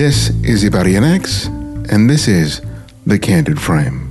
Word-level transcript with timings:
This 0.00 0.30
is 0.42 0.64
Ibarionex, 0.64 1.48
and 1.92 2.08
this 2.08 2.26
is 2.26 2.62
The 3.04 3.18
Candid 3.18 3.60
Frame. 3.60 4.08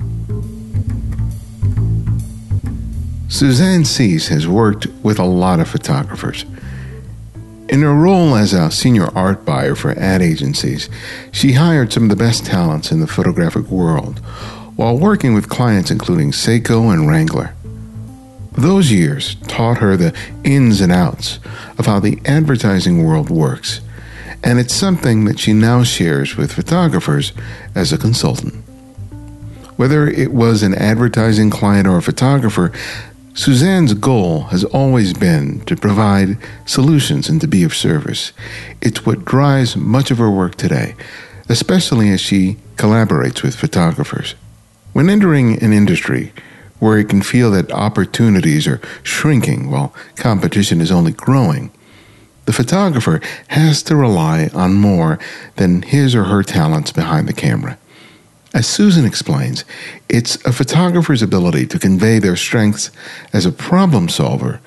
Suzanne 3.28 3.84
Sease 3.84 4.28
has 4.28 4.46
worked 4.46 4.86
with 5.02 5.18
a 5.18 5.24
lot 5.24 5.58
of 5.58 5.68
photographers. 5.68 6.44
In 7.68 7.82
her 7.82 7.92
role 7.92 8.36
as 8.36 8.52
a 8.52 8.70
senior 8.70 9.08
art 9.18 9.44
buyer 9.44 9.74
for 9.74 9.90
ad 9.98 10.22
agencies, 10.22 10.88
she 11.32 11.54
hired 11.54 11.92
some 11.92 12.04
of 12.04 12.10
the 12.10 12.14
best 12.14 12.46
talents 12.46 12.92
in 12.92 13.00
the 13.00 13.08
photographic 13.08 13.66
world 13.66 14.20
while 14.76 14.96
working 14.96 15.34
with 15.34 15.48
clients 15.48 15.90
including 15.90 16.30
Seiko 16.30 16.94
and 16.94 17.08
Wrangler. 17.08 17.52
Those 18.52 18.92
years 18.92 19.34
taught 19.48 19.78
her 19.78 19.96
the 19.96 20.16
ins 20.44 20.80
and 20.80 20.92
outs 20.92 21.40
of 21.78 21.86
how 21.86 21.98
the 21.98 22.20
advertising 22.26 23.04
world 23.04 23.28
works, 23.28 23.80
and 24.42 24.58
it's 24.58 24.74
something 24.74 25.24
that 25.24 25.38
she 25.38 25.52
now 25.52 25.82
shares 25.82 26.36
with 26.36 26.52
photographers 26.52 27.32
as 27.74 27.92
a 27.92 27.98
consultant. 27.98 28.54
Whether 29.76 30.08
it 30.08 30.32
was 30.32 30.62
an 30.62 30.74
advertising 30.74 31.50
client 31.50 31.86
or 31.86 31.96
a 31.96 32.02
photographer, 32.02 32.72
Suzanne's 33.34 33.94
goal 33.94 34.42
has 34.44 34.64
always 34.64 35.12
been 35.12 35.60
to 35.60 35.76
provide 35.76 36.36
solutions 36.66 37.28
and 37.28 37.40
to 37.40 37.46
be 37.46 37.62
of 37.62 37.74
service. 37.74 38.32
It's 38.82 39.06
what 39.06 39.24
drives 39.24 39.76
much 39.76 40.10
of 40.10 40.18
her 40.18 40.30
work 40.30 40.56
today, 40.56 40.94
especially 41.48 42.10
as 42.10 42.20
she 42.20 42.56
collaborates 42.76 43.42
with 43.42 43.54
photographers. 43.54 44.34
When 44.92 45.08
entering 45.08 45.62
an 45.62 45.72
industry, 45.72 46.32
where 46.80 46.98
it 46.98 47.08
can 47.08 47.22
feel 47.22 47.50
that 47.52 47.70
opportunities 47.70 48.66
are 48.66 48.80
shrinking 49.02 49.70
while 49.70 49.94
competition 50.16 50.80
is 50.80 50.90
only 50.90 51.12
growing. 51.12 51.70
The 52.46 52.52
photographer 52.52 53.20
has 53.48 53.82
to 53.84 53.96
rely 53.96 54.50
on 54.54 54.74
more 54.74 55.18
than 55.56 55.82
his 55.82 56.14
or 56.14 56.24
her 56.24 56.42
talents 56.42 56.92
behind 56.92 57.28
the 57.28 57.32
camera. 57.32 57.78
As 58.52 58.66
Susan 58.66 59.04
explains, 59.04 59.64
it's 60.08 60.44
a 60.44 60.52
photographer's 60.52 61.22
ability 61.22 61.66
to 61.66 61.78
convey 61.78 62.18
their 62.18 62.36
strengths 62.36 62.90
as 63.32 63.46
a 63.46 63.52
problem 63.52 64.08
solver 64.08 64.60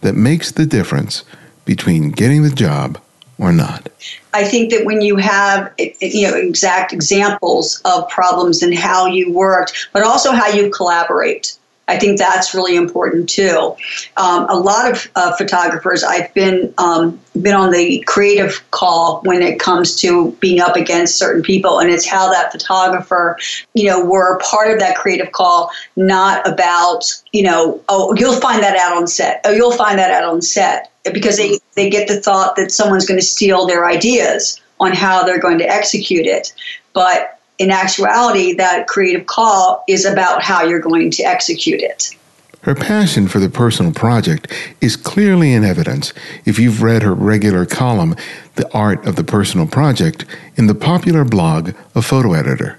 that 0.00 0.14
makes 0.14 0.50
the 0.50 0.66
difference 0.66 1.22
between 1.64 2.10
getting 2.10 2.42
the 2.42 2.50
job 2.50 3.00
or 3.40 3.52
not? 3.52 3.88
I 4.34 4.44
think 4.44 4.70
that 4.70 4.84
when 4.84 5.00
you 5.00 5.16
have 5.16 5.72
you 5.78 6.30
know 6.30 6.36
exact 6.36 6.92
examples 6.92 7.80
of 7.84 8.08
problems 8.08 8.62
and 8.62 8.74
how 8.74 9.06
you 9.06 9.32
worked, 9.32 9.88
but 9.92 10.02
also 10.02 10.32
how 10.32 10.48
you 10.48 10.70
collaborate. 10.70 11.56
I 11.90 11.98
think 11.98 12.18
that's 12.18 12.54
really 12.54 12.76
important 12.76 13.28
too. 13.28 13.74
Um, 14.16 14.48
a 14.48 14.54
lot 14.54 14.88
of 14.88 15.10
uh, 15.16 15.34
photographers, 15.36 16.04
I've 16.04 16.32
been 16.34 16.72
um, 16.78 17.20
been 17.42 17.56
on 17.56 17.72
the 17.72 18.04
creative 18.06 18.62
call 18.70 19.20
when 19.22 19.42
it 19.42 19.58
comes 19.58 19.96
to 20.02 20.30
being 20.40 20.60
up 20.60 20.76
against 20.76 21.18
certain 21.18 21.42
people, 21.42 21.80
and 21.80 21.90
it's 21.90 22.06
how 22.06 22.30
that 22.30 22.52
photographer, 22.52 23.36
you 23.74 23.88
know, 23.88 24.04
were 24.04 24.38
part 24.38 24.70
of 24.70 24.78
that 24.78 24.96
creative 24.96 25.32
call, 25.32 25.70
not 25.96 26.46
about 26.46 27.04
you 27.32 27.42
know, 27.42 27.82
oh, 27.88 28.14
you'll 28.14 28.40
find 28.40 28.62
that 28.62 28.76
out 28.76 28.96
on 28.96 29.08
set. 29.08 29.40
Oh, 29.44 29.50
you'll 29.50 29.72
find 29.72 29.98
that 29.98 30.12
out 30.12 30.22
on 30.22 30.40
set 30.42 30.92
because 31.12 31.38
they 31.38 31.58
they 31.74 31.90
get 31.90 32.06
the 32.06 32.20
thought 32.20 32.54
that 32.54 32.70
someone's 32.70 33.04
going 33.04 33.18
to 33.18 33.26
steal 33.26 33.66
their 33.66 33.84
ideas 33.84 34.60
on 34.78 34.92
how 34.92 35.24
they're 35.24 35.40
going 35.40 35.58
to 35.58 35.68
execute 35.68 36.26
it, 36.26 36.52
but 36.92 37.39
in 37.60 37.70
actuality, 37.70 38.54
that 38.54 38.88
creative 38.88 39.26
call 39.26 39.84
is 39.86 40.06
about 40.06 40.42
how 40.42 40.64
you're 40.64 40.80
going 40.80 41.10
to 41.10 41.22
execute 41.22 41.82
it. 41.82 42.16
Her 42.62 42.74
passion 42.74 43.28
for 43.28 43.38
the 43.38 43.50
personal 43.50 43.92
project 43.92 44.50
is 44.80 44.96
clearly 44.96 45.52
in 45.52 45.62
evidence 45.62 46.14
if 46.46 46.58
you've 46.58 46.82
read 46.82 47.02
her 47.02 47.14
regular 47.14 47.66
column, 47.66 48.16
The 48.54 48.70
Art 48.72 49.06
of 49.06 49.16
the 49.16 49.24
Personal 49.24 49.66
Project, 49.66 50.24
in 50.56 50.68
the 50.68 50.74
popular 50.74 51.24
blog 51.24 51.74
A 51.94 52.00
Photo 52.00 52.32
Editor. 52.32 52.78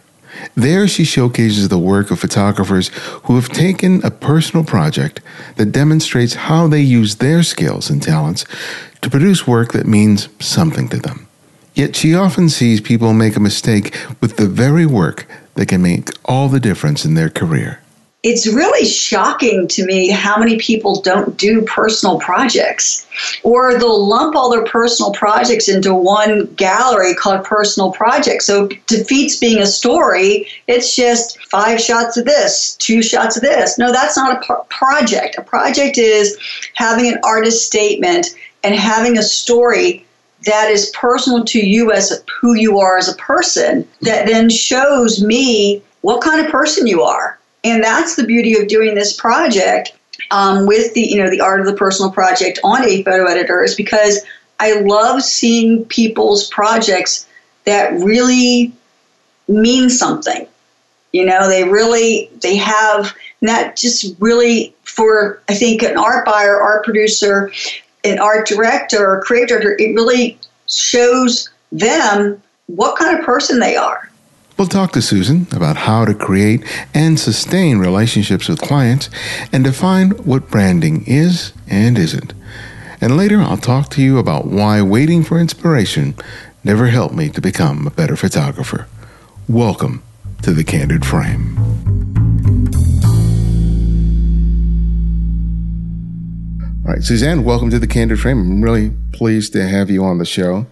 There, 0.55 0.87
she 0.87 1.03
showcases 1.03 1.69
the 1.69 1.77
work 1.77 2.09
of 2.09 2.19
photographers 2.19 2.89
who 3.25 3.35
have 3.35 3.49
taken 3.49 4.03
a 4.03 4.09
personal 4.09 4.65
project 4.65 5.21
that 5.57 5.71
demonstrates 5.71 6.33
how 6.33 6.67
they 6.67 6.81
use 6.81 7.17
their 7.17 7.43
skills 7.43 7.91
and 7.91 8.01
talents 8.01 8.45
to 9.01 9.09
produce 9.11 9.45
work 9.45 9.73
that 9.73 9.85
means 9.85 10.29
something 10.39 10.87
to 10.89 10.97
them. 10.97 11.27
Yet 11.73 11.95
she 11.95 12.13
often 12.13 12.49
sees 12.49 12.81
people 12.81 13.13
make 13.13 13.35
a 13.35 13.39
mistake 13.39 13.95
with 14.19 14.37
the 14.37 14.47
very 14.47 14.85
work 14.85 15.25
that 15.55 15.67
can 15.67 15.81
make 15.81 16.09
all 16.25 16.49
the 16.49 16.59
difference 16.59 17.05
in 17.05 17.13
their 17.13 17.29
career. 17.29 17.79
It's 18.23 18.45
really 18.45 18.85
shocking 18.85 19.67
to 19.69 19.83
me 19.83 20.11
how 20.11 20.37
many 20.37 20.57
people 20.57 21.01
don't 21.01 21.35
do 21.37 21.63
personal 21.63 22.19
projects, 22.19 23.07
or 23.41 23.79
they'll 23.79 24.05
lump 24.05 24.35
all 24.35 24.51
their 24.51 24.63
personal 24.63 25.11
projects 25.11 25.67
into 25.67 25.95
one 25.95 26.45
gallery 26.53 27.15
called 27.15 27.43
personal 27.43 27.91
projects. 27.91 28.45
So 28.45 28.67
defeats 28.85 29.37
being 29.37 29.57
a 29.57 29.65
story. 29.65 30.47
It's 30.67 30.95
just 30.95 31.41
five 31.45 31.81
shots 31.81 32.15
of 32.15 32.25
this, 32.25 32.75
two 32.75 33.01
shots 33.01 33.37
of 33.37 33.41
this. 33.41 33.79
No, 33.79 33.91
that's 33.91 34.17
not 34.17 34.37
a 34.37 34.45
pro- 34.45 34.63
project. 34.65 35.37
A 35.39 35.41
project 35.41 35.97
is 35.97 36.37
having 36.75 37.11
an 37.11 37.19
artist 37.23 37.65
statement 37.65 38.27
and 38.63 38.75
having 38.75 39.17
a 39.17 39.23
story 39.23 40.05
that 40.45 40.69
is 40.69 40.91
personal 40.95 41.43
to 41.45 41.59
you 41.59 41.91
as 41.91 42.23
who 42.39 42.55
you 42.55 42.79
are 42.79 42.97
as 42.97 43.07
a 43.07 43.15
person 43.15 43.87
that 44.01 44.27
then 44.27 44.49
shows 44.49 45.23
me 45.23 45.81
what 46.01 46.21
kind 46.21 46.43
of 46.43 46.51
person 46.51 46.87
you 46.87 47.01
are. 47.01 47.37
And 47.63 47.83
that's 47.83 48.15
the 48.15 48.23
beauty 48.23 48.59
of 48.59 48.67
doing 48.67 48.95
this 48.95 49.13
project 49.13 49.93
um, 50.31 50.65
with 50.65 50.93
the 50.93 51.01
you 51.01 51.17
know 51.17 51.29
the 51.29 51.41
art 51.41 51.59
of 51.59 51.65
the 51.65 51.75
personal 51.75 52.11
project 52.11 52.59
on 52.63 52.83
a 52.83 53.03
photo 53.03 53.25
editor 53.25 53.63
is 53.63 53.75
because 53.75 54.21
i 54.59 54.79
love 54.81 55.23
seeing 55.23 55.83
people's 55.85 56.47
projects 56.49 57.27
that 57.65 57.93
really 57.93 58.71
mean 59.47 59.89
something. 59.89 60.47
You 61.11 61.25
know 61.25 61.49
they 61.49 61.65
really 61.65 62.29
they 62.41 62.55
have 62.55 63.13
not 63.41 63.75
just 63.75 64.15
really 64.19 64.73
for 64.83 65.41
i 65.49 65.53
think 65.53 65.83
an 65.83 65.97
art 65.97 66.25
buyer 66.25 66.61
art 66.61 66.85
producer 66.85 67.51
an 68.03 68.19
art 68.19 68.47
director 68.47 69.05
or 69.05 69.21
creator, 69.21 69.75
it 69.77 69.95
really 69.95 70.39
shows 70.67 71.49
them 71.71 72.41
what 72.67 72.97
kind 72.97 73.17
of 73.17 73.25
person 73.25 73.59
they 73.59 73.75
are. 73.75 74.09
We'll 74.57 74.67
talk 74.67 74.91
to 74.91 75.01
Susan 75.01 75.47
about 75.53 75.75
how 75.75 76.05
to 76.05 76.13
create 76.13 76.63
and 76.93 77.19
sustain 77.19 77.79
relationships 77.79 78.47
with 78.47 78.61
clients 78.61 79.09
and 79.51 79.63
define 79.63 80.11
what 80.11 80.51
branding 80.51 81.03
is 81.07 81.51
and 81.67 81.97
isn't. 81.97 82.33
And 82.99 83.17
later, 83.17 83.39
I'll 83.39 83.57
talk 83.57 83.89
to 83.91 84.01
you 84.03 84.19
about 84.19 84.45
why 84.45 84.81
waiting 84.81 85.23
for 85.23 85.39
inspiration 85.39 86.13
never 86.63 86.87
helped 86.87 87.15
me 87.15 87.29
to 87.29 87.41
become 87.41 87.87
a 87.87 87.91
better 87.91 88.15
photographer. 88.15 88.87
Welcome 89.49 90.03
to 90.43 90.53
the 90.53 90.63
Candid 90.63 91.05
Frame. 91.05 91.70
All 96.83 96.93
right, 96.93 97.03
Suzanne, 97.03 97.43
welcome 97.43 97.69
to 97.69 97.77
the 97.77 97.85
Candid 97.85 98.19
Frame. 98.19 98.39
I'm 98.39 98.61
really 98.63 98.89
pleased 99.13 99.53
to 99.53 99.67
have 99.67 99.91
you 99.91 100.03
on 100.03 100.17
the 100.17 100.25
show. 100.25 100.65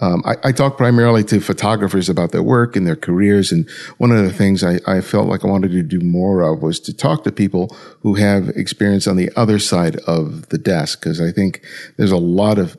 Um, 0.00 0.22
I, 0.26 0.34
I, 0.44 0.52
talk 0.52 0.76
primarily 0.76 1.24
to 1.24 1.40
photographers 1.40 2.10
about 2.10 2.30
their 2.32 2.42
work 2.42 2.76
and 2.76 2.86
their 2.86 2.94
careers. 2.94 3.50
And 3.52 3.66
one 3.96 4.12
of 4.12 4.22
the 4.22 4.34
things 4.34 4.62
I, 4.62 4.80
I, 4.86 5.00
felt 5.00 5.28
like 5.28 5.46
I 5.46 5.48
wanted 5.48 5.70
to 5.70 5.82
do 5.82 6.00
more 6.00 6.42
of 6.42 6.62
was 6.62 6.78
to 6.80 6.92
talk 6.92 7.24
to 7.24 7.32
people 7.32 7.74
who 8.00 8.16
have 8.16 8.50
experience 8.50 9.06
on 9.06 9.16
the 9.16 9.32
other 9.34 9.58
side 9.58 9.96
of 10.00 10.50
the 10.50 10.58
desk. 10.58 11.00
Cause 11.00 11.22
I 11.22 11.32
think 11.32 11.64
there's 11.96 12.10
a 12.10 12.18
lot 12.18 12.58
of 12.58 12.76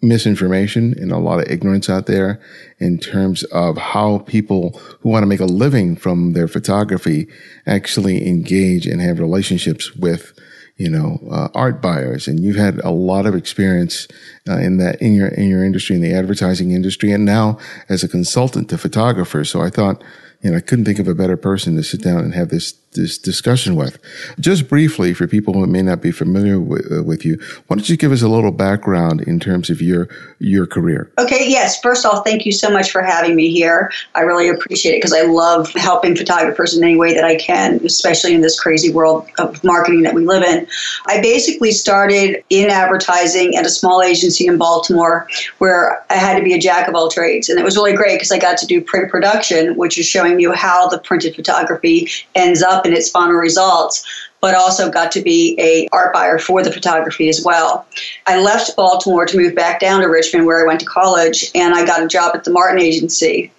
misinformation 0.00 0.94
and 1.00 1.10
a 1.10 1.18
lot 1.18 1.40
of 1.40 1.50
ignorance 1.50 1.90
out 1.90 2.06
there 2.06 2.40
in 2.78 3.00
terms 3.00 3.42
of 3.44 3.76
how 3.76 4.18
people 4.18 4.80
who 5.00 5.08
want 5.08 5.24
to 5.24 5.26
make 5.26 5.40
a 5.40 5.46
living 5.46 5.96
from 5.96 6.34
their 6.34 6.46
photography 6.46 7.26
actually 7.66 8.24
engage 8.28 8.86
and 8.86 9.00
have 9.00 9.18
relationships 9.18 9.96
with 9.96 10.32
you 10.80 10.88
know, 10.88 11.20
uh, 11.30 11.48
art 11.54 11.82
buyers, 11.82 12.26
and 12.26 12.40
you've 12.40 12.56
had 12.56 12.78
a 12.78 12.90
lot 12.90 13.26
of 13.26 13.34
experience 13.34 14.08
uh, 14.48 14.56
in 14.56 14.78
that 14.78 15.00
in 15.02 15.12
your 15.12 15.28
in 15.28 15.46
your 15.46 15.62
industry, 15.62 15.94
in 15.94 16.00
the 16.00 16.14
advertising 16.14 16.70
industry, 16.70 17.12
and 17.12 17.26
now 17.26 17.58
as 17.90 18.02
a 18.02 18.08
consultant 18.08 18.70
to 18.70 18.78
photographers. 18.78 19.50
So 19.50 19.60
I 19.60 19.68
thought 19.68 20.02
you 20.40 20.50
know, 20.50 20.56
I 20.56 20.60
couldn't 20.60 20.86
think 20.86 20.98
of 20.98 21.06
a 21.06 21.14
better 21.14 21.36
person 21.36 21.76
to 21.76 21.82
sit 21.82 22.02
down 22.02 22.24
and 22.24 22.32
have 22.32 22.48
this 22.48 22.72
this 22.92 23.18
discussion 23.18 23.76
with. 23.76 23.98
Just 24.38 24.68
briefly, 24.68 25.12
for 25.12 25.26
people 25.26 25.54
who 25.54 25.66
may 25.66 25.82
not 25.82 26.00
be 26.00 26.10
familiar 26.10 26.58
with, 26.58 26.90
uh, 26.90 27.02
with, 27.02 27.24
you, 27.24 27.38
why 27.66 27.76
don't 27.76 27.88
you 27.88 27.96
give 27.96 28.12
us 28.12 28.22
a 28.22 28.28
little 28.28 28.52
background 28.52 29.20
in 29.22 29.38
terms 29.38 29.68
of 29.68 29.82
your 29.82 30.08
your 30.38 30.66
career? 30.66 31.10
Okay. 31.18 31.44
Yes. 31.48 31.80
First 31.80 32.06
off, 32.06 32.24
thank 32.24 32.46
you 32.46 32.52
so 32.52 32.70
much 32.70 32.90
for 32.90 33.02
having 33.02 33.36
me 33.36 33.50
here. 33.50 33.92
I 34.14 34.20
really 34.20 34.48
appreciate 34.48 34.92
it 34.92 34.98
because 34.98 35.12
I 35.12 35.22
love 35.22 35.70
helping 35.74 36.16
photographers 36.16 36.76
in 36.76 36.82
any 36.82 36.96
way 36.96 37.14
that 37.14 37.24
I 37.24 37.36
can, 37.36 37.80
especially 37.84 38.34
in 38.34 38.40
this 38.40 38.58
crazy 38.58 38.90
world 38.90 39.28
of 39.38 39.62
marketing 39.62 40.02
that 40.02 40.14
we 40.14 40.24
live 40.24 40.42
in. 40.42 40.66
I 41.06 41.20
basically 41.20 41.72
started 41.72 42.42
in 42.48 42.70
advertising 42.70 43.56
at 43.56 43.66
a 43.66 43.70
small 43.70 44.02
agency 44.02 44.46
in 44.46 44.56
Baltimore 44.56 45.28
where 45.58 46.04
I 46.08 46.14
had 46.14 46.38
to 46.38 46.42
be 46.42 46.54
a 46.54 46.58
jack 46.58 46.88
of 46.88 46.94
all 46.94 47.10
trades, 47.10 47.48
and 47.48 47.58
it 47.58 47.64
was 47.64 47.76
really 47.76 47.94
great 47.94 48.16
because 48.16 48.32
I 48.32 48.38
got 48.38 48.56
to 48.58 48.66
do 48.66 48.80
print 48.80 49.10
production, 49.10 49.76
which 49.76 49.98
is 49.98 50.06
showing 50.06 50.30
showing 50.30 50.40
you 50.40 50.52
how 50.52 50.88
the 50.88 50.98
printed 50.98 51.34
photography 51.34 52.08
ends 52.34 52.62
up 52.62 52.79
in 52.86 52.92
its 52.92 53.10
final 53.10 53.34
results. 53.34 54.04
but 54.40 54.54
also 54.54 54.90
got 54.90 55.12
to 55.12 55.20
be 55.20 55.54
a 55.58 55.86
art 55.92 56.14
buyer 56.14 56.38
for 56.38 56.62
the 56.62 56.72
photography 56.72 57.28
as 57.28 57.42
well. 57.44 57.86
I 58.26 58.40
left 58.40 58.74
Baltimore 58.74 59.26
to 59.26 59.36
move 59.36 59.54
back 59.54 59.80
down 59.80 60.00
to 60.00 60.06
Richmond 60.06 60.46
where 60.46 60.64
I 60.64 60.66
went 60.66 60.80
to 60.80 60.86
college 60.86 61.50
and 61.54 61.74
I 61.74 61.84
got 61.84 62.02
a 62.02 62.08
job 62.08 62.34
at 62.34 62.44
the 62.44 62.50
Martin 62.50 62.80
Agency. 62.80 63.52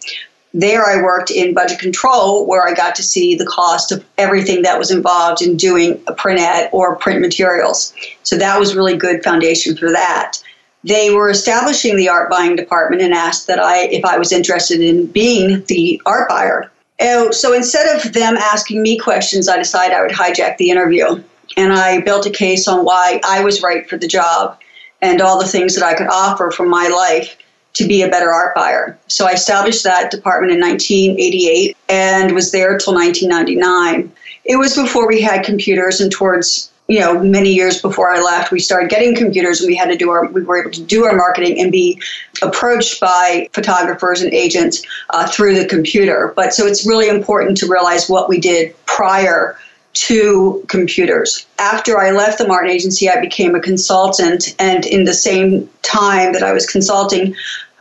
There 0.56 0.83
I 0.83 1.01
worked 1.01 1.29
in 1.29 1.53
budget 1.53 1.77
control 1.79 2.47
where 2.47 2.68
I 2.68 2.73
got 2.73 2.95
to 2.95 3.03
see 3.03 3.35
the 3.35 3.45
cost 3.45 3.91
of 3.91 4.03
everything 4.18 4.63
that 4.63 4.79
was 4.79 4.89
involved 4.89 5.41
in 5.44 5.56
doing 5.56 6.01
a 6.07 6.13
print 6.13 6.39
ad 6.39 6.69
or 6.73 6.95
print 6.95 7.21
materials. 7.21 7.94
So 8.23 8.35
that 8.38 8.59
was 8.59 8.75
really 8.75 8.97
good 8.97 9.23
foundation 9.23 9.77
for 9.77 9.91
that. 9.91 10.38
They 10.83 11.13
were 11.13 11.29
establishing 11.29 11.95
the 11.95 12.09
art 12.09 12.29
buying 12.29 12.56
department 12.56 13.03
and 13.03 13.13
asked 13.13 13.45
that 13.47 13.59
I 13.59 13.83
if 13.83 14.03
I 14.03 14.18
was 14.18 14.31
interested 14.31 14.81
in 14.81 15.06
being 15.06 15.63
the 15.68 16.01
art 16.07 16.27
buyer. 16.27 16.71
Oh, 17.01 17.31
so 17.31 17.53
instead 17.53 17.95
of 17.95 18.13
them 18.13 18.38
asking 18.38 18.81
me 18.81 18.98
questions, 18.98 19.50
I 19.50 19.57
decided 19.57 19.95
I 19.95 20.01
would 20.01 20.12
hijack 20.12 20.57
the 20.57 20.69
interview. 20.69 21.24
And 21.57 21.74
I 21.74 22.00
built 22.01 22.25
a 22.25 22.30
case 22.30 22.68
on 22.68 22.86
why 22.86 23.19
I 23.25 23.44
was 23.44 23.62
right 23.62 23.89
for 23.89 23.98
the 23.98 24.07
job 24.07 24.57
and 25.01 25.21
all 25.21 25.39
the 25.39 25.48
things 25.48 25.75
that 25.75 25.83
I 25.83 25.95
could 25.95 26.07
offer 26.07 26.51
from 26.51 26.69
my 26.69 26.88
life 26.88 27.38
to 27.74 27.88
be 27.88 28.03
a 28.03 28.09
better 28.09 28.31
art 28.31 28.56
buyer. 28.56 28.98
So 29.07 29.27
I 29.27 29.31
established 29.31 29.83
that 29.83 30.12
department 30.12 30.53
in 30.53 30.59
1988 30.59 31.75
and 31.89 32.33
was 32.33 32.51
there 32.51 32.77
till 32.77 32.94
1999. 32.94 34.12
It 34.45 34.57
was 34.57 34.75
before 34.75 35.07
we 35.07 35.21
had 35.21 35.44
computers 35.44 36.01
and 36.01 36.12
towards 36.12 36.70
you 36.91 36.99
know 36.99 37.23
many 37.23 37.53
years 37.53 37.81
before 37.81 38.13
I 38.13 38.19
left 38.19 38.51
we 38.51 38.59
started 38.59 38.89
getting 38.89 39.15
computers 39.15 39.61
and 39.61 39.67
we 39.67 39.77
had 39.77 39.89
to 39.89 39.95
do 39.95 40.09
our 40.09 40.25
we 40.27 40.43
were 40.43 40.59
able 40.59 40.71
to 40.71 40.83
do 40.83 41.05
our 41.05 41.15
marketing 41.15 41.57
and 41.57 41.71
be 41.71 42.01
approached 42.41 42.99
by 42.99 43.47
photographers 43.53 44.21
and 44.21 44.33
agents 44.33 44.85
uh, 45.11 45.25
through 45.27 45.55
the 45.57 45.65
computer. 45.65 46.33
But 46.35 46.53
so 46.53 46.67
it's 46.67 46.85
really 46.85 47.07
important 47.07 47.57
to 47.59 47.67
realize 47.67 48.09
what 48.09 48.27
we 48.27 48.41
did 48.41 48.75
prior 48.85 49.57
to 49.93 50.65
computers. 50.67 51.45
After 51.59 51.97
I 51.99 52.11
left 52.11 52.38
the 52.38 52.47
Martin 52.47 52.71
Agency, 52.71 53.09
I 53.09 53.19
became 53.19 53.55
a 53.55 53.59
consultant, 53.59 54.55
and 54.59 54.85
in 54.85 55.03
the 55.03 55.13
same 55.13 55.69
time 55.81 56.33
that 56.33 56.44
I 56.44 56.53
was 56.53 56.65
consulting, 56.65 57.35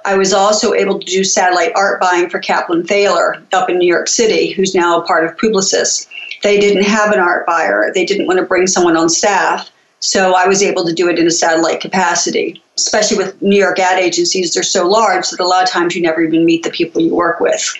I 0.05 0.17
was 0.17 0.32
also 0.32 0.73
able 0.75 0.99
to 0.99 1.06
do 1.06 1.25
satellite 1.25 1.73
art 1.75 2.00
buying 2.00 2.29
for 2.29 2.38
Kaplan 2.38 2.87
Thaler 2.87 3.43
up 3.52 3.69
in 3.69 3.79
New 3.79 3.88
York 3.88 4.08
City, 4.08 4.50
who's 4.50 4.75
now 4.75 5.00
a 5.00 5.06
part 5.06 5.25
of 5.25 5.37
Publicis. 5.37 6.08
They 6.43 6.58
didn't 6.58 6.85
have 6.85 7.12
an 7.12 7.20
art 7.20 7.47
buyer, 7.47 7.91
they 7.94 8.05
didn't 8.05 8.26
want 8.26 8.38
to 8.38 8.47
bring 8.47 8.67
someone 8.67 8.97
on 8.97 9.08
staff. 9.08 9.70
So 10.00 10.35
I 10.35 10.47
was 10.47 10.62
able 10.62 10.87
to 10.87 10.94
do 10.94 11.08
it 11.08 11.19
in 11.19 11.26
a 11.26 11.31
satellite 11.31 11.81
capacity. 11.81 12.62
Especially 12.79 13.19
with 13.19 13.41
New 13.43 13.58
York 13.58 13.79
ad 13.79 13.99
agencies, 13.99 14.55
they're 14.55 14.62
so 14.62 14.88
large 14.88 15.29
that 15.29 15.41
a 15.41 15.47
lot 15.47 15.62
of 15.62 15.69
times 15.69 15.94
you 15.94 16.00
never 16.00 16.23
even 16.23 16.47
meet 16.47 16.62
the 16.62 16.70
people 16.70 17.02
you 17.02 17.14
work 17.14 17.38
with. 17.38 17.75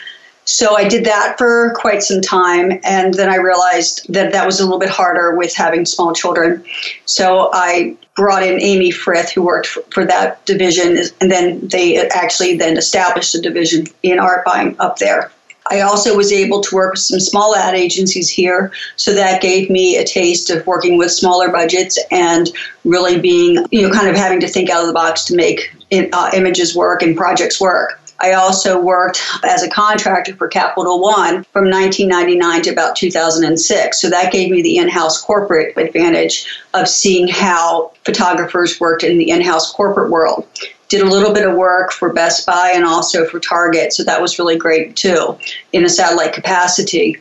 So 0.50 0.76
I 0.76 0.88
did 0.88 1.05
that 1.05 1.38
for 1.38 1.73
quite 1.76 2.02
some 2.02 2.20
time. 2.20 2.81
And 2.82 3.14
then 3.14 3.29
I 3.29 3.37
realized 3.37 4.12
that 4.12 4.32
that 4.32 4.44
was 4.44 4.58
a 4.58 4.64
little 4.64 4.81
bit 4.81 4.91
harder 4.91 5.37
with 5.37 5.55
having 5.55 5.87
small 5.87 6.12
children. 6.12 6.64
So 7.05 7.50
I 7.52 7.97
brought 8.17 8.43
in 8.43 8.61
Amy 8.61 8.91
Frith, 8.91 9.31
who 9.31 9.43
worked 9.43 9.69
for, 9.69 9.82
for 9.93 10.05
that 10.06 10.44
division. 10.47 10.99
And 11.20 11.31
then 11.31 11.69
they 11.69 12.05
actually 12.08 12.56
then 12.56 12.76
established 12.76 13.32
a 13.37 13.41
division 13.41 13.87
in 14.02 14.19
art 14.19 14.44
buying 14.44 14.75
up 14.81 14.99
there. 14.99 15.31
I 15.70 15.82
also 15.82 16.17
was 16.17 16.32
able 16.32 16.61
to 16.62 16.75
work 16.75 16.94
with 16.94 17.00
some 17.00 17.20
small 17.20 17.55
ad 17.55 17.75
agencies 17.75 18.29
here, 18.29 18.73
so 18.97 19.14
that 19.14 19.41
gave 19.41 19.70
me 19.70 19.99
a 19.99 20.05
taste 20.05 20.50
of 20.50 20.67
working 20.67 20.99
with 20.99 21.12
smaller 21.12 21.49
budgets 21.49 21.97
and 22.11 22.50
really 22.85 23.20
being, 23.20 23.64
you 23.70 23.82
know, 23.82 23.94
kind 23.94 24.08
of 24.08 24.17
having 24.17 24.41
to 24.41 24.49
think 24.49 24.69
out 24.69 24.81
of 24.81 24.88
the 24.88 24.93
box 24.93 25.25
to 25.26 25.37
make 25.37 25.73
uh, 26.12 26.31
images 26.35 26.75
work 26.75 27.02
and 27.02 27.17
projects 27.17 27.61
work. 27.61 28.00
I 28.21 28.33
also 28.35 28.81
worked 28.81 29.23
as 29.45 29.63
a 29.63 29.71
contractor 29.71 30.35
for 30.35 30.49
Capital 30.49 31.01
One 31.01 31.45
from 31.45 31.71
1999 31.71 32.63
to 32.63 32.71
about 32.71 32.97
2006. 32.97 34.01
So 34.01 34.11
that 34.11 34.33
gave 34.33 34.51
me 34.51 34.63
the 34.63 34.77
in 34.79 34.89
house 34.89 35.21
corporate 35.21 35.77
advantage 35.77 36.47
of 36.75 36.89
seeing 36.89 37.29
how 37.29 37.93
photographers 38.05 38.79
worked 38.79 39.05
in 39.05 39.19
the 39.19 39.31
in 39.31 39.41
house 39.41 39.73
corporate 39.73 40.11
world. 40.11 40.47
Did 40.89 41.03
a 41.03 41.09
little 41.09 41.33
bit 41.33 41.49
of 41.49 41.55
work 41.57 41.93
for 41.93 42.13
Best 42.13 42.45
Buy 42.47 42.73
and 42.75 42.85
also 42.85 43.25
for 43.25 43.39
Target. 43.39 43.93
So 43.93 44.05
that 44.05 44.21
was 44.21 44.39
really 44.39 44.57
great 44.57 44.97
too 44.97 45.39
in 45.73 45.85
a 45.85 45.89
satellite 45.89 46.33
capacity. 46.33 47.17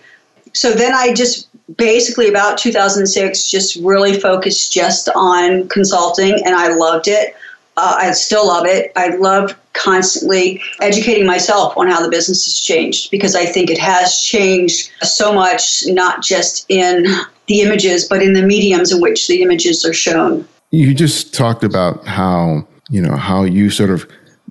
So 0.54 0.74
then 0.74 0.94
I 0.94 1.14
just 1.14 1.48
basically 1.78 2.28
about 2.28 2.58
2006 2.58 3.50
just 3.50 3.76
really 3.78 4.20
focused 4.20 4.74
just 4.74 5.08
on 5.16 5.68
consulting 5.70 6.42
and 6.46 6.56
I 6.56 6.74
loved 6.74 7.08
it. 7.08 7.36
Uh, 7.80 7.96
I 7.98 8.12
still 8.12 8.46
love 8.46 8.66
it. 8.66 8.92
I 8.98 9.16
love 9.16 9.58
constantly 9.72 10.62
educating 10.82 11.26
myself 11.26 11.78
on 11.78 11.88
how 11.88 12.02
the 12.02 12.10
business 12.10 12.44
has 12.46 12.60
changed 12.60 13.10
because 13.10 13.36
I 13.36 13.46
think 13.46 13.70
it 13.70 13.78
has 13.78 14.20
changed 14.22 14.92
so 15.02 15.32
much, 15.32 15.84
not 15.88 16.22
just 16.22 16.66
in 16.68 17.06
the 17.48 17.62
images, 17.62 18.06
but 18.06 18.22
in 18.22 18.34
the 18.34 18.42
mediums 18.42 18.92
in 18.92 19.00
which 19.00 19.28
the 19.28 19.42
images 19.42 19.86
are 19.86 19.94
shown. 19.94 20.46
You 20.72 20.94
just 20.94 21.34
talked 21.34 21.64
about 21.64 22.06
how, 22.06 22.68
you 22.90 23.02
know, 23.02 23.16
how 23.16 23.44
you 23.44 23.70
sort 23.70 23.92
of 23.92 24.06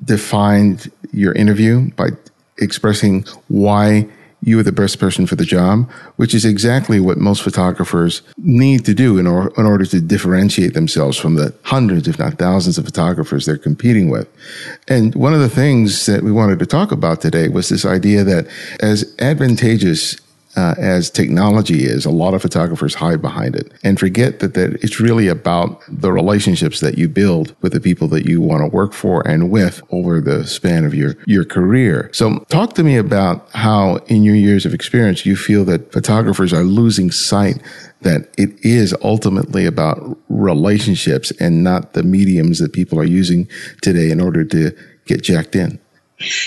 defined 0.07 0.91
your 1.13 1.35
interview 1.35 1.91
by 1.97 2.09
expressing 2.57 3.27
why 3.49 4.09
you 4.43 4.59
are 4.59 4.63
the 4.63 4.73
best 4.73 4.99
person 4.99 5.27
for 5.27 5.37
the 5.37 5.45
job, 5.45 5.91
which 6.17 6.35
is 6.35 6.45
exactly 6.45 7.01
what 7.01 7.19
most 7.19 7.43
photographers 7.43 8.23
need 8.37 8.85
to 8.85 8.95
do 8.95 9.19
in, 9.19 9.27
or, 9.27 9.53
in 9.59 9.67
order 9.67 9.85
to 9.85 10.01
differentiate 10.01 10.75
themselves 10.75 11.17
from 11.17 11.35
the 11.35 11.53
hundreds, 11.63 12.07
if 12.07 12.19
not 12.19 12.39
thousands 12.39 12.79
of 12.79 12.85
photographers 12.85 13.47
they're 13.47 13.59
competing 13.59 14.11
with. 14.11 14.29
And 14.87 15.15
one 15.15 15.35
of 15.35 15.41
the 15.41 15.49
things 15.49 16.07
that 16.07 16.23
we 16.23 16.31
wanted 16.31 16.59
to 16.61 16.67
talk 16.67 16.93
about 16.93 17.21
today 17.21 17.49
was 17.49 17.69
this 17.69 17.85
idea 17.85 18.25
that 18.25 18.47
as 18.81 19.15
advantageous 19.19 20.17
uh, 20.59 20.75
as 20.77 21.09
technology 21.09 21.85
is, 21.85 22.05
a 22.05 22.11
lot 22.11 22.35
of 22.35 22.43
photographers 22.43 22.97
hide 22.97 23.23
behind 23.23 23.55
it 23.55 23.73
and 23.85 23.97
forget 23.97 24.41
that, 24.41 24.55
that 24.55 24.73
it's 24.83 24.99
really 24.99 25.29
about 25.29 25.81
the 25.87 26.11
relationships 26.11 26.81
that 26.81 26.99
you 26.99 27.09
build 27.09 27.55
with 27.61 27.73
the 27.73 27.81
people 27.81 28.09
that 28.09 28.27
you 28.27 28.41
want 28.41 28.61
to 28.61 28.67
work 28.67 28.93
for 28.93 29.25
and 29.29 29.53
with 29.53 29.81
over 29.91 30.21
the 30.21 30.45
span 30.49 30.85
of 30.85 30.95
your, 30.95 31.15
your 31.27 31.45
career. 31.45 32.11
So 32.13 32.41
talk 32.49 32.75
to 32.75 32.83
me 32.83 32.97
about 32.97 33.49
how 33.53 33.99
in 34.09 34.25
your 34.25 34.35
years 34.35 34.67
of 34.67 34.75
experience 34.75 35.25
you 35.25 35.37
feel 35.37 35.65
that 35.67 35.93
photographers 35.93 36.53
are 36.53 36.65
losing 36.65 37.13
sight 37.13 37.63
that 38.01 38.29
it 38.37 38.51
is 38.65 38.93
ultimately 39.05 39.65
about 39.65 40.19
relationships 40.29 41.31
and 41.39 41.63
not 41.63 41.93
the 41.93 42.03
mediums 42.03 42.59
that 42.59 42.73
people 42.73 42.99
are 42.99 43.05
using 43.05 43.49
today 43.81 44.11
in 44.11 44.21
order 44.21 44.45
to 44.45 44.77
get 45.07 45.23
jacked 45.23 45.55
in. 45.55 45.79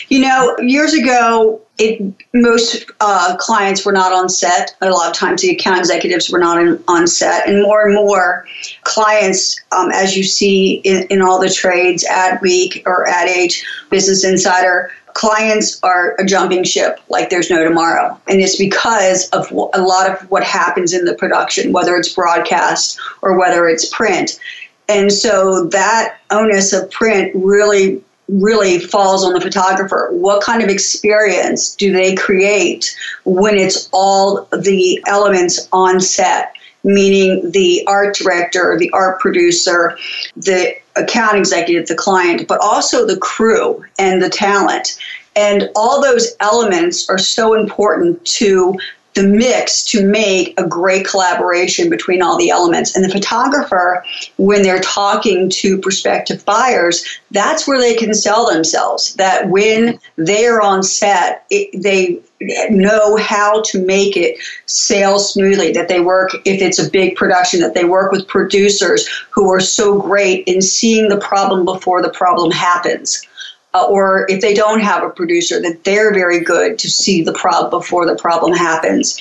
You 0.10 0.20
know, 0.20 0.58
years 0.60 0.94
ago, 0.94 1.62
it, 1.78 2.14
most 2.34 2.92
uh, 3.00 3.36
clients 3.38 3.86
were 3.86 3.92
not 3.92 4.12
on 4.12 4.28
set. 4.28 4.76
A 4.82 4.90
lot 4.90 5.10
of 5.10 5.16
times, 5.16 5.42
the 5.42 5.50
account 5.52 5.80
executives 5.80 6.30
were 6.30 6.40
not 6.40 6.62
in, 6.62 6.84
on 6.88 7.08
set, 7.08 7.48
and 7.48 7.64
more 7.64 7.86
and 7.86 7.96
more 7.96 8.46
clients, 8.84 9.60
um, 9.72 9.90
as 9.92 10.18
you 10.18 10.24
see 10.24 10.82
in, 10.84 11.08
in 11.08 11.22
all 11.22 11.40
the 11.40 11.50
trades, 11.50 12.06
Adweek 12.10 12.84
or 12.86 13.08
Ad 13.08 13.30
Age, 13.30 13.66
Business 13.90 14.26
Insider, 14.26 14.92
clients 15.14 15.82
are 15.84 16.16
a 16.20 16.26
jumping 16.26 16.64
ship 16.64 17.00
like 17.10 17.30
there's 17.30 17.50
no 17.50 17.64
tomorrow. 17.64 18.20
And 18.28 18.42
it's 18.42 18.58
because 18.58 19.30
of 19.30 19.52
a 19.52 19.82
lot 19.82 20.10
of 20.10 20.30
what 20.30 20.44
happens 20.44 20.94
in 20.94 21.06
the 21.06 21.16
production, 21.16 21.74
whether 21.74 21.96
it's 21.96 22.14
broadcast 22.14 23.00
or 23.22 23.38
whether 23.38 23.68
it's 23.68 23.90
print. 23.90 24.40
And 24.88 25.12
so 25.12 25.66
that 25.68 26.18
onus 26.32 26.74
of 26.74 26.90
print 26.92 27.32
really 27.36 28.04
really 28.32 28.80
falls 28.80 29.24
on 29.24 29.34
the 29.34 29.42
photographer. 29.42 30.10
What 30.12 30.42
kind 30.42 30.64
of 30.64 30.70
experience 30.70 31.76
do 31.76 31.92
they 31.92 32.16
create 32.16 32.96
when 33.26 33.58
it's 33.58 33.90
all 33.92 34.48
the 34.52 35.04
elements 35.06 35.68
on 35.72 36.00
set? 36.00 36.54
Meaning 36.84 37.52
the 37.52 37.84
art 37.86 38.16
director, 38.16 38.76
the 38.80 38.90
art 38.92 39.20
producer, 39.20 39.96
the 40.36 40.74
account 40.96 41.38
executive, 41.38 41.88
the 41.88 41.96
client, 41.96 42.48
but 42.48 42.60
also 42.60 43.06
the 43.06 43.18
crew 43.18 43.86
and 44.00 44.20
the 44.20 44.30
talent. 44.30 44.98
And 45.36 45.70
all 45.76 46.02
those 46.02 46.36
elements 46.40 47.08
are 47.08 47.20
so 47.20 47.54
important 47.54 48.26
to 48.26 48.80
the 49.14 49.24
mix 49.24 49.84
to 49.84 50.06
make 50.06 50.60
a 50.60 50.68
great 50.68 51.06
collaboration 51.06 51.90
between 51.90 52.22
all 52.22 52.38
the 52.38 52.50
elements. 52.50 52.96
And 52.96 53.04
the 53.04 53.10
photographer, 53.10 54.04
when 54.38 54.64
they're 54.64 54.80
talking 54.80 55.50
to 55.50 55.78
prospective 55.78 56.46
buyers, 56.46 57.06
that's 57.32 57.68
where 57.68 57.80
they 57.80 57.96
can 57.96 58.14
sell 58.14 58.50
themselves. 58.50 59.16
That 59.16 59.50
when 59.50 60.00
they're 60.16 60.62
on 60.62 60.84
set, 60.84 61.46
it, 61.50 61.82
they 61.82 62.22
know 62.70 63.18
how 63.18 63.62
to 63.62 63.86
make 63.86 64.16
it 64.16 64.38
sail 64.66 65.20
smoothly, 65.20 65.72
that 65.74 65.90
they 65.90 66.00
work, 66.00 66.32
if 66.46 66.62
it's 66.62 66.80
a 66.80 66.90
big 66.90 67.16
production, 67.16 67.60
that 67.60 67.74
they 67.74 67.86
work 67.86 68.12
with 68.12 68.28
producers 68.28 69.08
who 69.30 69.52
are 69.52 69.60
so 69.60 70.02
great 70.02 70.48
in 70.48 70.62
seeing 70.62 71.10
the 71.10 71.20
problem 71.20 71.66
before 71.66 72.02
the 72.02 72.10
problem 72.10 72.50
happens 72.50 73.28
uh, 73.74 73.86
or 73.88 74.26
if 74.30 74.42
they 74.42 74.54
don't 74.54 74.82
have 74.82 75.04
a 75.04 75.10
producer, 75.10 75.62
that 75.62 75.84
they're 75.84 76.14
very 76.14 76.40
good 76.40 76.78
to 76.80 76.90
see 76.90 77.24
the 77.24 77.34
problem 77.34 77.70
before 77.70 78.06
the 78.06 78.16
problem 78.16 78.54
happens. 78.54 79.20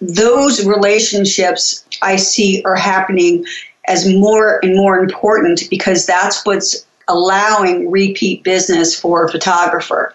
Those 0.00 0.64
relationships 0.64 1.84
I 2.02 2.16
see 2.16 2.62
are 2.64 2.76
happening 2.76 3.44
as 3.88 4.08
more 4.08 4.60
and 4.62 4.76
more 4.76 4.98
important 4.98 5.62
because 5.70 6.06
that's 6.06 6.44
what's 6.44 6.86
allowing 7.08 7.90
repeat 7.90 8.44
business 8.44 8.98
for 8.98 9.24
a 9.24 9.30
photographer. 9.30 10.14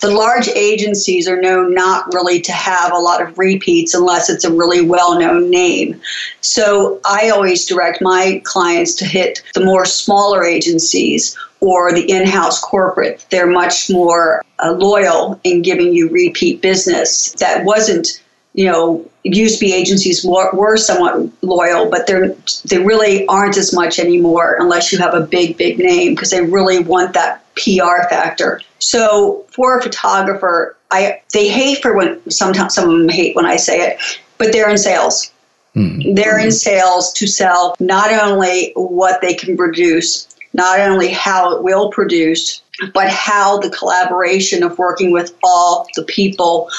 The 0.00 0.10
large 0.10 0.48
agencies 0.48 1.28
are 1.28 1.40
known 1.40 1.74
not 1.74 2.12
really 2.12 2.40
to 2.40 2.52
have 2.52 2.92
a 2.92 2.98
lot 2.98 3.22
of 3.22 3.38
repeats 3.38 3.94
unless 3.94 4.30
it's 4.30 4.44
a 4.44 4.52
really 4.52 4.82
well 4.82 5.18
known 5.18 5.50
name. 5.50 6.00
So 6.40 7.00
I 7.04 7.30
always 7.30 7.66
direct 7.66 8.00
my 8.00 8.40
clients 8.44 8.94
to 8.96 9.04
hit 9.04 9.42
the 9.54 9.64
more 9.64 9.84
smaller 9.84 10.44
agencies 10.44 11.36
or 11.60 11.92
the 11.92 12.10
in 12.10 12.26
house 12.26 12.60
corporate. 12.60 13.24
They're 13.30 13.46
much 13.46 13.90
more 13.90 14.44
uh, 14.62 14.72
loyal 14.72 15.40
in 15.44 15.62
giving 15.62 15.92
you 15.92 16.08
repeat 16.08 16.62
business 16.62 17.32
that 17.40 17.64
wasn't 17.64 18.22
you 18.54 18.64
know, 18.64 19.08
used 19.24 19.58
to 19.58 19.66
be 19.66 19.72
agencies 19.72 20.24
were, 20.24 20.50
were 20.52 20.76
somewhat 20.76 21.30
loyal, 21.42 21.90
but 21.90 22.06
they're 22.06 22.34
they 22.64 22.78
really 22.78 23.26
aren't 23.26 23.56
as 23.56 23.72
much 23.72 23.98
anymore 23.98 24.56
unless 24.58 24.92
you 24.92 24.98
have 24.98 25.14
a 25.14 25.20
big, 25.20 25.56
big 25.56 25.78
name 25.78 26.14
because 26.14 26.30
they 26.30 26.42
really 26.42 26.80
want 26.80 27.12
that 27.14 27.44
PR 27.54 28.08
factor. 28.08 28.60
So 28.78 29.44
for 29.50 29.78
a 29.78 29.82
photographer, 29.82 30.76
I 30.90 31.20
they 31.32 31.48
hate 31.48 31.82
for 31.82 31.94
when 31.94 32.30
sometimes 32.30 32.74
some 32.74 32.90
of 32.90 32.98
them 32.98 33.08
hate 33.08 33.36
when 33.36 33.46
I 33.46 33.56
say 33.56 33.86
it, 33.86 34.00
but 34.38 34.52
they're 34.52 34.70
in 34.70 34.78
sales. 34.78 35.32
Mm-hmm. 35.76 36.14
They're 36.14 36.38
in 36.38 36.50
sales 36.50 37.12
to 37.14 37.26
sell 37.26 37.76
not 37.78 38.10
only 38.12 38.72
what 38.74 39.20
they 39.20 39.34
can 39.34 39.56
produce, 39.56 40.26
not 40.54 40.80
only 40.80 41.08
how 41.08 41.56
it 41.56 41.62
will 41.62 41.90
produce, 41.90 42.62
but 42.94 43.08
how 43.08 43.58
the 43.58 43.70
collaboration 43.70 44.62
of 44.62 44.78
working 44.78 45.12
with 45.12 45.36
all 45.44 45.86
the 45.94 46.04
people 46.04 46.70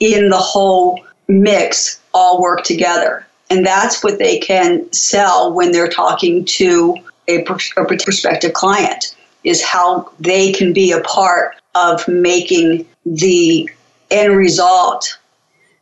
in 0.00 0.28
the 0.28 0.38
whole 0.38 1.00
mix 1.28 2.00
all 2.12 2.40
work 2.40 2.64
together. 2.64 3.26
And 3.50 3.64
that's 3.64 4.02
what 4.02 4.18
they 4.18 4.38
can 4.38 4.90
sell 4.92 5.52
when 5.52 5.72
they're 5.72 5.88
talking 5.88 6.44
to 6.46 6.96
a, 7.28 7.42
a 7.42 7.84
prospective 7.84 8.52
client 8.52 9.14
is 9.44 9.62
how 9.62 10.10
they 10.18 10.52
can 10.52 10.72
be 10.72 10.92
a 10.92 11.00
part 11.00 11.56
of 11.74 12.06
making 12.08 12.86
the 13.04 13.68
end 14.10 14.36
result 14.36 15.18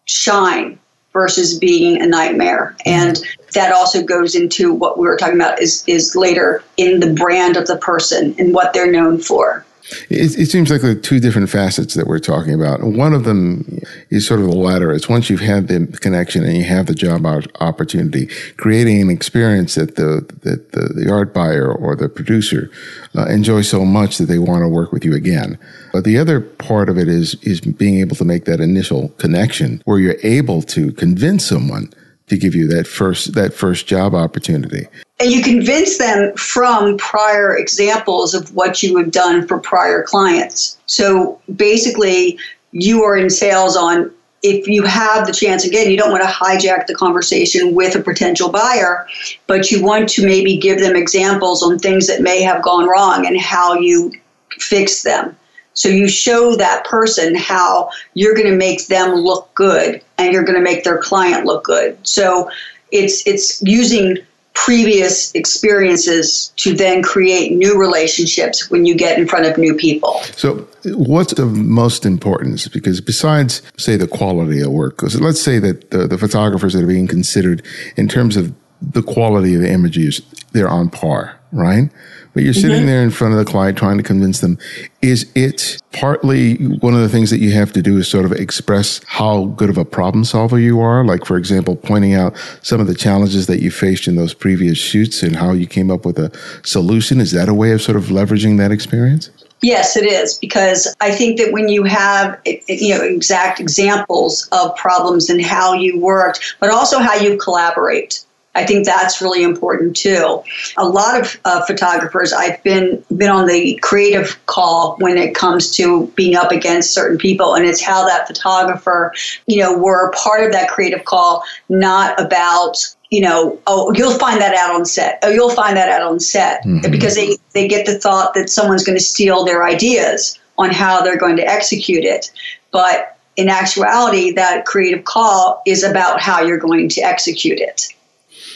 shine 0.07 0.79
versus 1.13 1.59
being 1.59 2.01
a 2.01 2.07
nightmare. 2.07 2.75
And 2.85 3.23
that 3.53 3.73
also 3.73 4.03
goes 4.03 4.35
into 4.35 4.73
what 4.73 4.99
we 4.99 5.07
were 5.07 5.17
talking 5.17 5.37
about 5.37 5.61
is, 5.61 5.85
is 5.87 6.17
later 6.17 6.65
in 6.77 7.01
the 7.01 7.13
brand 7.13 7.57
of 7.57 7.67
the 7.67 7.77
person 7.77 8.35
and 8.39 8.55
what 8.55 8.73
they're 8.73 8.91
known 8.91 9.19
for. 9.19 9.65
It, 10.09 10.39
it, 10.39 10.47
seems 10.51 10.71
like 10.71 10.81
the 10.81 10.95
two 10.95 11.19
different 11.19 11.51
facets 11.51 11.95
that 11.95 12.07
we're 12.07 12.21
talking 12.21 12.55
about. 12.55 12.83
One 12.83 13.13
of 13.13 13.25
them 13.25 13.81
is 14.11 14.27
sort 14.27 14.41
of 14.41 14.47
the 14.47 14.57
latter. 14.57 14.93
It's 14.93 15.09
once 15.09 15.29
you've 15.29 15.41
had 15.41 15.69
the 15.69 15.87
connection 16.01 16.45
and 16.45 16.57
you 16.57 16.65
have 16.65 16.87
the 16.87 16.95
job 16.95 17.27
opportunity, 17.61 18.29
creating 18.57 19.03
an 19.03 19.11
experience 19.11 19.75
that 19.75 19.97
the 19.97 20.25
that 20.43 20.73
the, 20.73 20.93
the 20.95 21.11
art 21.11 21.35
buyer 21.35 21.73
or 21.73 21.97
the 21.97 22.09
producer 22.09 22.71
uh, 23.17 23.27
enjoys 23.27 23.69
so 23.69 23.85
much 23.85 24.19
that 24.19 24.27
they 24.27 24.39
want 24.39 24.63
to 24.63 24.69
work 24.69 24.93
with 24.93 25.05
you 25.05 25.15
again. 25.15 25.59
But 25.93 26.05
the 26.05 26.17
other 26.17 26.41
part 26.41 26.89
of 26.89 26.97
it 26.97 27.09
is 27.09 27.35
is 27.43 27.61
being 27.61 27.99
able 27.99 28.17
to 28.17 28.25
make 28.25 28.45
that 28.45 28.61
initial 28.61 29.09
connection 29.19 29.83
where 29.85 29.99
you're 29.99 30.17
able 30.23 30.63
to 30.63 30.93
convince 30.93 31.45
someone 31.45 31.93
to 32.29 32.39
give 32.39 32.55
you 32.55 32.69
that 32.69 32.87
first 32.87 33.35
that 33.35 33.53
first 33.53 33.87
job 33.87 34.15
opportunity. 34.15 34.87
And 35.23 35.31
you 35.31 35.41
convince 35.41 35.99
them 35.99 36.37
from 36.37 36.97
prior 36.99 37.57
examples 37.57 38.35
of 38.35 38.55
what 38.57 38.83
you 38.83 38.97
have 38.99 39.13
done 39.13 39.47
for 39.47 39.61
prior 39.61 40.03
clients. 40.03 40.79
So 40.87 41.41
basically, 41.55 42.39
you 42.73 43.05
are 43.05 43.17
in 43.17 43.31
sales 43.31 43.77
on 43.77 44.11
if 44.43 44.67
you 44.67 44.83
have 44.83 45.25
the 45.25 45.33
chance 45.33 45.65
again 45.65 45.89
you 45.89 45.97
don't 45.97 46.11
want 46.11 46.25
to 46.25 46.29
hijack 46.29 46.89
the 46.89 46.95
conversation 46.97 47.77
with 47.77 47.95
a 47.95 48.03
potential 48.03 48.49
buyer 48.49 49.07
but 49.47 49.71
you 49.71 49.81
want 49.81 50.09
to 50.09 50.27
maybe 50.27 50.57
give 50.57 50.81
them 50.81 50.97
examples 50.97 51.63
on 51.63 51.79
things 51.79 52.09
that 52.09 52.23
may 52.23 52.43
have 52.43 52.61
gone 52.61 52.89
wrong 52.89 53.25
and 53.25 53.41
how 53.41 53.75
you 53.75 54.11
fix 54.59 55.05
them 55.05 55.37
so 55.75 55.89
you 55.89 56.09
show 56.09 56.57
that 56.57 56.85
person 56.85 57.35
how 57.35 57.91
you're 58.15 58.35
going 58.35 58.51
to 58.51 58.57
make 58.57 58.87
them 58.87 59.15
look 59.15 59.53
good 59.55 60.03
and 60.19 60.33
you're 60.33 60.45
going 60.45 60.59
to 60.59 60.63
make 60.65 60.85
their 60.85 60.99
client 60.99 61.47
look 61.47 61.65
good. 61.65 61.97
So 62.07 62.51
it's 62.91 63.27
it's 63.27 63.63
using 63.63 64.19
previous 64.55 65.35
experiences 65.35 66.53
to 66.57 66.75
then 66.75 67.03
create 67.03 67.53
new 67.53 67.79
relationships 67.79 68.71
when 68.71 68.85
you 68.85 68.95
get 68.95 69.19
in 69.19 69.27
front 69.27 69.47
of 69.47 69.57
new 69.59 69.75
people. 69.75 70.21
So 70.37 70.69
what's 70.85 71.35
the 71.35 71.47
most 71.47 72.05
importance? 72.05 72.69
Because 72.69 73.01
besides, 73.01 73.63
say, 73.77 73.97
the 73.97 74.07
quality 74.07 74.61
of 74.61 74.71
work, 74.71 74.97
because 74.97 75.21
let's 75.21 75.41
say 75.41 75.59
that 75.59 75.91
the, 75.91 76.07
the 76.07 76.19
photographers 76.19 76.75
that 76.75 76.85
are 76.85 76.87
being 76.87 77.09
considered 77.09 77.65
in 77.97 78.09
terms 78.09 78.37
of 78.37 78.55
the 78.81 79.03
quality 79.03 79.55
of 79.55 79.63
the 79.63 79.71
images, 79.71 80.21
they're 80.53 80.69
on 80.69 80.91
par, 80.91 81.41
right? 81.53 81.91
But 82.35 82.43
you're 82.43 82.55
sitting 82.55 82.79
mm-hmm. 82.79 82.87
there 82.87 83.03
in 83.03 83.11
front 83.11 83.35
of 83.35 83.39
the 83.39 83.45
client 83.45 83.77
trying 83.77 83.97
to 83.99 84.03
convince 84.03 84.41
them. 84.41 84.59
Is 85.03 85.31
it 85.35 85.81
partly 85.93 86.55
one 86.57 86.95
of 86.95 87.01
the 87.01 87.09
things 87.09 87.31
that 87.31 87.39
you 87.39 87.53
have 87.53 87.73
to 87.73 87.83
do 87.83 87.99
is 87.99 88.09
sort 88.09 88.25
of 88.25 88.33
express 88.33 89.01
how 89.07 89.47
good 89.47 89.69
of 89.69 89.79
a 89.79 89.85
problem 89.85 90.25
solver 90.25 90.59
you 90.59 90.81
are? 90.81 91.05
Like, 91.05 91.25
for 91.25 91.37
example, 91.37 91.77
pointing 91.77 92.15
out 92.15 92.35
some 92.63 92.81
of 92.81 92.87
the 92.87 92.95
challenges 92.95 93.47
that 93.47 93.61
you 93.61 93.71
faced 93.71 94.09
in 94.09 94.17
those 94.17 94.35
previous 94.35 94.79
shoots 94.79 95.23
and 95.23 95.37
how 95.37 95.53
you 95.53 95.67
came 95.67 95.91
up 95.91 96.05
with 96.05 96.19
a 96.19 96.33
solution. 96.65 97.21
Is 97.21 97.33
that 97.33 97.49
a 97.49 97.55
way 97.55 97.73
of 97.73 97.83
sort 97.83 97.97
of 97.97 98.05
leveraging 98.05 98.59
that 98.59 98.73
experience? 98.73 99.31
Yes, 99.63 99.97
it 99.97 100.05
is 100.05 100.39
because 100.39 100.93
I 101.01 101.13
think 101.13 101.39
that 101.39 101.53
when 101.53 101.69
you 101.69 101.85
have 101.85 102.41
you 102.45 102.97
know 102.97 103.05
exact 103.05 103.61
examples 103.61 104.49
of 104.51 104.75
problems 104.75 105.31
and 105.31 105.41
how 105.41 105.73
you 105.73 106.01
worked, 106.01 106.57
but 106.59 106.71
also 106.71 106.99
how 106.99 107.15
you 107.15 107.39
collaborate. 107.39 108.25
I 108.55 108.67
think 108.67 108.85
that's 108.85 109.23
really 109.23 109.43
important 109.43 109.97
too. 109.97 110.43
A 110.77 110.87
lot 110.87 111.19
of 111.19 111.41
uh, 111.45 111.65
photographers, 111.65 112.33
I've 112.33 112.63
been 112.63 113.03
been 113.17 113.31
on 113.31 113.47
the 113.47 113.79
creative 113.83 114.45
call 114.47 114.97
when 114.99 115.17
it 115.17 115.35
comes 115.35 115.75
to 115.77 116.09
being 116.09 116.37
up 116.37 116.53
against 116.53 116.93
certain 116.93 117.17
people, 117.17 117.55
and 117.55 117.65
it's 117.65 117.83
how 117.83 118.07
that 118.07 118.27
photographer, 118.27 119.15
you 119.47 119.61
know, 119.61 119.77
were 119.77 120.13
part 120.13 120.45
of 120.45 120.53
that 120.53 120.69
creative 120.69 121.05
call, 121.05 121.43
not 121.69 122.21
about 122.21 122.77
you 123.11 123.21
know, 123.21 123.61
oh, 123.67 123.93
you'll 123.95 124.19
find 124.19 124.41
that 124.41 124.55
out 124.55 124.75
on 124.75 124.87
set. 124.87 125.19
Oh, 125.23 125.29
you'll 125.29 125.51
find 125.51 125.77
that 125.77 125.91
out 125.91 126.01
on 126.01 126.19
set 126.19 126.65
mm-hmm. 126.65 126.91
because 126.91 127.15
they, 127.15 127.37
they 127.53 127.69
get 127.69 127.85
the 127.85 127.99
thought 127.99 128.33
that 128.33 128.49
someone's 128.49 128.85
going 128.85 128.97
to 128.97 129.05
steal 129.05 129.45
their 129.45 129.65
ideas 129.65 130.39
on 130.57 130.71
how 130.71 131.03
they're 131.03 131.19
going 131.19 131.37
to 131.37 131.47
execute 131.47 132.05
it. 132.05 132.33
But 132.71 133.19
in 133.37 133.51
actuality, 133.51 134.33
that 134.33 134.65
creative 134.65 135.05
call 135.05 135.63
is 135.67 135.83
about 135.83 136.23
how 136.23 136.41
you're 136.41 136.57
going 136.57 136.89
to 136.89 137.03
execute 137.03 137.59
it. 137.59 137.89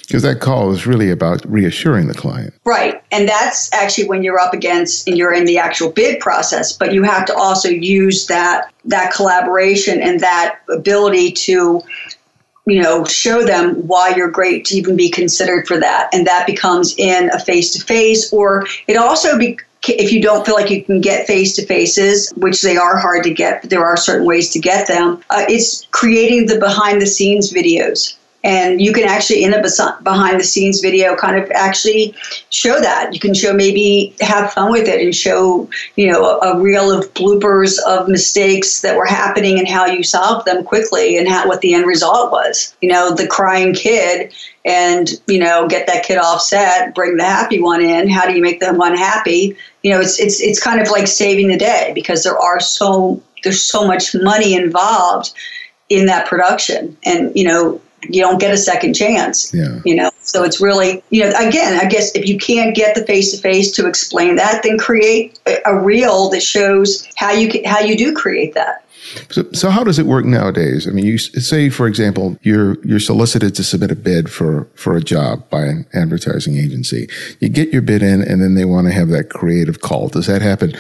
Because 0.07 0.23
that 0.23 0.41
call 0.41 0.73
is 0.73 0.87
really 0.87 1.11
about 1.11 1.45
reassuring 1.51 2.09
the 2.09 2.15
client. 2.15 2.55
Right. 2.65 3.03
And 3.11 3.29
that's 3.29 3.73
actually 3.73 4.09
when 4.09 4.23
you're 4.23 4.39
up 4.39 4.55
against 4.55 5.09
and 5.09 5.19
you're 5.19 5.33
in 5.33 5.45
the 5.45 5.59
actual 5.59 5.91
bid 5.91 6.21
process, 6.21 6.73
but 6.73 6.93
you 6.93 7.03
have 7.03 7.27
to 7.27 7.35
also 7.35 7.69
use 7.69 8.27
that 8.27 8.73
that 8.85 9.13
collaboration 9.13 10.01
and 10.01 10.21
that 10.21 10.61
ability 10.71 11.33
to 11.33 11.83
you 12.67 12.83
know 12.83 13.05
show 13.05 13.45
them 13.45 13.75
why 13.87 14.15
you're 14.17 14.31
great 14.31 14.65
to 14.67 14.77
even 14.77 14.97
be 14.97 15.09
considered 15.09 15.67
for 15.67 15.79
that 15.79 16.09
and 16.13 16.27
that 16.27 16.47
becomes 16.47 16.95
in 16.99 17.31
a 17.33 17.39
face 17.39 17.73
to 17.73 17.81
face 17.85 18.33
or 18.33 18.67
it 18.89 18.97
also 18.97 19.39
be 19.39 19.59
if 19.89 20.13
you 20.13 20.21
don't 20.21 20.45
feel 20.45 20.55
like 20.55 20.71
you 20.71 20.83
can 20.83 21.01
get 21.01 21.27
face 21.27 21.55
to 21.57 21.67
faces, 21.67 22.33
which 22.37 22.63
they 22.63 22.77
are 22.77 22.97
hard 22.97 23.23
to 23.25 23.33
get, 23.33 23.61
but 23.61 23.71
there 23.71 23.85
are 23.85 23.97
certain 23.97 24.27
ways 24.27 24.51
to 24.51 24.59
get 24.59 24.89
them, 24.89 25.23
uh, 25.31 25.45
it's 25.49 25.87
creating 25.93 26.47
the 26.47 26.59
behind 26.59 27.01
the 27.01 27.07
scenes 27.07 27.53
videos 27.53 28.17
and 28.47 28.81
you 28.81 28.93
can 28.93 29.03
actually 29.03 29.43
in 29.43 29.53
a 29.53 29.63
behind 30.03 30.39
the 30.39 30.45
scenes 30.45 30.81
video 30.81 31.17
kind 31.17 31.37
of 31.37 31.51
actually 31.51 32.15
show 32.51 32.81
that. 32.81 33.13
You 33.13 33.19
can 33.19 33.35
show 33.35 33.53
maybe 33.53 34.15
have 34.21 34.53
fun 34.53 34.71
with 34.71 34.87
it 34.87 35.05
and 35.05 35.13
show 35.13 35.69
you 35.97 36.11
know 36.11 36.25
a, 36.25 36.53
a 36.53 36.61
reel 36.61 36.93
of 36.93 37.13
bloopers 37.15 37.77
of 37.89 38.09
mistakes 38.09 38.83
that 38.83 38.97
were 38.97 39.05
happening 39.05 39.59
and 39.59 39.67
how 39.67 39.87
you 39.87 40.05
solved 40.05 40.47
them 40.47 40.63
quickly 40.63 41.19
and 41.19 41.29
how, 41.29 41.49
what 41.49 41.61
the 41.61 41.75
end 41.75 41.87
result 41.87 42.31
was. 42.31 42.77
You 42.81 42.89
know 42.89 43.13
the 43.13 43.27
crying 43.27 43.75
kid 43.75 44.33
and 44.65 45.11
you 45.27 45.41
know 45.41 45.67
get 45.67 45.89
that 45.89 46.05
kid 46.05 46.19
off 46.19 46.41
set 46.41 46.95
bring 46.95 47.17
the 47.17 47.25
happy 47.25 47.61
one 47.61 47.83
in. 47.83 48.09
How 48.09 48.29
do 48.29 48.33
you 48.33 48.43
make 48.43 48.61
them 48.61 48.79
one 48.79 48.97
happy 48.97 49.57
you 49.83 49.91
know 49.91 50.01
it's 50.01 50.21
it's 50.21 50.41
it's 50.41 50.63
kind 50.63 50.81
of 50.81 50.89
like 50.89 51.09
saving 51.09 51.49
the 51.49 51.59
day 51.59 51.91
because 51.97 52.23
there 52.23 52.39
are 52.39 52.61
so 52.61 53.21
there's 53.43 53.63
so 53.63 53.87
much 53.89 54.15
money 54.15 54.55
involved 54.55 55.33
in 55.89 56.07
that 56.07 56.27
production. 56.27 56.97
And 57.05 57.33
you 57.37 57.45
know 57.45 57.81
you 58.11 58.21
don't 58.21 58.41
get 58.41 58.53
a 58.53 58.57
second 58.57 58.95
chance. 58.95 59.53
Yeah. 59.53 59.81
You 59.85 59.97
know, 59.97 60.11
so 60.21 60.45
it's 60.45 60.61
really, 60.61 61.03
you 61.11 61.23
know, 61.23 61.33
again, 61.39 61.79
I 61.81 61.87
guess 61.87 62.15
if 62.15 62.27
you 62.27 62.39
can't 62.39 62.75
get 62.75 62.95
the 62.95 63.05
face 63.05 63.33
to 63.33 63.41
face 63.41 63.71
to 63.73 63.87
explain 63.87 64.37
that, 64.37 64.63
then 64.63 64.79
create 64.79 65.39
a, 65.65 65.77
reel 65.77 66.31
that 66.31 66.43
shows 66.43 67.07
how 67.17 67.31
you 67.31 67.49
can, 67.49 67.65
how 67.65 67.81
you 67.81 67.97
do 67.97 68.15
create 68.15 68.55
that. 68.55 68.85
So, 69.31 69.45
so 69.53 69.71
how 69.71 69.85
does 69.85 69.99
it 69.99 70.07
work 70.07 70.25
nowadays? 70.25 70.89
I 70.89 70.91
mean, 70.91 71.07
you 71.07 71.19
say, 71.19 71.69
for 71.71 71.87
example, 71.87 72.37
you're 72.43 72.77
you're 72.85 72.99
solicited 72.99 73.55
to 73.55 73.63
submit 73.63 73.93
a 73.93 73.97
bid 73.97 74.31
for 74.31 74.69
for 74.75 74.97
a 74.97 75.01
job 75.01 75.49
by 75.49 75.63
an 75.63 75.87
advertising 75.95 76.57
agency. 76.57 77.09
You 77.39 77.49
get 77.49 77.73
your 77.73 77.83
bid 77.83 78.03
in, 78.03 78.23
and 78.23 78.43
then 78.43 78.55
they 78.55 78.65
want 78.65 78.89
to 78.89 78.93
have 78.93 79.09
that 79.09 79.31
creative 79.31 79.81
call. 79.81 80.09
Does 80.09 80.27
that 80.27 80.43
happen 80.43 80.77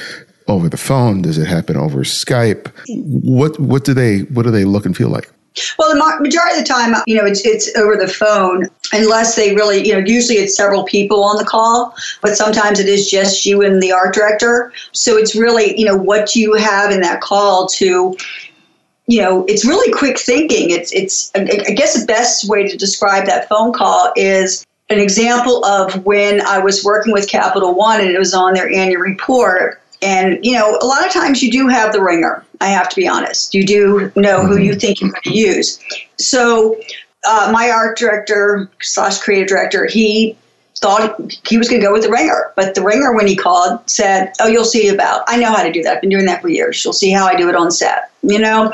over 0.48 0.68
the 0.68 0.76
phone? 0.76 1.22
Does 1.22 1.38
it 1.38 1.46
happen 1.46 1.76
over 1.76 2.00
Skype? 2.00 2.68
What 2.88 3.60
what 3.60 3.84
do 3.84 3.94
they 3.94 4.20
what 4.20 4.42
do 4.42 4.50
they 4.50 4.64
look 4.64 4.86
and 4.86 4.96
feel 4.96 5.10
like? 5.10 5.30
Well, 5.78 5.88
the 5.90 6.20
majority 6.20 6.58
of 6.58 6.66
the 6.66 6.68
time, 6.68 6.94
you 7.06 7.16
know, 7.16 7.24
it's 7.24 7.44
it's 7.44 7.74
over 7.76 7.96
the 7.96 8.08
phone. 8.08 8.68
unless 8.92 9.36
they 9.36 9.54
really, 9.54 9.86
you 9.86 9.92
know, 9.92 9.98
usually 9.98 10.38
it's 10.38 10.56
several 10.56 10.84
people 10.84 11.24
on 11.24 11.36
the 11.36 11.44
call, 11.44 11.94
but 12.22 12.36
sometimes 12.36 12.78
it 12.80 12.88
is 12.88 13.10
just 13.10 13.46
you 13.46 13.62
and 13.62 13.82
the 13.82 13.92
art 13.92 14.14
director. 14.14 14.72
So 14.92 15.16
it's 15.16 15.34
really, 15.34 15.78
you 15.78 15.84
know, 15.84 15.96
what 15.96 16.36
you 16.36 16.54
have 16.54 16.90
in 16.90 17.00
that 17.00 17.20
call 17.20 17.66
to, 17.68 18.16
you 19.06 19.20
know, 19.20 19.44
it's 19.46 19.64
really 19.64 19.92
quick 19.92 20.18
thinking. 20.18 20.70
It's, 20.70 20.92
it's, 20.92 21.30
I 21.34 21.44
guess 21.44 21.98
the 21.98 22.06
best 22.06 22.48
way 22.48 22.66
to 22.68 22.76
describe 22.76 23.26
that 23.26 23.48
phone 23.48 23.72
call 23.72 24.12
is 24.16 24.64
an 24.88 25.00
example 25.00 25.64
of 25.64 26.04
when 26.04 26.40
I 26.46 26.58
was 26.58 26.84
working 26.84 27.12
with 27.12 27.28
Capital 27.28 27.74
One 27.74 28.00
and 28.00 28.10
it 28.10 28.18
was 28.18 28.34
on 28.34 28.54
their 28.54 28.72
annual 28.72 29.00
report. 29.00 29.80
And, 30.02 30.44
you 30.44 30.52
know, 30.52 30.78
a 30.80 30.86
lot 30.86 31.06
of 31.06 31.12
times 31.12 31.42
you 31.42 31.50
do 31.50 31.68
have 31.68 31.92
the 31.92 32.02
ringer. 32.02 32.44
I 32.60 32.68
have 32.68 32.88
to 32.90 32.96
be 32.96 33.08
honest. 33.08 33.54
You 33.54 33.64
do 33.64 34.12
know 34.16 34.44
who 34.44 34.58
you 34.58 34.74
think 34.74 35.00
you're 35.00 35.10
going 35.10 35.22
to 35.22 35.36
use. 35.36 35.78
So 36.18 36.78
uh, 37.26 37.50
my 37.52 37.70
art 37.70 37.98
director 37.98 38.70
slash 38.80 39.18
creative 39.18 39.48
director, 39.48 39.86
he 39.86 40.36
thought 40.78 41.18
he 41.48 41.56
was 41.58 41.68
going 41.68 41.80
to 41.80 41.86
go 41.86 41.92
with 41.92 42.02
the 42.02 42.10
ringer. 42.10 42.52
But 42.56 42.74
the 42.74 42.82
ringer, 42.82 43.14
when 43.14 43.26
he 43.26 43.34
called, 43.36 43.88
said, 43.88 44.32
"Oh, 44.40 44.46
you'll 44.46 44.64
see 44.64 44.88
about. 44.88 45.24
I 45.26 45.36
know 45.36 45.50
how 45.50 45.62
to 45.62 45.72
do 45.72 45.82
that. 45.82 45.96
I've 45.96 46.00
been 46.00 46.10
doing 46.10 46.26
that 46.26 46.42
for 46.42 46.48
years. 46.48 46.84
You'll 46.84 46.92
see 46.92 47.10
how 47.10 47.26
I 47.26 47.34
do 47.34 47.48
it 47.48 47.56
on 47.56 47.70
set. 47.70 48.10
You 48.22 48.38
know." 48.38 48.72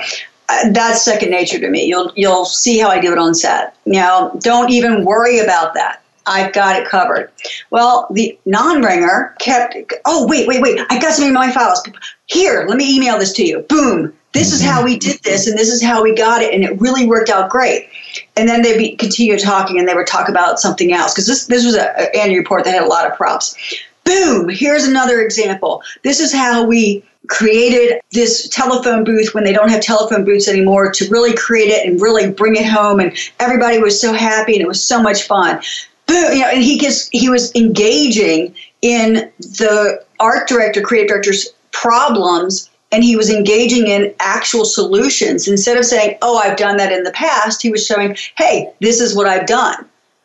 Uh, 0.49 0.71
that's 0.73 1.03
second 1.03 1.31
nature 1.31 1.59
to 1.61 1.71
me. 1.71 1.85
You'll 1.85 2.13
you'll 2.17 2.45
see 2.45 2.79
how 2.79 2.89
I 2.89 3.01
do 3.01 3.13
it 3.13 3.19
on 3.19 3.35
set. 3.35 3.77
You 3.85 3.95
know, 3.95 4.37
don't 4.41 4.71
even 4.71 5.05
worry 5.05 5.39
about 5.39 5.75
that. 5.75 6.02
I've 6.27 6.53
got 6.53 6.81
it 6.81 6.89
covered. 6.89 7.31
Well, 7.71 8.07
the 8.11 8.39
non-ringer 8.47 9.35
kept, 9.39 9.77
oh, 10.05 10.27
wait, 10.27 10.47
wait, 10.47 10.63
wait, 10.63 10.81
I 10.91 10.99
got 10.99 11.13
something 11.13 11.29
in 11.29 11.35
my 11.35 11.51
files. 11.51 11.83
Here, 12.27 12.65
let 12.69 12.77
me 12.77 12.97
email 12.97 13.19
this 13.19 13.33
to 13.35 13.45
you. 13.45 13.61
Boom 13.69 14.13
this 14.33 14.53
is 14.53 14.63
how 14.63 14.83
we 14.83 14.99
did 14.99 15.23
this 15.23 15.47
and 15.47 15.59
this 15.59 15.69
is 15.69 15.83
how 15.83 16.03
we 16.03 16.15
got 16.15 16.43
it 16.43 16.53
and 16.53 16.65
it 16.65 16.81
really 16.81 17.07
worked 17.07 17.31
out 17.31 17.51
great 17.51 17.89
and 18.37 18.49
then 18.49 18.63
they 18.63 18.77
be, 18.77 18.97
continue 18.97 19.39
talking 19.39 19.79
and 19.79 19.89
they 19.89 19.95
would 19.95 20.07
talk 20.07 20.29
about 20.29 20.59
something 20.59 20.93
else 20.93 21.13
because 21.13 21.27
this, 21.27 21.47
this 21.47 21.65
was 21.65 21.75
an 21.75 21.89
annual 22.15 22.39
report 22.39 22.65
that 22.65 22.75
had 22.75 22.83
a 22.83 22.87
lot 22.87 23.11
of 23.11 23.17
props 23.17 23.57
boom 24.05 24.49
here's 24.49 24.85
another 24.85 25.21
example 25.21 25.83
this 26.03 26.21
is 26.21 26.33
how 26.33 26.65
we 26.65 27.05
created 27.29 28.01
this 28.11 28.49
telephone 28.49 29.05
booth 29.05 29.33
when 29.33 29.45
they 29.45 29.53
don't 29.53 29.69
have 29.69 29.81
telephone 29.81 30.25
booths 30.25 30.49
anymore 30.49 30.91
to 30.91 31.09
really 31.09 31.35
create 31.35 31.69
it 31.69 31.87
and 31.87 32.01
really 32.01 32.31
bring 32.31 32.57
it 32.57 32.67
home 32.67 32.99
and 32.99 33.17
everybody 33.39 33.79
was 33.79 34.01
so 34.01 34.13
happy 34.13 34.55
and 34.55 34.63
it 34.63 34.67
was 34.67 34.83
so 34.83 35.01
much 35.01 35.23
fun 35.23 35.61
boom 36.07 36.33
you 36.33 36.41
know 36.41 36.49
and 36.49 36.63
he 36.63 36.79
gets 36.79 37.09
he 37.09 37.29
was 37.29 37.55
engaging 37.55 38.55
in 38.83 39.31
the 39.39 40.05
art 40.21 40.49
director 40.49 40.81
creative 40.81 41.09
director's 41.09 41.49
problems 41.71 42.69
and 42.93 43.03
he 43.03 43.17
was 43.17 43.31
engaging 43.31 43.87
in 43.87 44.15
actual 44.21 44.67
solutions. 44.67 45.49
Instead 45.49 45.79
of 45.79 45.85
saying 45.85 46.19
oh 46.23 46.39
i've 46.39 46.59
done 46.59 46.77
that 46.77 46.93
in 46.93 47.03
the 47.03 47.13
past 47.13 47.63
he 47.63 47.71
was 47.71 47.85
showing 47.85 48.17
hey 48.37 48.73
this 48.81 49.01
is 49.01 49.17
what 49.17 49.27
i've 49.27 49.47
done. 49.47 49.85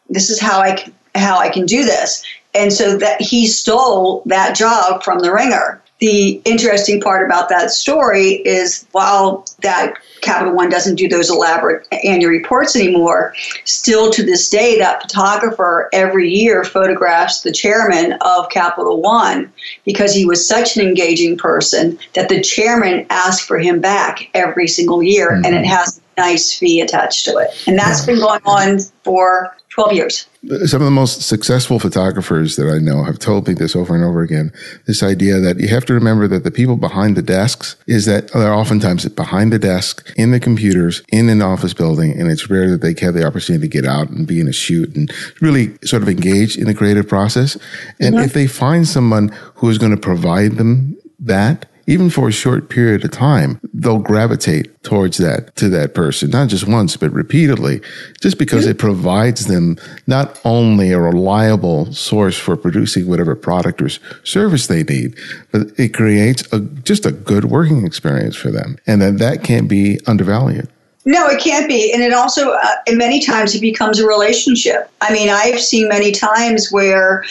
This 0.09 0.29
is 0.29 0.39
how 0.39 0.59
i 0.59 0.75
can, 0.75 0.93
how 1.15 1.39
i 1.39 1.49
can 1.49 1.65
do 1.65 1.83
this. 1.83 2.23
And 2.53 2.73
so 2.73 2.97
that 2.97 3.21
he 3.21 3.47
stole 3.47 4.23
that 4.25 4.55
job 4.55 5.03
from 5.03 5.19
the 5.19 5.31
ringer. 5.31 5.81
The 5.99 6.41
interesting 6.45 7.01
part 7.01 7.25
about 7.25 7.49
that 7.49 7.71
story 7.71 8.33
is 8.45 8.85
while 8.91 9.45
that 9.61 9.95
Capital 10.21 10.53
One 10.53 10.69
doesn't 10.69 10.95
do 10.95 11.07
those 11.07 11.29
elaborate 11.29 11.87
annual 12.03 12.31
reports 12.31 12.75
anymore, 12.75 13.33
still 13.63 14.11
to 14.11 14.23
this 14.23 14.49
day, 14.49 14.77
that 14.77 15.01
photographer 15.01 15.89
every 15.93 16.29
year 16.29 16.63
photographs 16.63 17.41
the 17.41 17.51
chairman 17.51 18.13
of 18.21 18.49
Capital 18.49 19.01
One 19.01 19.51
because 19.85 20.13
he 20.13 20.25
was 20.25 20.47
such 20.47 20.77
an 20.77 20.85
engaging 20.85 21.37
person 21.37 21.97
that 22.13 22.29
the 22.29 22.41
chairman 22.41 23.05
asked 23.09 23.43
for 23.43 23.57
him 23.57 23.79
back 23.79 24.29
every 24.33 24.67
single 24.67 25.03
year, 25.03 25.31
mm-hmm. 25.31 25.45
and 25.45 25.55
it 25.55 25.65
has 25.65 25.97
a 25.97 26.21
nice 26.21 26.57
fee 26.57 26.81
attached 26.81 27.25
to 27.25 27.37
it. 27.37 27.49
And 27.67 27.77
that's 27.77 28.05
been 28.05 28.19
going 28.19 28.41
on 28.45 28.79
for 29.03 29.55
12 29.77 29.93
years. 29.93 30.25
Some 30.65 30.81
of 30.81 30.85
the 30.85 30.91
most 30.91 31.21
successful 31.21 31.77
photographers 31.77 32.55
that 32.55 32.67
I 32.67 32.79
know 32.79 33.03
have 33.03 33.19
told 33.19 33.47
me 33.47 33.53
this 33.53 33.75
over 33.75 33.93
and 33.93 34.03
over 34.03 34.23
again. 34.23 34.51
This 34.87 35.03
idea 35.03 35.39
that 35.39 35.59
you 35.59 35.67
have 35.67 35.85
to 35.85 35.93
remember 35.93 36.27
that 36.29 36.43
the 36.43 36.49
people 36.49 36.77
behind 36.77 37.15
the 37.15 37.21
desks 37.21 37.75
is 37.85 38.05
that 38.05 38.31
they're 38.31 38.51
oftentimes 38.51 39.07
behind 39.09 39.53
the 39.53 39.59
desk 39.59 40.11
in 40.17 40.31
the 40.31 40.39
computers 40.39 41.03
in 41.09 41.29
an 41.29 41.43
office 41.43 41.75
building. 41.75 42.19
And 42.19 42.31
it's 42.31 42.49
rare 42.49 42.71
that 42.71 42.81
they 42.81 42.95
have 43.05 43.13
the 43.13 43.23
opportunity 43.23 43.69
to 43.69 43.71
get 43.71 43.85
out 43.85 44.09
and 44.09 44.25
be 44.25 44.39
in 44.39 44.47
a 44.47 44.53
shoot 44.53 44.95
and 44.95 45.13
really 45.41 45.77
sort 45.83 46.01
of 46.01 46.09
engage 46.09 46.57
in 46.57 46.65
the 46.65 46.73
creative 46.73 47.07
process. 47.07 47.55
And 47.99 48.15
mm-hmm. 48.15 48.25
if 48.25 48.33
they 48.33 48.47
find 48.47 48.87
someone 48.87 49.27
who 49.55 49.69
is 49.69 49.77
going 49.77 49.91
to 49.91 50.01
provide 50.01 50.53
them 50.53 50.97
that, 51.19 51.67
even 51.87 52.09
for 52.09 52.27
a 52.27 52.33
short 52.33 52.69
period 52.69 53.03
of 53.05 53.11
time, 53.11 53.59
they'll 53.73 53.97
gravitate 53.97 54.83
towards 54.83 55.17
that, 55.17 55.55
to 55.55 55.69
that 55.69 55.95
person, 55.95 56.29
not 56.29 56.49
just 56.49 56.67
once, 56.67 56.97
but 56.97 57.11
repeatedly, 57.13 57.81
just 58.21 58.37
because 58.37 58.65
it 58.65 58.77
provides 58.77 59.47
them 59.47 59.77
not 60.05 60.39
only 60.43 60.91
a 60.91 60.99
reliable 60.99 61.91
source 61.93 62.37
for 62.37 62.57
producing 62.57 63.07
whatever 63.07 63.35
product 63.35 63.81
or 63.81 63.89
service 64.23 64.67
they 64.67 64.83
need, 64.83 65.17
but 65.51 65.67
it 65.79 65.93
creates 65.93 66.43
a, 66.51 66.59
just 66.59 67.05
a 67.05 67.11
good 67.11 67.45
working 67.45 67.85
experience 67.85 68.35
for 68.35 68.51
them. 68.51 68.77
And 68.85 69.01
that 69.01 69.17
that 69.19 69.43
can't 69.43 69.69
be 69.69 69.99
undervalued. 70.07 70.67
No, 71.05 71.25
it 71.27 71.39
can't 71.39 71.69
be. 71.69 71.93
And 71.93 72.03
it 72.03 72.11
also, 72.11 72.51
uh, 72.51 72.75
many 72.89 73.21
times, 73.21 73.55
it 73.55 73.61
becomes 73.61 73.97
a 73.97 74.05
relationship. 74.05 74.91
I 74.99 75.13
mean, 75.13 75.29
I've 75.29 75.61
seen 75.61 75.87
many 75.87 76.11
times 76.11 76.69
where 76.69 77.23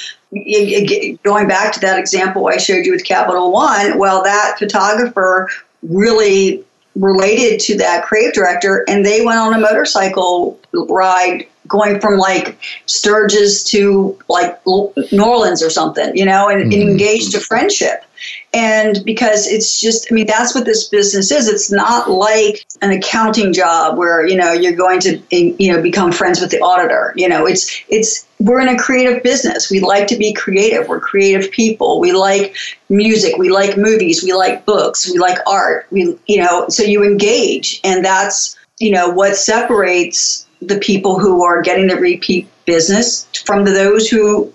going 1.23 1.49
back 1.49 1.73
to 1.73 1.81
that 1.81 1.99
example 1.99 2.49
I 2.49 2.57
showed 2.57 2.87
you 2.87 2.93
with 2.93 3.05
Capital 3.05 3.53
One, 3.53 3.99
well, 3.99 4.23
that 4.23 4.57
photographer 4.59 5.49
really 5.83 6.65
related 6.95 7.61
to 7.61 7.77
that 7.77 8.05
creative 8.05 8.33
director, 8.33 8.85
and 8.89 9.05
they 9.05 9.25
went 9.25 9.39
on 9.39 9.55
a 9.55 9.61
motorcycle 9.61 10.59
ride 10.73 11.47
going 11.69 12.01
from 12.01 12.17
like 12.17 12.59
Sturgis 12.87 13.63
to 13.65 14.19
like 14.29 14.59
New 14.67 15.23
Orleans 15.23 15.63
or 15.63 15.71
something, 15.71 16.17
you 16.17 16.25
know, 16.25 16.49
and, 16.49 16.61
mm-hmm. 16.61 16.81
and 16.81 16.91
engaged 16.91 17.35
a 17.35 17.41
friendship. 17.41 18.05
And 18.53 19.05
because 19.05 19.47
it's 19.47 19.81
just, 19.81 20.09
I 20.11 20.15
mean, 20.15 20.27
that's 20.27 20.55
what 20.55 20.65
this 20.65 20.89
business 20.89 21.31
is. 21.31 21.49
It's 21.49 21.71
not 21.71 22.11
like 22.11 22.67
an 22.83 22.91
accounting 22.91 23.53
job 23.53 23.99
where, 23.99 24.27
you 24.27 24.37
know, 24.37 24.53
you're 24.53 24.77
going 24.77 25.01
to, 25.01 25.21
you 25.31 25.73
know, 25.73 25.83
become 25.83 26.13
friends 26.13 26.41
with 26.41 26.51
the 26.51 26.61
auditor. 26.61 27.13
You 27.17 27.29
know, 27.29 27.47
it's, 27.47 27.71
it's, 27.89 28.27
we're 28.39 28.61
in 28.61 28.69
a 28.69 28.79
creative 28.79 29.23
business. 29.23 29.71
We 29.71 29.81
like 29.81 30.07
to 30.09 30.17
be 30.17 30.33
creative. 30.33 30.89
We're 30.89 31.01
creative 31.01 31.51
people. 31.51 32.01
We 32.01 32.13
like 32.13 32.55
music. 32.89 33.37
We 33.39 33.51
like 33.51 33.77
movies. 33.77 34.23
We 34.23 34.33
like 34.33 34.65
books. 34.65 35.11
We 35.11 35.19
like 35.19 35.39
art. 35.47 35.87
We, 35.91 36.19
you 36.27 36.39
know, 36.39 36.69
so 36.69 36.83
you 36.83 37.03
engage. 37.03 37.81
And 37.85 38.05
that's, 38.05 38.57
you 38.79 38.91
know, 38.91 39.09
what 39.09 39.37
separates 39.37 40.47
the 40.61 40.79
people 40.79 41.19
who 41.19 41.45
are 41.45 41.63
getting 41.63 41.87
the 41.87 41.97
repeat 41.97 42.49
business 42.65 43.27
from 43.45 43.65
those 43.65 44.09
who 44.09 44.53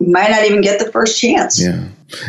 might 0.00 0.30
not 0.30 0.44
even 0.44 0.60
get 0.60 0.78
the 0.78 0.90
first 0.90 1.20
chance. 1.20 1.60
Yeah. 1.60 1.84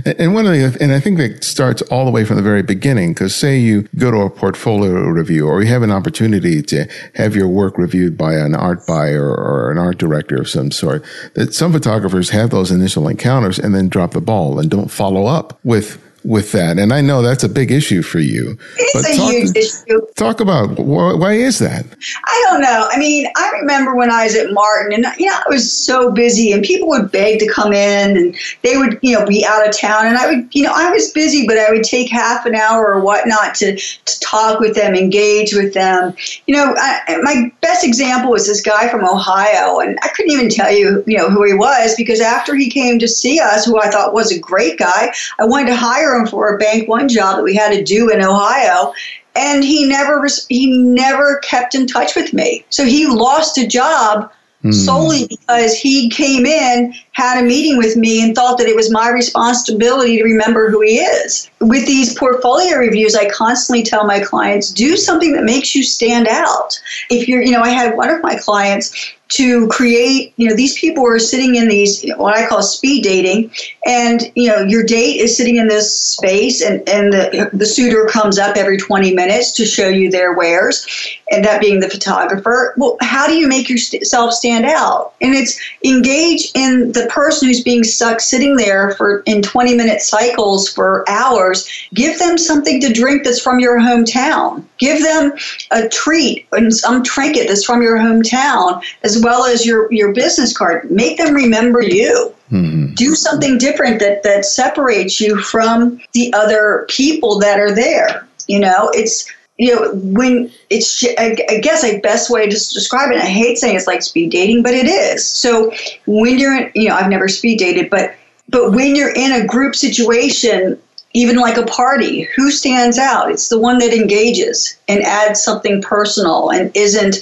And 0.05 0.33
one 0.33 0.45
of 0.45 0.53
the, 0.53 0.77
and 0.81 0.91
I 0.91 0.99
think 0.99 1.17
that 1.17 1.43
starts 1.43 1.81
all 1.83 2.05
the 2.05 2.11
way 2.11 2.25
from 2.25 2.37
the 2.37 2.41
very 2.41 2.63
beginning. 2.63 3.13
Because 3.13 3.35
say 3.35 3.57
you 3.57 3.83
go 3.95 4.11
to 4.11 4.21
a 4.21 4.29
portfolio 4.29 4.93
review, 5.01 5.47
or 5.47 5.61
you 5.61 5.67
have 5.67 5.83
an 5.83 5.91
opportunity 5.91 6.61
to 6.63 6.87
have 7.15 7.35
your 7.35 7.47
work 7.47 7.77
reviewed 7.77 8.17
by 8.17 8.35
an 8.35 8.55
art 8.55 8.85
buyer 8.87 9.25
or 9.25 9.71
an 9.71 9.77
art 9.77 9.97
director 9.97 10.35
of 10.37 10.49
some 10.49 10.71
sort. 10.71 11.03
That 11.33 11.53
some 11.53 11.73
photographers 11.73 12.29
have 12.29 12.49
those 12.49 12.71
initial 12.71 13.07
encounters 13.07 13.59
and 13.59 13.73
then 13.73 13.89
drop 13.89 14.11
the 14.11 14.21
ball 14.21 14.59
and 14.59 14.69
don't 14.69 14.91
follow 14.91 15.25
up 15.25 15.59
with 15.63 15.99
with 16.23 16.51
that. 16.53 16.79
And 16.79 16.93
I 16.93 17.01
know 17.01 17.21
that's 17.21 17.43
a 17.43 17.49
big 17.49 17.71
issue 17.71 18.01
for 18.01 18.19
you. 18.19 18.57
It's 18.77 19.09
a 19.09 19.17
talk, 19.17 19.31
huge 19.31 19.55
issue. 19.55 20.01
Talk 20.15 20.39
about 20.39 20.79
why, 20.79 21.13
why 21.13 21.33
is 21.33 21.59
that? 21.59 21.85
I 22.25 22.45
don't 22.47 22.61
know. 22.61 22.87
I 22.89 22.97
mean, 22.97 23.27
I 23.35 23.51
remember 23.59 23.95
when 23.95 24.09
I 24.09 24.23
was 24.23 24.35
at 24.35 24.51
Martin 24.51 24.93
and, 24.93 25.05
you 25.17 25.25
know, 25.25 25.35
I 25.35 25.49
was 25.49 25.71
so 25.71 26.11
busy 26.11 26.51
and 26.51 26.63
people 26.63 26.87
would 26.89 27.11
beg 27.11 27.39
to 27.39 27.47
come 27.51 27.73
in 27.73 28.17
and 28.17 28.35
they 28.61 28.77
would, 28.77 28.99
you 29.01 29.17
know, 29.17 29.25
be 29.25 29.45
out 29.45 29.67
of 29.67 29.77
town. 29.77 30.07
And 30.07 30.17
I 30.17 30.27
would, 30.27 30.53
you 30.55 30.63
know, 30.63 30.71
I 30.73 30.91
was 30.91 31.11
busy, 31.11 31.45
but 31.45 31.57
I 31.57 31.71
would 31.71 31.83
take 31.83 32.09
half 32.09 32.45
an 32.45 32.55
hour 32.55 32.93
or 32.93 33.01
whatnot 33.01 33.55
to, 33.55 33.75
to 33.75 34.19
talk 34.21 34.59
with 34.59 34.75
them, 34.75 34.95
engage 34.95 35.53
with 35.53 35.73
them. 35.73 36.15
You 36.47 36.55
know, 36.55 36.73
I, 36.77 37.17
my 37.21 37.51
best 37.61 37.83
example 37.83 38.31
was 38.31 38.47
this 38.47 38.61
guy 38.61 38.87
from 38.87 39.03
Ohio. 39.03 39.79
And 39.79 39.99
I 40.03 40.07
couldn't 40.09 40.31
even 40.31 40.49
tell 40.49 40.71
you, 40.71 41.03
you 41.05 41.17
know, 41.17 41.29
who 41.29 41.43
he 41.43 41.53
was 41.53 41.95
because 41.95 42.21
after 42.21 42.55
he 42.55 42.69
came 42.69 42.97
to 42.99 43.07
see 43.07 43.39
us, 43.39 43.65
who 43.65 43.79
I 43.79 43.89
thought 43.89 44.13
was 44.13 44.31
a 44.31 44.39
great 44.39 44.79
guy, 44.79 45.11
I 45.39 45.45
wanted 45.45 45.67
to 45.67 45.75
hire 45.75 46.12
for 46.27 46.53
a 46.53 46.57
Bank 46.57 46.87
One 46.87 47.07
job 47.09 47.37
that 47.37 47.43
we 47.43 47.55
had 47.55 47.71
to 47.71 47.83
do 47.83 48.09
in 48.09 48.21
Ohio, 48.21 48.93
and 49.35 49.63
he 49.63 49.87
never 49.87 50.25
he 50.49 50.77
never 50.77 51.39
kept 51.39 51.75
in 51.75 51.87
touch 51.87 52.15
with 52.15 52.33
me. 52.33 52.65
So 52.69 52.85
he 52.85 53.07
lost 53.07 53.57
a 53.57 53.67
job 53.67 54.31
mm. 54.63 54.73
solely 54.73 55.27
because 55.27 55.77
he 55.77 56.09
came 56.09 56.45
in, 56.45 56.93
had 57.13 57.43
a 57.43 57.47
meeting 57.47 57.77
with 57.77 57.95
me, 57.95 58.23
and 58.23 58.35
thought 58.35 58.57
that 58.57 58.67
it 58.67 58.75
was 58.75 58.91
my 58.91 59.09
responsibility 59.09 60.17
to 60.17 60.23
remember 60.23 60.69
who 60.69 60.81
he 60.81 60.97
is. 60.97 61.49
With 61.61 61.85
these 61.85 62.17
portfolio 62.17 62.77
reviews, 62.77 63.15
I 63.15 63.29
constantly 63.29 63.83
tell 63.83 64.05
my 64.05 64.19
clients 64.19 64.71
do 64.71 64.97
something 64.97 65.33
that 65.33 65.43
makes 65.43 65.75
you 65.75 65.83
stand 65.83 66.27
out. 66.27 66.79
If 67.09 67.27
you're, 67.27 67.41
you 67.41 67.51
know, 67.51 67.61
I 67.61 67.69
had 67.69 67.95
one 67.95 68.09
of 68.09 68.21
my 68.21 68.35
clients 68.35 69.13
to 69.29 69.67
create, 69.69 70.31
you 70.37 70.47
know, 70.47 70.55
these 70.55 70.77
people 70.77 71.07
are 71.07 71.17
sitting 71.17 71.55
in 71.55 71.67
these, 71.67 72.05
what 72.17 72.37
I 72.37 72.47
call 72.47 72.61
speed 72.61 73.03
dating, 73.03 73.51
and, 73.85 74.31
you 74.35 74.47
know, 74.47 74.61
your 74.61 74.83
date 74.83 75.21
is 75.21 75.35
sitting 75.35 75.55
in 75.55 75.67
this 75.67 75.97
space, 75.97 76.61
and, 76.61 76.87
and 76.87 77.11
the, 77.11 77.49
the 77.51 77.65
suitor 77.65 78.05
comes 78.05 78.37
up 78.37 78.55
every 78.57 78.77
20 78.77 79.13
minutes 79.15 79.51
to 79.53 79.65
show 79.65 79.87
you 79.87 80.11
their 80.11 80.33
wares, 80.33 80.85
and 81.31 81.43
that 81.43 81.61
being 81.61 81.79
the 81.79 81.89
photographer. 81.89 82.75
Well, 82.77 82.95
how 83.01 83.25
do 83.25 83.33
you 83.33 83.47
make 83.47 83.69
yourself 83.69 84.33
stand 84.33 84.65
out? 84.65 85.13
And 85.19 85.33
it's 85.33 85.59
engage 85.83 86.51
in 86.53 86.91
the 86.91 87.02
person 87.09 87.47
who's 87.47 87.63
being 87.63 87.83
stuck 87.83 88.19
sitting 88.19 88.55
there 88.55 88.91
for 88.91 89.21
in 89.25 89.41
20 89.41 89.75
minute 89.75 90.01
cycles 90.01 90.69
for 90.69 91.07
hours. 91.09 91.67
Give 91.93 92.17
them 92.19 92.37
something 92.37 92.81
to 92.81 92.91
drink 92.91 93.23
that's 93.23 93.41
from 93.41 93.59
your 93.59 93.79
hometown. 93.79 94.63
Give 94.77 95.01
them 95.01 95.33
a 95.71 95.87
treat 95.89 96.47
and 96.51 96.73
some 96.73 97.03
trinket 97.03 97.47
that's 97.47 97.65
from 97.65 97.81
your 97.81 97.97
hometown, 97.97 98.83
as 99.03 99.21
well 99.21 99.45
as 99.45 99.65
your, 99.65 99.91
your 99.91 100.13
business 100.13 100.55
card. 100.55 100.89
Make 100.91 101.17
them 101.17 101.33
remember 101.33 101.81
you. 101.81 102.33
Mm-hmm. 102.51 102.93
Do 102.93 103.15
something 103.15 103.57
different 103.57 103.99
that, 103.99 104.23
that 104.23 104.45
separates 104.45 105.19
you 105.19 105.41
from 105.41 105.99
the 106.13 106.31
other 106.33 106.85
people 106.89 107.39
that 107.39 107.59
are 107.59 107.73
there. 107.73 108.27
You 108.47 108.59
know, 108.59 108.91
it's 108.93 109.31
you 109.57 109.75
know 109.75 109.91
when 109.93 110.51
it's 110.69 111.03
I 111.17 111.35
guess 111.61 111.83
a 111.83 111.99
best 111.99 112.29
way 112.29 112.45
to 112.45 112.49
describe 112.49 113.11
it. 113.11 113.17
I 113.17 113.25
hate 113.25 113.57
saying 113.57 113.75
it's 113.75 113.87
like 113.87 114.01
speed 114.01 114.31
dating, 114.31 114.63
but 114.63 114.73
it 114.73 114.87
is. 114.87 115.25
So 115.25 115.71
when 116.05 116.39
you're 116.39 116.55
in, 116.55 116.71
you 116.75 116.89
know 116.89 116.95
I've 116.95 117.09
never 117.09 117.27
speed 117.27 117.59
dated, 117.59 117.89
but 117.89 118.15
but 118.49 118.71
when 118.71 118.95
you're 118.95 119.13
in 119.13 119.31
a 119.31 119.45
group 119.45 119.75
situation, 119.75 120.79
even 121.13 121.37
like 121.37 121.57
a 121.57 121.65
party, 121.65 122.23
who 122.35 122.51
stands 122.51 122.97
out? 122.97 123.31
It's 123.31 123.49
the 123.49 123.59
one 123.59 123.77
that 123.79 123.93
engages 123.93 124.77
and 124.87 125.01
adds 125.03 125.41
something 125.41 125.81
personal 125.81 126.49
and 126.49 126.75
isn't 126.75 127.17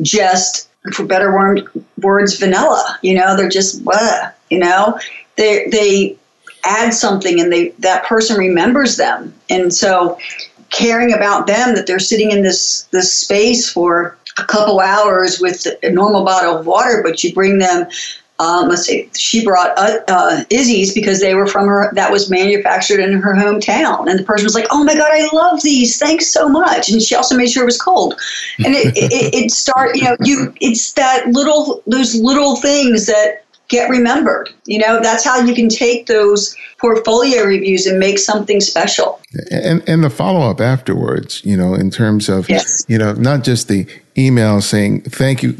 just 0.00 0.68
for 0.92 1.04
better 1.04 1.32
word, 1.32 1.68
words, 2.00 2.38
vanilla. 2.38 2.98
You 3.02 3.14
know, 3.14 3.36
they're 3.36 3.48
just, 3.48 3.84
blah, 3.84 4.30
you 4.50 4.58
know, 4.58 4.98
they, 5.36 5.68
they 5.68 6.16
add 6.64 6.94
something 6.94 7.40
and 7.40 7.52
they, 7.52 7.70
that 7.80 8.04
person 8.04 8.36
remembers 8.36 8.96
them. 8.96 9.34
And 9.50 9.74
so 9.74 10.18
caring 10.72 11.12
about 11.12 11.46
them 11.46 11.74
that 11.74 11.86
they're 11.86 11.98
sitting 11.98 12.30
in 12.30 12.42
this, 12.42 12.82
this 12.90 13.14
space 13.14 13.70
for 13.70 14.16
a 14.38 14.44
couple 14.44 14.80
hours 14.80 15.38
with 15.40 15.66
a 15.82 15.90
normal 15.90 16.24
bottle 16.24 16.56
of 16.56 16.66
water, 16.66 17.02
but 17.04 17.22
you 17.22 17.32
bring 17.32 17.58
them 17.58 17.86
um, 18.42 18.68
let's 18.68 18.86
see, 18.86 19.08
she 19.14 19.44
brought 19.44 19.76
uh, 19.78 20.00
uh, 20.08 20.44
Izzy's 20.50 20.92
because 20.92 21.20
they 21.20 21.34
were 21.34 21.46
from 21.46 21.68
her, 21.68 21.92
that 21.94 22.10
was 22.10 22.28
manufactured 22.28 22.98
in 22.98 23.12
her 23.12 23.34
hometown. 23.34 24.10
And 24.10 24.18
the 24.18 24.24
person 24.24 24.44
was 24.44 24.54
like, 24.54 24.66
oh 24.72 24.82
my 24.82 24.94
God, 24.94 25.10
I 25.12 25.28
love 25.32 25.62
these. 25.62 25.96
Thanks 25.96 26.26
so 26.26 26.48
much. 26.48 26.90
And 26.90 27.00
she 27.00 27.14
also 27.14 27.36
made 27.36 27.50
sure 27.50 27.62
it 27.62 27.66
was 27.66 27.80
cold. 27.80 28.20
And 28.64 28.74
it, 28.74 28.96
it, 28.96 29.34
it 29.34 29.50
start, 29.52 29.94
you 29.94 30.04
know, 30.04 30.16
you, 30.24 30.52
it's 30.60 30.92
that 30.94 31.28
little, 31.28 31.82
those 31.86 32.16
little 32.16 32.56
things 32.56 33.06
that 33.06 33.41
get 33.72 33.88
remembered. 33.88 34.50
You 34.66 34.78
know, 34.78 35.00
that's 35.00 35.24
how 35.24 35.40
you 35.40 35.54
can 35.54 35.68
take 35.68 36.06
those 36.06 36.54
portfolio 36.78 37.42
reviews 37.44 37.86
and 37.86 37.98
make 37.98 38.18
something 38.18 38.60
special. 38.60 39.20
And 39.50 39.82
and 39.88 40.04
the 40.04 40.10
follow 40.10 40.48
up 40.48 40.60
afterwards, 40.60 41.44
you 41.44 41.56
know, 41.56 41.74
in 41.74 41.90
terms 41.90 42.28
of 42.28 42.48
yes. 42.48 42.84
you 42.86 42.98
know, 42.98 43.14
not 43.14 43.42
just 43.42 43.68
the 43.68 43.86
email 44.16 44.60
saying 44.60 45.02
thank 45.02 45.42
you. 45.42 45.56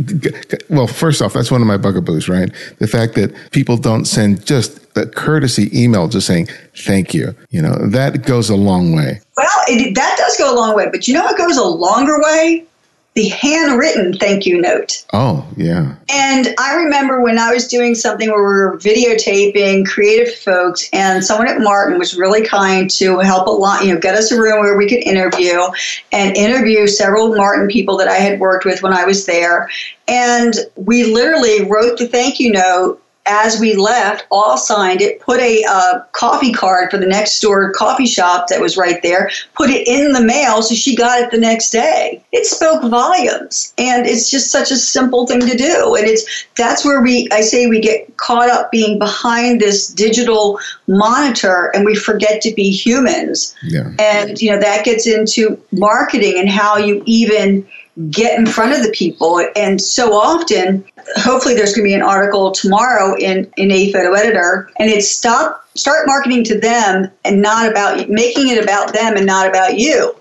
Well, 0.68 0.86
first 0.86 1.22
off, 1.22 1.32
that's 1.32 1.50
one 1.50 1.62
of 1.62 1.66
my 1.66 1.78
bugaboos, 1.78 2.28
right? 2.28 2.52
The 2.78 2.86
fact 2.86 3.14
that 3.14 3.34
people 3.50 3.78
don't 3.78 4.04
send 4.04 4.44
just 4.44 4.78
a 4.94 5.06
courtesy 5.06 5.70
email 5.72 6.06
just 6.06 6.26
saying 6.26 6.48
thank 6.76 7.14
you. 7.14 7.34
You 7.50 7.62
know, 7.62 7.74
that 7.88 8.26
goes 8.26 8.50
a 8.50 8.56
long 8.56 8.94
way. 8.94 9.20
Well, 9.38 9.48
it, 9.68 9.94
that 9.94 10.16
does 10.18 10.36
go 10.36 10.52
a 10.52 10.56
long 10.56 10.76
way, 10.76 10.88
but 10.92 11.08
you 11.08 11.14
know 11.14 11.24
what 11.24 11.38
goes 11.38 11.56
a 11.56 11.64
longer 11.64 12.20
way? 12.20 12.66
The 13.14 13.28
handwritten 13.28 14.16
thank 14.16 14.46
you 14.46 14.60
note. 14.60 15.04
Oh, 15.12 15.46
yeah. 15.56 15.96
And 16.08 16.48
I 16.58 16.76
remember 16.76 17.20
when 17.20 17.38
I 17.38 17.52
was 17.52 17.68
doing 17.68 17.94
something 17.94 18.30
where 18.30 18.38
we 18.38 18.44
were 18.44 18.78
videotaping 18.78 19.86
creative 19.86 20.34
folks, 20.34 20.88
and 20.92 21.22
someone 21.22 21.48
at 21.48 21.60
Martin 21.60 21.98
was 21.98 22.16
really 22.16 22.46
kind 22.46 22.88
to 22.92 23.18
help 23.18 23.46
a 23.46 23.50
lot, 23.50 23.84
you 23.84 23.92
know, 23.92 24.00
get 24.00 24.14
us 24.14 24.32
a 24.32 24.40
room 24.40 24.60
where 24.60 24.78
we 24.78 24.88
could 24.88 25.02
interview 25.02 25.60
and 26.10 26.36
interview 26.36 26.86
several 26.86 27.34
Martin 27.34 27.68
people 27.68 27.98
that 27.98 28.08
I 28.08 28.16
had 28.16 28.40
worked 28.40 28.64
with 28.64 28.82
when 28.82 28.94
I 28.94 29.04
was 29.04 29.26
there. 29.26 29.68
And 30.08 30.54
we 30.76 31.04
literally 31.04 31.64
wrote 31.64 31.98
the 31.98 32.08
thank 32.08 32.40
you 32.40 32.50
note 32.50 33.01
as 33.26 33.60
we 33.60 33.76
left, 33.76 34.26
all 34.30 34.56
signed 34.56 35.00
it, 35.00 35.20
put 35.20 35.38
a 35.38 35.64
uh, 35.68 36.00
coffee 36.12 36.52
card 36.52 36.90
for 36.90 36.98
the 36.98 37.06
next 37.06 37.40
door 37.40 37.70
coffee 37.72 38.06
shop 38.06 38.48
that 38.48 38.60
was 38.60 38.76
right 38.76 39.00
there, 39.02 39.30
put 39.54 39.70
it 39.70 39.86
in 39.86 40.12
the 40.12 40.20
mail 40.20 40.60
so 40.62 40.74
she 40.74 40.96
got 40.96 41.20
it 41.20 41.30
the 41.30 41.38
next 41.38 41.70
day. 41.70 42.22
It 42.32 42.46
spoke 42.46 42.82
volumes. 42.90 43.72
And 43.78 44.06
it's 44.06 44.28
just 44.28 44.50
such 44.50 44.72
a 44.72 44.76
simple 44.76 45.26
thing 45.26 45.40
to 45.40 45.56
do. 45.56 45.94
And 45.94 46.06
it's 46.06 46.46
that's 46.56 46.84
where 46.84 47.00
we 47.00 47.28
I 47.30 47.42
say 47.42 47.66
we 47.66 47.80
get 47.80 48.16
caught 48.16 48.50
up 48.50 48.72
being 48.72 48.98
behind 48.98 49.60
this 49.60 49.88
digital 49.88 50.58
monitor 50.88 51.70
and 51.74 51.84
we 51.84 51.94
forget 51.94 52.42
to 52.42 52.52
be 52.54 52.70
humans. 52.70 53.54
Yeah. 53.62 53.92
And 54.00 54.40
you 54.40 54.50
know, 54.50 54.58
that 54.58 54.84
gets 54.84 55.06
into 55.06 55.60
marketing 55.70 56.38
and 56.38 56.48
how 56.48 56.76
you 56.76 57.02
even 57.06 57.66
get 58.10 58.38
in 58.38 58.46
front 58.46 58.72
of 58.72 58.82
the 58.82 58.90
people. 58.90 59.44
And 59.56 59.80
so 59.80 60.14
often, 60.14 60.84
hopefully, 61.16 61.54
there's 61.54 61.74
going 61.74 61.84
to 61.84 61.90
be 61.90 61.94
an 61.94 62.02
article 62.02 62.50
tomorrow 62.50 63.14
in, 63.16 63.52
in 63.56 63.70
a 63.70 63.92
photo 63.92 64.12
editor, 64.12 64.70
and 64.78 64.90
it's 64.90 65.10
stop 65.10 65.66
start 65.74 66.06
marketing 66.06 66.44
to 66.44 66.58
them 66.58 67.10
and 67.24 67.40
not 67.40 67.70
about 67.70 68.08
making 68.08 68.48
it 68.48 68.62
about 68.62 68.92
them 68.92 69.16
and 69.16 69.26
not 69.26 69.48
about 69.48 69.78
you. 69.78 70.14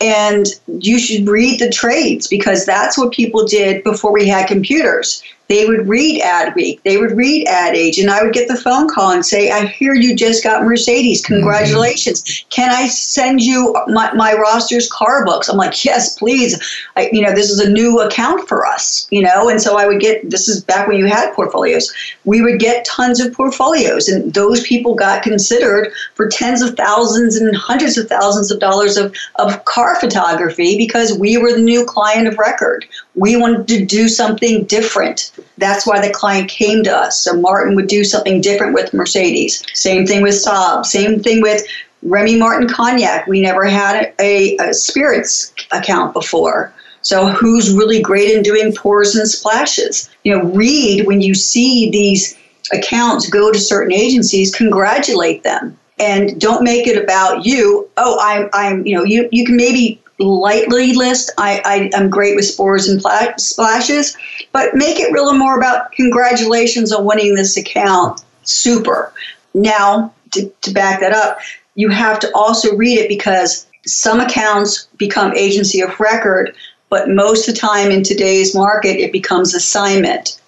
And 0.00 0.46
you 0.66 0.98
should 0.98 1.28
read 1.28 1.60
the 1.60 1.70
trades 1.70 2.26
because 2.26 2.66
that's 2.66 2.98
what 2.98 3.12
people 3.12 3.46
did 3.46 3.84
before 3.84 4.12
we 4.12 4.26
had 4.26 4.48
computers. 4.48 5.22
They 5.52 5.66
would 5.66 5.86
read 5.86 6.22
Adweek, 6.22 6.80
they 6.82 6.96
would 6.96 7.12
read 7.12 7.46
Ad 7.46 7.74
Age, 7.76 7.98
and 7.98 8.10
I 8.10 8.22
would 8.22 8.32
get 8.32 8.48
the 8.48 8.56
phone 8.56 8.88
call 8.88 9.12
and 9.12 9.22
say, 9.22 9.50
I 9.50 9.66
hear 9.66 9.92
you 9.92 10.16
just 10.16 10.42
got 10.42 10.64
Mercedes. 10.64 11.22
Mm-hmm. 11.22 11.34
Congratulations. 11.34 12.22
Mm-hmm. 12.22 12.48
Can 12.48 12.70
I 12.70 12.88
send 12.88 13.42
you 13.42 13.76
my, 13.88 14.10
my 14.14 14.32
roster's 14.32 14.90
car 14.90 15.26
books? 15.26 15.50
I'm 15.50 15.58
like, 15.58 15.84
yes, 15.84 16.18
please. 16.18 16.58
I, 16.96 17.10
you 17.12 17.20
know, 17.20 17.34
this 17.34 17.50
is 17.50 17.60
a 17.60 17.68
new 17.68 18.00
account 18.00 18.48
for 18.48 18.64
us, 18.64 19.06
you 19.10 19.20
know, 19.20 19.50
and 19.50 19.60
so 19.60 19.76
I 19.76 19.86
would 19.86 20.00
get, 20.00 20.30
this 20.30 20.48
is 20.48 20.64
back 20.64 20.88
when 20.88 20.96
you 20.96 21.04
had 21.04 21.34
portfolios. 21.34 21.92
We 22.24 22.40
would 22.40 22.58
get 22.58 22.86
tons 22.86 23.20
of 23.20 23.34
portfolios, 23.34 24.08
and 24.08 24.32
those 24.32 24.66
people 24.66 24.94
got 24.94 25.22
considered 25.22 25.92
for 26.14 26.30
tens 26.30 26.62
of 26.62 26.78
thousands 26.78 27.36
and 27.36 27.54
hundreds 27.54 27.98
of 27.98 28.08
thousands 28.08 28.50
of 28.50 28.58
dollars 28.58 28.96
of, 28.96 29.14
of 29.34 29.62
car 29.66 30.00
photography 30.00 30.78
because 30.78 31.18
we 31.18 31.36
were 31.36 31.52
the 31.52 31.60
new 31.60 31.84
client 31.84 32.26
of 32.26 32.38
record. 32.38 32.86
We 33.14 33.36
wanted 33.36 33.68
to 33.68 33.84
do 33.84 34.08
something 34.08 34.64
different. 34.64 35.32
That's 35.58 35.86
why 35.86 36.06
the 36.06 36.12
client 36.12 36.48
came 36.48 36.82
to 36.84 36.96
us. 36.96 37.20
So 37.20 37.38
Martin 37.38 37.76
would 37.76 37.86
do 37.86 38.04
something 38.04 38.40
different 38.40 38.74
with 38.74 38.94
Mercedes. 38.94 39.62
Same 39.74 40.06
thing 40.06 40.22
with 40.22 40.34
Saab. 40.34 40.86
Same 40.86 41.22
thing 41.22 41.42
with 41.42 41.62
Remy 42.02 42.36
Martin 42.36 42.68
Cognac. 42.68 43.26
We 43.26 43.40
never 43.40 43.64
had 43.64 44.14
a, 44.18 44.56
a 44.56 44.72
spirits 44.72 45.52
account 45.72 46.14
before. 46.14 46.72
So 47.02 47.28
who's 47.28 47.74
really 47.74 48.00
great 48.00 48.30
in 48.30 48.42
doing 48.42 48.74
pours 48.74 49.14
and 49.14 49.28
splashes? 49.28 50.08
You 50.24 50.36
know, 50.36 50.44
read 50.44 51.06
when 51.06 51.20
you 51.20 51.34
see 51.34 51.90
these 51.90 52.38
accounts 52.72 53.28
go 53.28 53.52
to 53.52 53.58
certain 53.58 53.92
agencies, 53.92 54.54
congratulate 54.54 55.42
them. 55.42 55.78
And 55.98 56.40
don't 56.40 56.64
make 56.64 56.86
it 56.86 57.00
about 57.00 57.44
you. 57.44 57.88
Oh, 57.96 58.18
I'm, 58.20 58.48
I'm, 58.52 58.86
you 58.86 58.96
know, 58.96 59.04
you, 59.04 59.28
you 59.30 59.44
can 59.44 59.56
maybe 59.56 60.01
lightly 60.22 60.94
list. 60.94 61.30
I, 61.38 61.62
I 61.64 61.96
am 61.96 62.10
great 62.10 62.36
with 62.36 62.46
spores 62.46 62.88
and 62.88 63.00
pla- 63.00 63.36
splashes, 63.36 64.16
but 64.52 64.74
make 64.74 64.98
it 64.98 65.12
really 65.12 65.36
more 65.36 65.58
about 65.58 65.92
congratulations 65.92 66.92
on 66.92 67.04
winning 67.04 67.34
this 67.34 67.56
account. 67.56 68.22
Super. 68.44 69.12
Now, 69.54 70.12
to, 70.32 70.48
to 70.62 70.72
back 70.72 71.00
that 71.00 71.12
up, 71.12 71.38
you 71.74 71.88
have 71.88 72.18
to 72.20 72.30
also 72.34 72.76
read 72.76 72.98
it 72.98 73.08
because 73.08 73.66
some 73.86 74.20
accounts 74.20 74.88
become 74.96 75.34
agency 75.34 75.80
of 75.80 75.98
record, 75.98 76.54
but 76.88 77.08
most 77.08 77.48
of 77.48 77.54
the 77.54 77.60
time 77.60 77.90
in 77.90 78.02
today's 78.02 78.54
market, 78.54 79.00
it 79.00 79.12
becomes 79.12 79.54
assignment. 79.54 80.40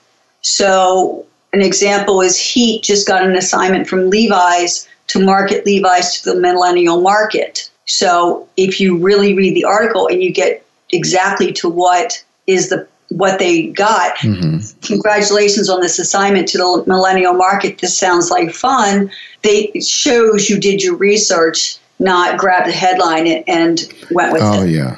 So, 0.42 1.26
an 1.52 1.62
example 1.62 2.20
is 2.20 2.38
Heat 2.38 2.82
just 2.82 3.06
got 3.06 3.24
an 3.24 3.36
assignment 3.36 3.88
from 3.88 4.10
Levi's 4.10 4.88
to 5.08 5.24
market 5.24 5.64
Levi's 5.64 6.20
to 6.20 6.32
the 6.32 6.40
millennial 6.40 7.00
market. 7.00 7.70
So 7.86 8.48
if 8.56 8.80
you 8.80 8.96
really 8.98 9.34
read 9.34 9.54
the 9.54 9.64
article 9.64 10.08
and 10.08 10.22
you 10.22 10.32
get 10.32 10.64
exactly 10.92 11.52
to 11.54 11.68
what 11.68 12.22
is 12.46 12.68
the 12.68 12.86
what 13.10 13.38
they 13.38 13.68
got, 13.68 14.16
mm-hmm. 14.16 14.58
congratulations 14.80 15.68
on 15.68 15.80
this 15.80 15.98
assignment 15.98 16.48
to 16.48 16.58
the 16.58 16.84
millennial 16.86 17.34
market. 17.34 17.78
This 17.78 17.96
sounds 17.96 18.30
like 18.30 18.52
fun. 18.52 19.10
They 19.42 19.70
it 19.74 19.84
shows 19.84 20.48
you 20.48 20.58
did 20.58 20.82
your 20.82 20.96
research, 20.96 21.78
not 21.98 22.38
grab 22.38 22.64
the 22.64 22.72
headline 22.72 23.26
and 23.26 23.80
went 24.10 24.32
with 24.32 24.42
oh, 24.42 24.54
it. 24.54 24.60
Oh 24.60 24.64
yeah. 24.64 24.96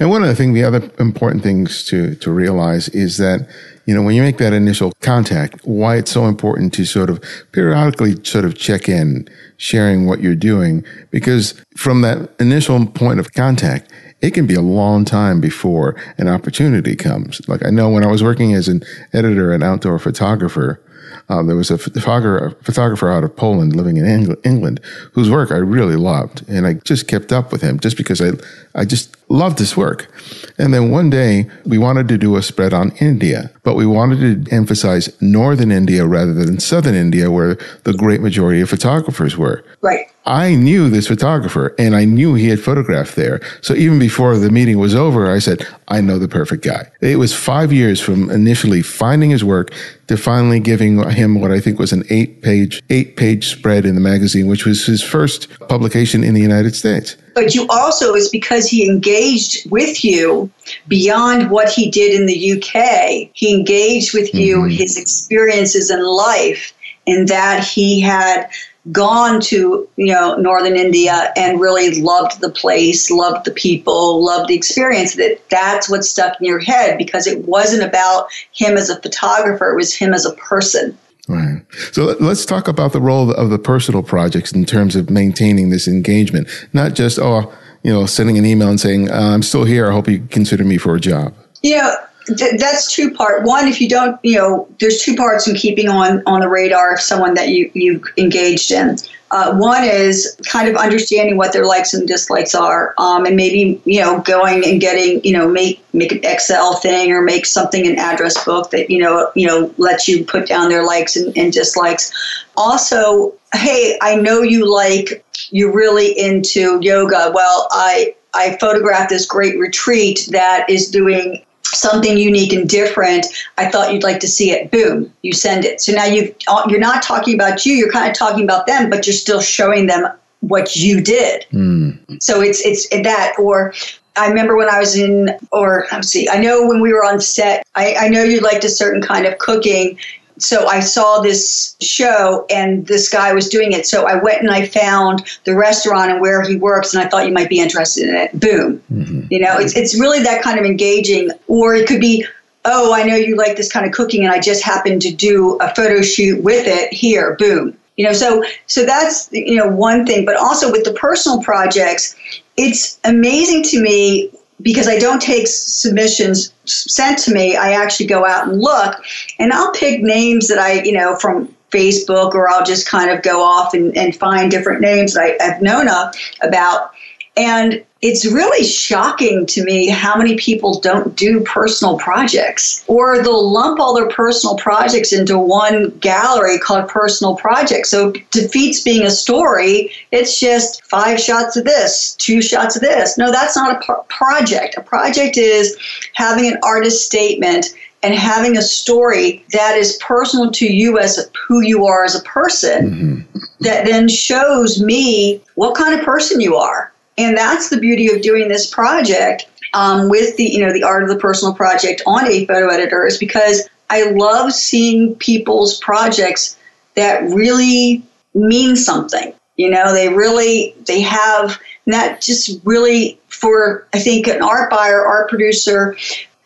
And 0.00 0.08
one 0.08 0.22
of 0.22 0.28
the 0.28 0.34
things, 0.34 0.54
the 0.54 0.64
other 0.64 0.90
important 0.98 1.42
things 1.42 1.84
to, 1.84 2.14
to 2.16 2.30
realize 2.30 2.88
is 2.88 3.18
that 3.18 3.48
you 3.88 3.94
know, 3.94 4.02
when 4.02 4.14
you 4.14 4.20
make 4.20 4.36
that 4.36 4.52
initial 4.52 4.92
contact, 5.00 5.64
why 5.64 5.96
it's 5.96 6.10
so 6.10 6.26
important 6.26 6.74
to 6.74 6.84
sort 6.84 7.08
of 7.08 7.24
periodically 7.52 8.22
sort 8.22 8.44
of 8.44 8.54
check 8.54 8.86
in, 8.86 9.26
sharing 9.56 10.06
what 10.06 10.20
you're 10.20 10.34
doing, 10.34 10.84
because 11.10 11.54
from 11.74 12.02
that 12.02 12.30
initial 12.38 12.84
point 12.84 13.18
of 13.18 13.32
contact, 13.32 13.90
it 14.20 14.32
can 14.32 14.46
be 14.46 14.54
a 14.54 14.60
long 14.60 15.06
time 15.06 15.40
before 15.40 15.96
an 16.18 16.28
opportunity 16.28 16.96
comes. 16.96 17.40
Like 17.48 17.64
I 17.64 17.70
know 17.70 17.88
when 17.88 18.04
I 18.04 18.08
was 18.08 18.22
working 18.22 18.52
as 18.52 18.68
an 18.68 18.82
editor 19.14 19.52
and 19.52 19.64
outdoor 19.64 19.98
photographer, 19.98 20.82
uh, 21.30 21.42
there 21.42 21.56
was 21.56 21.70
a 21.70 21.78
photographer, 21.78 22.54
photographer 22.62 23.10
out 23.10 23.24
of 23.24 23.34
Poland 23.36 23.74
living 23.74 23.96
in 23.96 24.36
England 24.44 24.80
whose 25.12 25.30
work 25.30 25.50
I 25.50 25.56
really 25.56 25.96
loved. 25.96 26.46
And 26.46 26.66
I 26.66 26.74
just 26.74 27.08
kept 27.08 27.32
up 27.32 27.50
with 27.50 27.62
him 27.62 27.80
just 27.80 27.96
because 27.96 28.20
I, 28.20 28.32
I 28.74 28.84
just 28.84 29.16
loved 29.28 29.58
his 29.58 29.76
work. 29.76 30.10
And 30.58 30.72
then 30.72 30.90
one 30.90 31.10
day 31.10 31.48
we 31.64 31.78
wanted 31.78 32.08
to 32.08 32.18
do 32.18 32.36
a 32.36 32.42
spread 32.42 32.72
on 32.72 32.90
India, 33.00 33.50
but 33.62 33.74
we 33.74 33.86
wanted 33.86 34.46
to 34.46 34.54
emphasize 34.54 35.10
northern 35.20 35.70
India 35.70 36.06
rather 36.06 36.32
than 36.32 36.60
southern 36.60 36.94
India, 36.94 37.30
where 37.30 37.56
the 37.84 37.94
great 37.94 38.20
majority 38.20 38.60
of 38.60 38.70
photographers 38.70 39.36
were. 39.36 39.64
Right. 39.80 40.06
I 40.28 40.56
knew 40.56 40.90
this 40.90 41.06
photographer 41.06 41.74
and 41.78 41.96
I 41.96 42.04
knew 42.04 42.34
he 42.34 42.48
had 42.48 42.60
photographed 42.60 43.16
there. 43.16 43.40
So 43.62 43.72
even 43.74 43.98
before 43.98 44.36
the 44.36 44.50
meeting 44.50 44.78
was 44.78 44.94
over, 44.94 45.30
I 45.30 45.38
said, 45.38 45.66
I 45.88 46.02
know 46.02 46.18
the 46.18 46.28
perfect 46.28 46.62
guy. 46.62 46.90
It 47.00 47.16
was 47.16 47.34
five 47.34 47.72
years 47.72 47.98
from 47.98 48.30
initially 48.30 48.82
finding 48.82 49.30
his 49.30 49.42
work 49.42 49.72
to 50.08 50.18
finally 50.18 50.60
giving 50.60 51.02
him 51.10 51.40
what 51.40 51.50
I 51.50 51.60
think 51.60 51.78
was 51.78 51.94
an 51.94 52.04
eight 52.10 52.42
page, 52.42 52.82
eight 52.90 53.16
page 53.16 53.48
spread 53.48 53.86
in 53.86 53.94
the 53.94 54.02
magazine, 54.02 54.48
which 54.48 54.66
was 54.66 54.84
his 54.84 55.02
first 55.02 55.48
publication 55.60 56.22
in 56.22 56.34
the 56.34 56.42
United 56.42 56.74
States. 56.74 57.16
But 57.38 57.54
you 57.54 57.68
also, 57.68 58.14
is 58.14 58.28
because 58.30 58.66
he 58.66 58.84
engaged 58.84 59.70
with 59.70 60.04
you 60.04 60.50
beyond 60.88 61.52
what 61.52 61.70
he 61.70 61.88
did 61.88 62.12
in 62.12 62.26
the 62.26 62.52
UK. 62.54 63.30
He 63.32 63.54
engaged 63.54 64.12
with 64.12 64.34
you, 64.34 64.56
mm-hmm. 64.56 64.70
his 64.70 64.98
experiences 64.98 65.88
in 65.88 66.04
life, 66.04 66.72
in 67.06 67.26
that 67.26 67.62
he 67.62 68.00
had 68.00 68.50
gone 68.90 69.40
to 69.40 69.88
you 69.96 70.06
know 70.06 70.34
northern 70.34 70.76
India 70.76 71.32
and 71.36 71.60
really 71.60 72.00
loved 72.00 72.40
the 72.40 72.50
place, 72.50 73.08
loved 73.08 73.44
the 73.44 73.52
people, 73.52 74.24
loved 74.24 74.48
the 74.48 74.56
experience. 74.56 75.14
That 75.14 75.40
that's 75.48 75.88
what 75.88 76.04
stuck 76.04 76.40
in 76.40 76.46
your 76.46 76.58
head 76.58 76.98
because 76.98 77.28
it 77.28 77.46
wasn't 77.46 77.84
about 77.84 78.26
him 78.50 78.76
as 78.76 78.90
a 78.90 79.00
photographer; 79.00 79.70
it 79.70 79.76
was 79.76 79.94
him 79.94 80.12
as 80.12 80.26
a 80.26 80.34
person. 80.34 80.98
Right. 81.28 81.62
So 81.92 82.16
let's 82.20 82.46
talk 82.46 82.68
about 82.68 82.92
the 82.92 83.00
role 83.00 83.30
of 83.32 83.50
the 83.50 83.58
personal 83.58 84.02
projects 84.02 84.50
in 84.52 84.64
terms 84.64 84.96
of 84.96 85.10
maintaining 85.10 85.68
this 85.68 85.86
engagement, 85.86 86.48
not 86.72 86.94
just 86.94 87.18
oh 87.18 87.52
you 87.82 87.92
know 87.92 88.06
sending 88.06 88.38
an 88.38 88.46
email 88.46 88.68
and 88.68 88.80
saying 88.80 89.10
uh, 89.10 89.14
I'm 89.14 89.42
still 89.42 89.64
here. 89.64 89.88
I 89.88 89.92
hope 89.92 90.08
you 90.08 90.26
consider 90.30 90.64
me 90.64 90.78
for 90.78 90.94
a 90.94 91.00
job. 91.00 91.34
Yeah, 91.62 91.96
th- 92.26 92.58
that's 92.58 92.92
two 92.92 93.12
part. 93.12 93.44
One, 93.44 93.68
if 93.68 93.80
you 93.80 93.88
don't, 93.88 94.18
you 94.22 94.36
know, 94.36 94.68
there's 94.80 95.02
two 95.02 95.16
parts 95.16 95.46
in 95.46 95.54
keeping 95.54 95.88
on 95.88 96.22
on 96.26 96.40
the 96.40 96.48
radar 96.48 96.94
of 96.94 97.00
someone 97.00 97.34
that 97.34 97.48
you 97.48 97.70
you've 97.74 98.04
engaged 98.16 98.70
in. 98.70 98.96
Uh, 99.30 99.54
one 99.56 99.84
is 99.84 100.36
kind 100.46 100.68
of 100.68 100.76
understanding 100.76 101.36
what 101.36 101.52
their 101.52 101.66
likes 101.66 101.92
and 101.92 102.08
dislikes 102.08 102.54
are, 102.54 102.94
um, 102.96 103.26
and 103.26 103.36
maybe 103.36 103.80
you 103.84 104.00
know 104.00 104.20
going 104.20 104.64
and 104.66 104.80
getting 104.80 105.22
you 105.22 105.32
know 105.32 105.46
make 105.46 105.84
make 105.92 106.12
an 106.12 106.20
Excel 106.22 106.76
thing 106.76 107.12
or 107.12 107.20
make 107.20 107.44
something 107.44 107.86
an 107.86 107.98
address 107.98 108.42
book 108.44 108.70
that 108.70 108.90
you 108.90 108.98
know 108.98 109.30
you 109.34 109.46
know 109.46 109.72
lets 109.76 110.08
you 110.08 110.24
put 110.24 110.46
down 110.46 110.70
their 110.70 110.84
likes 110.84 111.16
and, 111.16 111.36
and 111.36 111.52
dislikes. 111.52 112.12
Also, 112.56 113.34
hey, 113.54 113.98
I 114.00 114.16
know 114.16 114.40
you 114.42 114.72
like 114.72 115.24
you're 115.50 115.74
really 115.74 116.18
into 116.18 116.78
yoga. 116.80 117.30
Well, 117.34 117.68
I 117.70 118.14
I 118.34 118.56
photographed 118.58 119.10
this 119.10 119.26
great 119.26 119.58
retreat 119.58 120.28
that 120.30 120.68
is 120.70 120.90
doing 120.90 121.44
something 121.74 122.16
unique 122.16 122.52
and 122.52 122.68
different 122.68 123.26
i 123.58 123.70
thought 123.70 123.92
you'd 123.92 124.02
like 124.02 124.20
to 124.20 124.28
see 124.28 124.50
it. 124.50 124.70
Boom 124.70 125.12
you 125.22 125.32
send 125.32 125.64
it. 125.64 125.80
So 125.80 125.92
now 125.92 126.04
you 126.04 126.34
you're 126.68 126.78
not 126.80 127.02
talking 127.02 127.34
about 127.34 127.66
you 127.66 127.74
you're 127.74 127.92
kind 127.92 128.10
of 128.10 128.16
talking 128.16 128.44
about 128.44 128.66
them 128.66 128.90
but 128.90 129.06
you're 129.06 129.14
still 129.14 129.40
showing 129.40 129.86
them 129.86 130.06
what 130.40 130.76
you 130.76 131.00
did. 131.00 131.44
Mm. 131.52 132.22
so 132.22 132.40
it's 132.40 132.64
it's 132.64 132.88
that 132.90 133.34
or 133.38 133.74
I 134.18 134.28
remember 134.28 134.56
when 134.56 134.68
I 134.68 134.80
was 134.80 134.96
in, 134.96 135.30
or 135.52 135.86
let's 135.92 136.08
see, 136.08 136.28
I 136.28 136.38
know 136.38 136.66
when 136.66 136.80
we 136.80 136.92
were 136.92 137.04
on 137.04 137.20
set, 137.20 137.64
I, 137.76 137.94
I 137.94 138.08
know 138.08 138.24
you 138.24 138.40
liked 138.40 138.64
a 138.64 138.68
certain 138.68 139.00
kind 139.00 139.26
of 139.26 139.38
cooking 139.38 139.96
so 140.38 140.66
I 140.66 140.80
saw 140.80 141.20
this 141.20 141.76
show 141.80 142.46
and 142.50 142.86
this 142.86 143.08
guy 143.08 143.32
was 143.32 143.48
doing 143.48 143.72
it. 143.72 143.86
So 143.86 144.06
I 144.06 144.16
went 144.16 144.40
and 144.40 144.50
I 144.50 144.66
found 144.66 145.26
the 145.44 145.54
restaurant 145.54 146.10
and 146.10 146.20
where 146.20 146.42
he 146.42 146.56
works, 146.56 146.94
and 146.94 147.02
I 147.02 147.08
thought 147.08 147.26
you 147.26 147.32
might 147.32 147.48
be 147.48 147.60
interested 147.60 148.08
in 148.08 148.14
it. 148.14 148.38
Boom. 148.38 148.82
Mm-hmm. 148.92 149.26
You 149.30 149.40
know, 149.40 149.58
it's, 149.58 149.76
it's 149.76 149.98
really 149.98 150.22
that 150.22 150.42
kind 150.42 150.58
of 150.58 150.64
engaging. 150.64 151.30
Or 151.46 151.74
it 151.74 151.86
could 151.86 152.00
be, 152.00 152.24
oh, 152.64 152.92
I 152.92 153.02
know 153.04 153.16
you 153.16 153.36
like 153.36 153.56
this 153.56 153.70
kind 153.70 153.86
of 153.86 153.92
cooking, 153.92 154.24
and 154.24 154.32
I 154.32 154.40
just 154.40 154.62
happened 154.62 155.02
to 155.02 155.14
do 155.14 155.56
a 155.60 155.74
photo 155.74 156.02
shoot 156.02 156.42
with 156.42 156.66
it. 156.66 156.92
Here, 156.92 157.36
boom. 157.38 157.76
You 157.96 158.04
know, 158.04 158.12
so 158.12 158.44
so 158.66 158.86
that's 158.86 159.28
you 159.32 159.56
know 159.56 159.66
one 159.66 160.06
thing, 160.06 160.24
but 160.24 160.36
also 160.36 160.70
with 160.70 160.84
the 160.84 160.92
personal 160.92 161.42
projects, 161.42 162.14
it's 162.56 163.00
amazing 163.04 163.64
to 163.64 163.82
me 163.82 164.30
because 164.62 164.88
I 164.88 164.98
don't 164.98 165.22
take 165.22 165.46
submissions 165.46 166.52
sent 166.64 167.18
to 167.20 167.32
me, 167.32 167.56
I 167.56 167.72
actually 167.72 168.06
go 168.06 168.26
out 168.26 168.48
and 168.48 168.60
look, 168.60 169.02
and 169.38 169.52
I'll 169.52 169.72
pick 169.72 170.02
names 170.02 170.48
that 170.48 170.58
I, 170.58 170.82
you 170.82 170.92
know, 170.92 171.16
from 171.16 171.54
Facebook, 171.70 172.34
or 172.34 172.48
I'll 172.48 172.64
just 172.64 172.88
kind 172.88 173.10
of 173.10 173.22
go 173.22 173.42
off 173.42 173.74
and, 173.74 173.96
and 173.96 174.14
find 174.16 174.50
different 174.50 174.80
names 174.80 175.14
that 175.14 175.36
I, 175.40 175.44
I've 175.44 175.62
known 175.62 175.88
of 175.88 176.14
about. 176.42 176.92
And 177.38 177.84
it's 178.02 178.26
really 178.26 178.64
shocking 178.64 179.46
to 179.46 179.64
me 179.64 179.88
how 179.88 180.16
many 180.16 180.36
people 180.36 180.80
don't 180.80 181.16
do 181.16 181.40
personal 181.42 181.96
projects 181.98 182.84
or 182.88 183.22
they'll 183.22 183.50
lump 183.50 183.78
all 183.78 183.94
their 183.94 184.08
personal 184.08 184.56
projects 184.56 185.12
into 185.12 185.38
one 185.38 185.90
gallery 185.98 186.58
called 186.58 186.88
personal 186.88 187.36
projects. 187.36 187.90
So 187.90 188.12
defeats 188.32 188.80
being 188.80 189.02
a 189.04 189.10
story. 189.10 189.92
It's 190.10 190.38
just 190.38 190.84
five 190.84 191.20
shots 191.20 191.56
of 191.56 191.64
this, 191.64 192.14
two 192.16 192.42
shots 192.42 192.74
of 192.74 192.82
this. 192.82 193.16
No, 193.16 193.30
that's 193.30 193.56
not 193.56 193.76
a 193.76 193.84
pro- 193.84 194.02
project. 194.04 194.76
A 194.76 194.82
project 194.82 195.36
is 195.36 195.76
having 196.14 196.46
an 196.46 196.58
artist 196.64 197.06
statement 197.06 197.66
and 198.02 198.14
having 198.14 198.56
a 198.56 198.62
story 198.62 199.44
that 199.52 199.76
is 199.76 199.96
personal 200.00 200.50
to 200.52 200.66
you 200.66 200.98
as 200.98 201.30
who 201.46 201.62
you 201.62 201.86
are 201.86 202.04
as 202.04 202.14
a 202.14 202.22
person 202.22 202.90
mm-hmm. 203.24 203.38
that 203.60 203.86
then 203.86 204.08
shows 204.08 204.82
me 204.82 205.40
what 205.54 205.76
kind 205.76 205.98
of 205.98 206.04
person 206.04 206.40
you 206.40 206.56
are 206.56 206.92
and 207.18 207.36
that's 207.36 207.68
the 207.68 207.78
beauty 207.78 208.10
of 208.10 208.22
doing 208.22 208.48
this 208.48 208.72
project 208.72 209.46
um, 209.74 210.08
with 210.08 210.36
the 210.36 210.44
you 210.44 210.64
know 210.64 210.72
the 210.72 210.82
art 210.82 211.02
of 211.02 211.08
the 211.08 211.18
personal 211.18 211.54
project 211.54 212.02
on 212.06 212.26
a 212.26 212.46
photo 212.46 212.68
editor 212.68 213.06
is 213.06 213.18
because 213.18 213.68
I 213.90 214.10
love 214.10 214.52
seeing 214.52 215.14
people's 215.16 215.78
projects 215.78 216.56
that 216.94 217.22
really 217.22 218.02
mean 218.34 218.76
something. 218.76 219.32
You 219.56 219.70
know, 219.70 219.92
they 219.92 220.08
really 220.08 220.74
they 220.86 221.00
have 221.00 221.58
not 221.86 222.20
just 222.20 222.60
really 222.64 223.18
for 223.28 223.86
I 223.92 223.98
think 223.98 224.26
an 224.26 224.42
art 224.42 224.70
buyer, 224.70 225.04
art 225.04 225.28
producer, 225.28 225.96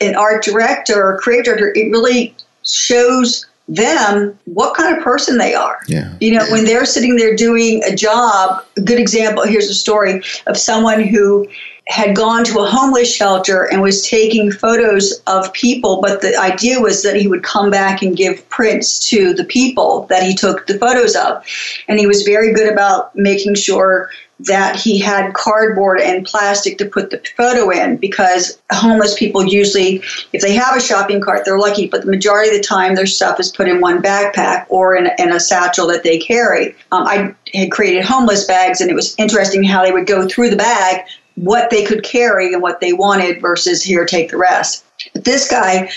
an 0.00 0.16
art 0.16 0.42
director, 0.42 1.02
or 1.02 1.20
director. 1.20 1.72
It 1.74 1.90
really 1.90 2.34
shows 2.64 3.46
them 3.74 4.38
what 4.44 4.76
kind 4.76 4.96
of 4.96 5.02
person 5.02 5.38
they 5.38 5.54
are. 5.54 5.80
Yeah. 5.88 6.12
You 6.20 6.32
know, 6.32 6.44
when 6.50 6.64
they're 6.64 6.84
sitting 6.84 7.16
there 7.16 7.34
doing 7.34 7.82
a 7.84 7.94
job, 7.94 8.64
a 8.76 8.80
good 8.80 8.98
example, 8.98 9.44
here's 9.44 9.68
a 9.68 9.74
story 9.74 10.22
of 10.46 10.56
someone 10.56 11.02
who 11.02 11.48
had 11.88 12.14
gone 12.14 12.44
to 12.44 12.60
a 12.60 12.66
homeless 12.66 13.12
shelter 13.12 13.64
and 13.64 13.82
was 13.82 14.06
taking 14.06 14.52
photos 14.52 15.20
of 15.26 15.52
people, 15.52 16.00
but 16.00 16.20
the 16.20 16.36
idea 16.38 16.80
was 16.80 17.02
that 17.02 17.16
he 17.16 17.26
would 17.26 17.42
come 17.42 17.70
back 17.70 18.02
and 18.02 18.16
give 18.16 18.48
prints 18.50 18.98
to 19.10 19.34
the 19.34 19.44
people 19.44 20.06
that 20.06 20.22
he 20.22 20.32
took 20.34 20.66
the 20.66 20.78
photos 20.78 21.16
of. 21.16 21.44
And 21.88 21.98
he 21.98 22.06
was 22.06 22.22
very 22.22 22.52
good 22.52 22.72
about 22.72 23.14
making 23.16 23.56
sure 23.56 24.10
that 24.46 24.76
he 24.76 24.98
had 24.98 25.34
cardboard 25.34 26.00
and 26.00 26.26
plastic 26.26 26.78
to 26.78 26.84
put 26.84 27.10
the 27.10 27.22
photo 27.36 27.70
in 27.70 27.96
because 27.96 28.60
homeless 28.72 29.14
people 29.18 29.44
usually, 29.44 30.02
if 30.32 30.42
they 30.42 30.54
have 30.54 30.76
a 30.76 30.80
shopping 30.80 31.20
cart, 31.20 31.44
they're 31.44 31.58
lucky, 31.58 31.86
but 31.86 32.04
the 32.04 32.10
majority 32.10 32.50
of 32.50 32.56
the 32.56 32.62
time 32.62 32.94
their 32.94 33.06
stuff 33.06 33.38
is 33.38 33.52
put 33.52 33.68
in 33.68 33.80
one 33.80 34.02
backpack 34.02 34.66
or 34.68 34.96
in, 34.96 35.08
in 35.18 35.32
a 35.32 35.38
satchel 35.38 35.86
that 35.86 36.02
they 36.02 36.18
carry. 36.18 36.74
Um, 36.90 37.06
I 37.06 37.34
had 37.54 37.70
created 37.70 38.04
homeless 38.04 38.44
bags, 38.44 38.80
and 38.80 38.90
it 38.90 38.94
was 38.94 39.14
interesting 39.18 39.62
how 39.62 39.84
they 39.84 39.92
would 39.92 40.06
go 40.06 40.26
through 40.26 40.50
the 40.50 40.56
bag, 40.56 41.06
what 41.36 41.70
they 41.70 41.84
could 41.84 42.02
carry 42.02 42.52
and 42.52 42.62
what 42.62 42.80
they 42.80 42.92
wanted 42.92 43.40
versus 43.40 43.82
here, 43.82 44.04
take 44.04 44.30
the 44.30 44.38
rest. 44.38 44.84
But 45.12 45.24
this 45.24 45.48
guy, 45.48 45.90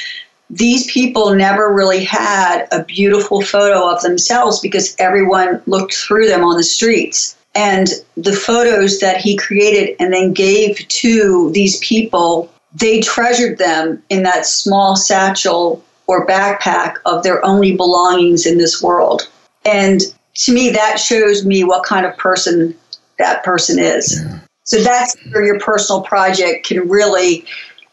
these 0.50 0.92
people 0.92 1.34
never 1.34 1.74
really 1.74 2.04
had 2.04 2.68
a 2.72 2.84
beautiful 2.84 3.42
photo 3.42 3.90
of 3.90 4.02
themselves 4.02 4.60
because 4.60 4.96
everyone 5.00 5.64
looked 5.66 5.96
through 5.96 6.28
them 6.28 6.44
on 6.44 6.58
the 6.58 6.64
streets 6.64 7.35
and 7.56 7.88
the 8.18 8.34
photos 8.34 9.00
that 9.00 9.18
he 9.18 9.38
created 9.38 9.96
and 10.00 10.14
then 10.14 10.34
gave 10.34 10.86
to 10.88 11.52
these 11.52 11.80
people, 11.80 12.52
they 12.74 13.00
treasured 13.00 13.58
them 13.58 14.04
in 14.10 14.24
that 14.24 14.46
small 14.46 14.96
satchel 14.96 15.84
or 16.08 16.28
backpack 16.28 16.96
of 17.06 17.24
their 17.24 17.44
only 17.46 17.76
belongings 17.76 18.46
in 18.46 18.58
this 18.58 18.82
world. 18.82 19.28
And 19.64 20.02
to 20.36 20.54
me, 20.54 20.70
that 20.72 21.00
shows 21.00 21.46
me 21.46 21.64
what 21.64 21.86
kind 21.86 22.06
of 22.06 22.16
person 22.18 22.76
that 23.18 23.44
person 23.44 23.80
is. 23.80 24.22
Yeah. 24.22 24.40
So 24.64 24.82
that's 24.84 25.16
where 25.32 25.46
your 25.46 25.60
personal 25.60 26.02
project 26.02 26.68
can 26.68 26.90
really 26.90 27.46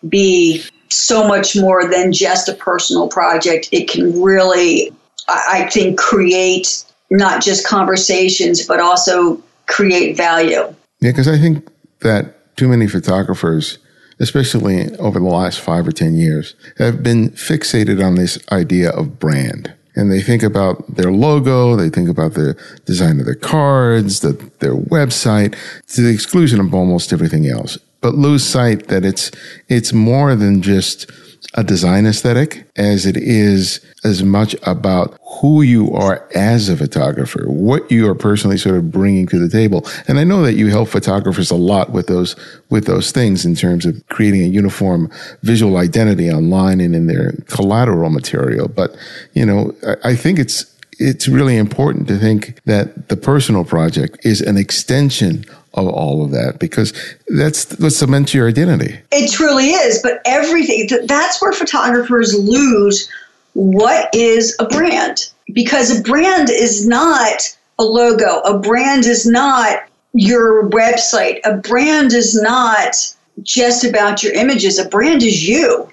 be 0.09 0.64
so 0.88 1.27
much 1.27 1.57
more 1.57 1.88
than 1.88 2.12
just 2.12 2.48
a 2.48 2.55
personal 2.55 3.09
project. 3.09 3.68
It 3.72 3.88
can 3.88 4.20
really, 4.20 4.92
I 5.29 5.68
think, 5.72 5.98
create 5.98 6.85
not 7.11 7.42
just 7.42 7.66
conversations, 7.66 8.66
but 8.66 8.81
also 8.81 9.42
create 9.72 10.16
value. 10.16 10.74
Yeah, 11.00 11.11
because 11.11 11.28
I 11.28 11.38
think 11.38 11.68
that 12.00 12.56
too 12.56 12.68
many 12.68 12.87
photographers, 12.87 13.78
especially 14.20 14.94
over 14.96 15.18
the 15.18 15.24
last 15.24 15.61
five 15.61 15.87
or 15.87 15.92
10 15.92 16.14
years, 16.14 16.54
have 16.78 17.02
been 17.02 17.30
fixated 17.30 18.04
on 18.04 18.14
this 18.14 18.38
idea 18.52 18.90
of 18.90 19.18
brand. 19.18 19.72
And 19.94 20.11
they 20.11 20.22
think 20.22 20.42
about 20.42 20.96
their 20.96 21.12
logo, 21.12 21.76
they 21.76 21.90
think 21.90 22.08
about 22.08 22.35
the 22.35 22.56
design 22.87 23.18
of 23.20 23.26
their 23.26 23.35
cards, 23.35 24.20
the, 24.20 24.32
their 24.61 24.74
website, 24.74 25.54
to 25.88 26.02
the 26.02 26.12
exclusion 26.12 26.61
of 26.61 26.74
almost 26.74 27.12
everything 27.12 27.46
else. 27.46 27.78
But 28.00 28.14
lose 28.14 28.44
sight 28.44 28.88
that 28.88 29.04
it's, 29.04 29.30
it's 29.68 29.92
more 29.92 30.35
than 30.35 30.62
just 30.62 31.11
a 31.54 31.62
design 31.64 32.06
aesthetic 32.06 32.66
as 32.76 33.04
it 33.04 33.16
is 33.16 33.85
as 34.04 34.22
much 34.22 34.56
about 34.62 35.18
who 35.40 35.62
you 35.62 35.90
are 35.92 36.29
as 36.35 36.68
a 36.68 36.77
photographer, 36.77 37.45
what 37.47 37.90
you 37.90 38.09
are 38.09 38.14
personally 38.14 38.59
sort 38.59 38.77
of 38.77 38.90
bringing 38.92 39.27
to 39.27 39.38
the 39.38 39.49
table. 39.49 39.87
And 40.07 40.18
I 40.18 40.25
know 40.25 40.42
that 40.42 40.55
you 40.55 40.68
help 40.68 40.88
photographers 40.88 41.51
a 41.51 41.57
lot 41.57 41.90
with 41.90 42.07
those, 42.07 42.37
with 42.71 42.87
those 42.87 43.12
things 43.12 43.45
in 43.45 43.55
terms 43.55 43.87
of 43.87 44.07
creating 44.09 44.42
a 44.42 44.49
uniform 44.49 45.11
visual 45.42 45.79
identity 45.79 46.31
online 46.31 46.81
and 46.81 46.95
in 46.95 47.07
their 47.07 47.33
collateral 47.47 48.11
material. 48.11 48.68
But, 48.68 48.95
you 49.33 49.47
know, 49.47 49.75
I, 49.87 50.11
I 50.11 50.16
think 50.16 50.38
it's, 50.38 50.66
it's 50.99 51.27
really 51.27 51.57
important 51.57 52.09
to 52.09 52.18
think 52.18 52.61
that 52.66 53.09
the 53.09 53.16
personal 53.16 53.64
project 53.64 54.25
is 54.25 54.40
an 54.40 54.57
extension 54.57 55.45
of 55.75 55.88
all 55.88 56.23
of 56.23 56.31
that 56.33 56.59
because 56.59 56.92
that's 57.29 57.77
what 57.79 57.92
cements 57.92 58.35
your 58.35 58.47
identity. 58.47 59.01
It 59.11 59.33
truly 59.33 59.71
is, 59.71 60.01
but 60.03 60.21
everything 60.27 60.87
that's 61.07 61.40
where 61.40 61.53
photographers 61.53 62.38
lose 62.38 63.09
what 63.54 64.14
is 64.14 64.56
a 64.58 64.66
brand? 64.66 65.30
Because 65.52 65.98
a 65.98 66.02
brand 66.02 66.50
is 66.50 66.86
not 66.86 67.56
a 67.78 67.84
logo, 67.84 68.40
a 68.40 68.58
brand 68.58 69.04
is 69.04 69.26
not 69.26 69.84
your 70.14 70.68
website, 70.70 71.40
a 71.44 71.56
brand 71.56 72.12
is 72.12 72.40
not 72.40 72.96
just 73.42 73.84
about 73.84 74.22
your 74.22 74.32
images, 74.34 74.78
a 74.78 74.88
brand 74.88 75.22
is 75.22 75.48
you. 75.48 75.90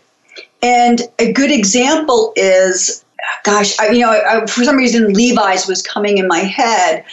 And 0.62 1.02
a 1.20 1.32
good 1.32 1.52
example 1.52 2.34
is 2.36 3.04
gosh, 3.44 3.78
I, 3.80 3.90
you 3.90 4.00
know, 4.00 4.12
I, 4.12 4.46
for 4.46 4.64
some 4.64 4.78
reason 4.78 5.14
Levi's 5.14 5.68
was 5.68 5.82
coming 5.82 6.18
in 6.18 6.28
my 6.28 6.40
head. 6.40 7.04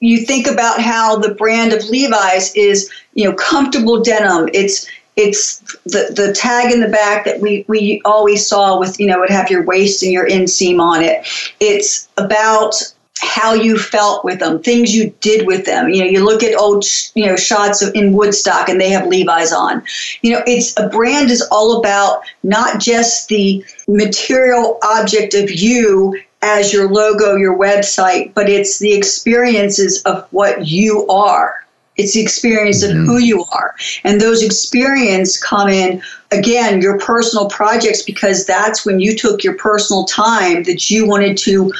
You 0.00 0.24
think 0.24 0.46
about 0.46 0.80
how 0.80 1.16
the 1.16 1.34
brand 1.34 1.72
of 1.72 1.84
Levi's 1.84 2.54
is, 2.54 2.90
you 3.14 3.24
know, 3.24 3.34
comfortable 3.34 4.02
denim. 4.02 4.48
It's 4.52 4.86
it's 5.16 5.58
the, 5.84 6.12
the 6.14 6.32
tag 6.34 6.72
in 6.72 6.80
the 6.80 6.88
back 6.88 7.24
that 7.24 7.40
we, 7.40 7.64
we 7.68 8.02
always 8.04 8.46
saw 8.46 8.78
with, 8.78 9.00
you 9.00 9.06
know, 9.06 9.18
would 9.18 9.30
have 9.30 9.50
your 9.50 9.64
waist 9.64 10.02
and 10.02 10.12
your 10.12 10.28
inseam 10.28 10.78
on 10.78 11.02
it. 11.02 11.26
It's 11.58 12.08
about 12.18 12.74
how 13.22 13.54
you 13.54 13.78
felt 13.78 14.24
with 14.24 14.40
them, 14.40 14.62
things 14.62 14.94
you 14.94 15.14
did 15.20 15.46
with 15.46 15.64
them. 15.64 15.88
You 15.88 16.04
know, 16.04 16.10
you 16.10 16.24
look 16.24 16.42
at 16.42 16.54
old, 16.54 16.84
you 17.14 17.24
know, 17.24 17.34
shots 17.34 17.82
of, 17.82 17.94
in 17.94 18.12
Woodstock 18.12 18.68
and 18.68 18.78
they 18.78 18.90
have 18.90 19.06
Levi's 19.06 19.52
on. 19.52 19.82
You 20.20 20.32
know, 20.32 20.42
it's 20.46 20.78
a 20.78 20.88
brand 20.88 21.30
is 21.30 21.42
all 21.50 21.78
about 21.78 22.22
not 22.42 22.78
just 22.78 23.28
the 23.28 23.64
material 23.88 24.78
object 24.82 25.32
of 25.34 25.50
you 25.50 26.20
as 26.42 26.72
your 26.72 26.90
logo, 26.90 27.36
your 27.36 27.58
website, 27.58 28.34
but 28.34 28.48
it's 28.48 28.78
the 28.78 28.92
experiences 28.92 30.02
of 30.02 30.26
what 30.30 30.66
you 30.66 31.06
are. 31.08 31.65
It's 31.96 32.14
the 32.14 32.20
experience 32.20 32.84
mm-hmm. 32.84 33.00
of 33.00 33.06
who 33.06 33.18
you 33.18 33.44
are. 33.52 33.74
And 34.04 34.20
those 34.20 34.42
experiences 34.42 35.42
come 35.42 35.68
in, 35.68 36.02
again, 36.30 36.80
your 36.80 36.98
personal 36.98 37.48
projects, 37.48 38.02
because 38.02 38.46
that's 38.46 38.84
when 38.84 39.00
you 39.00 39.16
took 39.16 39.42
your 39.42 39.54
personal 39.54 40.04
time 40.04 40.64
that 40.64 40.90
you 40.90 41.06
wanted 41.06 41.36
to 41.38 41.72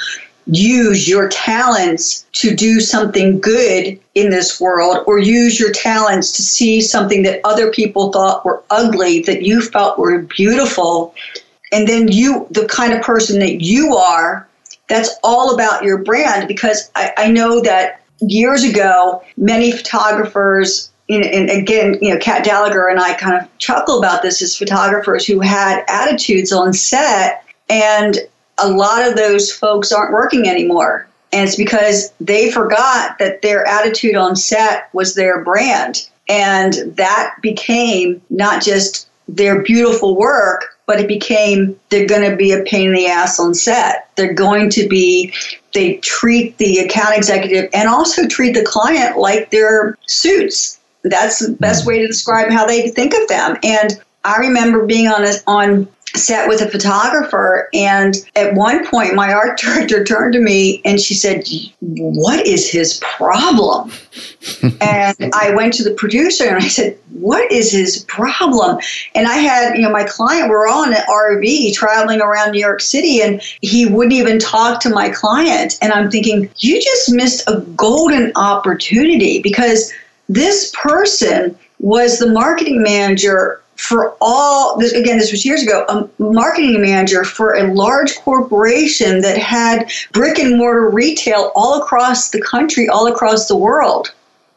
use 0.46 1.08
your 1.08 1.28
talents 1.28 2.24
to 2.32 2.54
do 2.54 2.80
something 2.80 3.40
good 3.40 3.98
in 4.14 4.30
this 4.30 4.60
world 4.60 4.98
or 5.06 5.18
use 5.18 5.58
your 5.58 5.72
talents 5.72 6.30
to 6.32 6.42
see 6.42 6.80
something 6.80 7.24
that 7.24 7.40
other 7.44 7.70
people 7.72 8.12
thought 8.12 8.44
were 8.44 8.62
ugly 8.70 9.22
that 9.22 9.42
you 9.42 9.60
felt 9.60 9.98
were 9.98 10.22
beautiful 10.22 11.12
and 11.72 11.88
then 11.88 12.06
you 12.06 12.46
the 12.52 12.66
kind 12.68 12.92
of 12.92 13.02
person 13.02 13.40
that 13.40 13.60
you 13.60 13.96
are 13.96 14.46
that's 14.88 15.10
all 15.24 15.52
about 15.52 15.82
your 15.82 15.98
brand 15.98 16.46
because 16.46 16.92
I, 16.94 17.12
I 17.16 17.32
know 17.32 17.60
that 17.62 18.00
years 18.20 18.64
ago 18.64 19.22
many 19.36 19.72
photographers 19.72 20.90
and 21.08 21.50
again, 21.50 21.98
you 22.02 22.12
know, 22.12 22.18
Kat 22.18 22.44
Gallagher 22.44 22.88
and 22.88 22.98
I 22.98 23.14
kind 23.14 23.40
of 23.40 23.58
chuckle 23.58 23.98
about 23.98 24.22
this 24.22 24.42
as 24.42 24.56
photographers 24.56 25.24
who 25.24 25.38
had 25.38 25.84
attitudes 25.88 26.52
on 26.52 26.72
set, 26.72 27.44
and 27.68 28.18
a 28.58 28.68
lot 28.68 29.06
of 29.06 29.14
those 29.14 29.52
folks 29.52 29.92
aren't 29.92 30.12
working 30.12 30.48
anymore. 30.48 31.06
And 31.32 31.46
it's 31.46 31.56
because 31.56 32.12
they 32.20 32.50
forgot 32.50 33.18
that 33.18 33.42
their 33.42 33.66
attitude 33.68 34.16
on 34.16 34.36
set 34.36 34.88
was 34.92 35.14
their 35.14 35.44
brand. 35.44 36.08
And 36.28 36.74
that 36.96 37.34
became 37.40 38.20
not 38.30 38.62
just 38.62 39.08
their 39.28 39.62
beautiful 39.62 40.16
work, 40.16 40.76
but 40.86 41.00
it 41.00 41.08
became 41.08 41.78
they're 41.90 42.06
going 42.06 42.28
to 42.28 42.36
be 42.36 42.52
a 42.52 42.62
pain 42.62 42.88
in 42.88 42.94
the 42.94 43.06
ass 43.06 43.38
on 43.38 43.54
set. 43.54 44.08
They're 44.16 44.32
going 44.32 44.70
to 44.70 44.88
be, 44.88 45.32
they 45.76 45.98
treat 45.98 46.56
the 46.56 46.78
account 46.78 47.14
executive 47.14 47.68
and 47.74 47.86
also 47.86 48.26
treat 48.26 48.54
the 48.54 48.64
client 48.64 49.18
like 49.18 49.50
they're 49.50 49.96
suits. 50.06 50.80
That's 51.04 51.46
the 51.46 51.52
best 51.52 51.82
hmm. 51.82 51.88
way 51.90 51.98
to 52.00 52.06
describe 52.06 52.50
how 52.50 52.66
they 52.66 52.88
think 52.88 53.14
of 53.14 53.28
them. 53.28 53.58
And 53.62 54.00
I 54.24 54.38
remember 54.38 54.86
being 54.86 55.06
on 55.06 55.24
a, 55.24 55.34
on 55.46 55.86
set 56.16 56.48
with 56.48 56.60
a 56.60 56.70
photographer 56.70 57.68
and 57.72 58.16
at 58.34 58.54
one 58.54 58.86
point 58.86 59.14
my 59.14 59.32
art 59.32 59.58
director 59.60 60.04
turned 60.04 60.32
to 60.32 60.40
me 60.40 60.80
and 60.84 61.00
she 61.00 61.14
said 61.14 61.44
what 61.80 62.46
is 62.46 62.70
his 62.70 62.98
problem? 62.98 63.92
And 64.80 65.16
i 65.34 65.52
went 65.54 65.74
to 65.74 65.84
the 65.84 65.92
producer 65.92 66.44
and 66.44 66.56
i 66.56 66.68
said 66.68 66.98
what 67.10 67.50
is 67.50 67.72
his 67.72 68.04
problem? 68.04 68.78
And 69.14 69.26
i 69.26 69.34
had 69.34 69.76
you 69.76 69.82
know 69.82 69.90
my 69.90 70.04
client 70.04 70.48
we're 70.48 70.68
on 70.68 70.94
an 70.94 71.02
rv 71.08 71.74
traveling 71.74 72.20
around 72.20 72.52
new 72.52 72.60
york 72.60 72.80
city 72.80 73.20
and 73.20 73.42
he 73.60 73.86
wouldn't 73.86 74.14
even 74.14 74.38
talk 74.38 74.80
to 74.80 74.90
my 74.90 75.10
client. 75.10 75.76
And 75.82 75.92
i'm 75.92 76.10
thinking 76.10 76.48
you 76.58 76.80
just 76.80 77.12
missed 77.12 77.48
a 77.48 77.60
golden 77.76 78.32
opportunity 78.36 79.40
because 79.42 79.92
this 80.28 80.72
person 80.74 81.56
was 81.78 82.18
the 82.18 82.30
marketing 82.30 82.82
manager 82.82 83.60
for 83.76 84.16
all 84.20 84.78
this 84.78 84.92
again 84.92 85.18
this 85.18 85.30
was 85.30 85.44
years 85.44 85.62
ago 85.62 85.84
a 85.88 86.22
marketing 86.22 86.80
manager 86.80 87.24
for 87.24 87.54
a 87.54 87.72
large 87.74 88.16
corporation 88.16 89.20
that 89.20 89.36
had 89.36 89.90
brick 90.12 90.38
and 90.38 90.58
mortar 90.58 90.88
retail 90.88 91.52
all 91.54 91.80
across 91.80 92.30
the 92.30 92.40
country 92.40 92.88
all 92.88 93.06
across 93.06 93.48
the 93.48 93.56
world. 93.56 94.12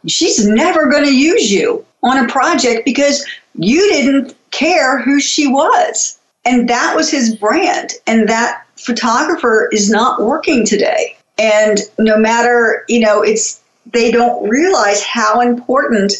She's 0.07 0.47
never 0.47 0.89
going 0.89 1.03
to 1.03 1.15
use 1.15 1.51
you 1.51 1.85
on 2.03 2.23
a 2.23 2.27
project 2.29 2.85
because 2.85 3.25
you 3.55 3.91
didn't 3.91 4.35
care 4.51 5.01
who 5.01 5.19
she 5.19 5.47
was. 5.47 6.17
And 6.45 6.69
that 6.69 6.95
was 6.95 7.11
his 7.11 7.35
brand 7.35 7.91
and 8.07 8.29
that 8.29 8.65
photographer 8.77 9.69
is 9.73 9.91
not 9.91 10.21
working 10.21 10.65
today. 10.65 11.17
And 11.37 11.79
no 11.97 12.17
matter 12.17 12.85
you 12.87 13.01
know 13.01 13.21
it's 13.21 13.61
they 13.91 14.11
don't 14.11 14.47
realize 14.47 15.03
how 15.03 15.41
important 15.41 16.13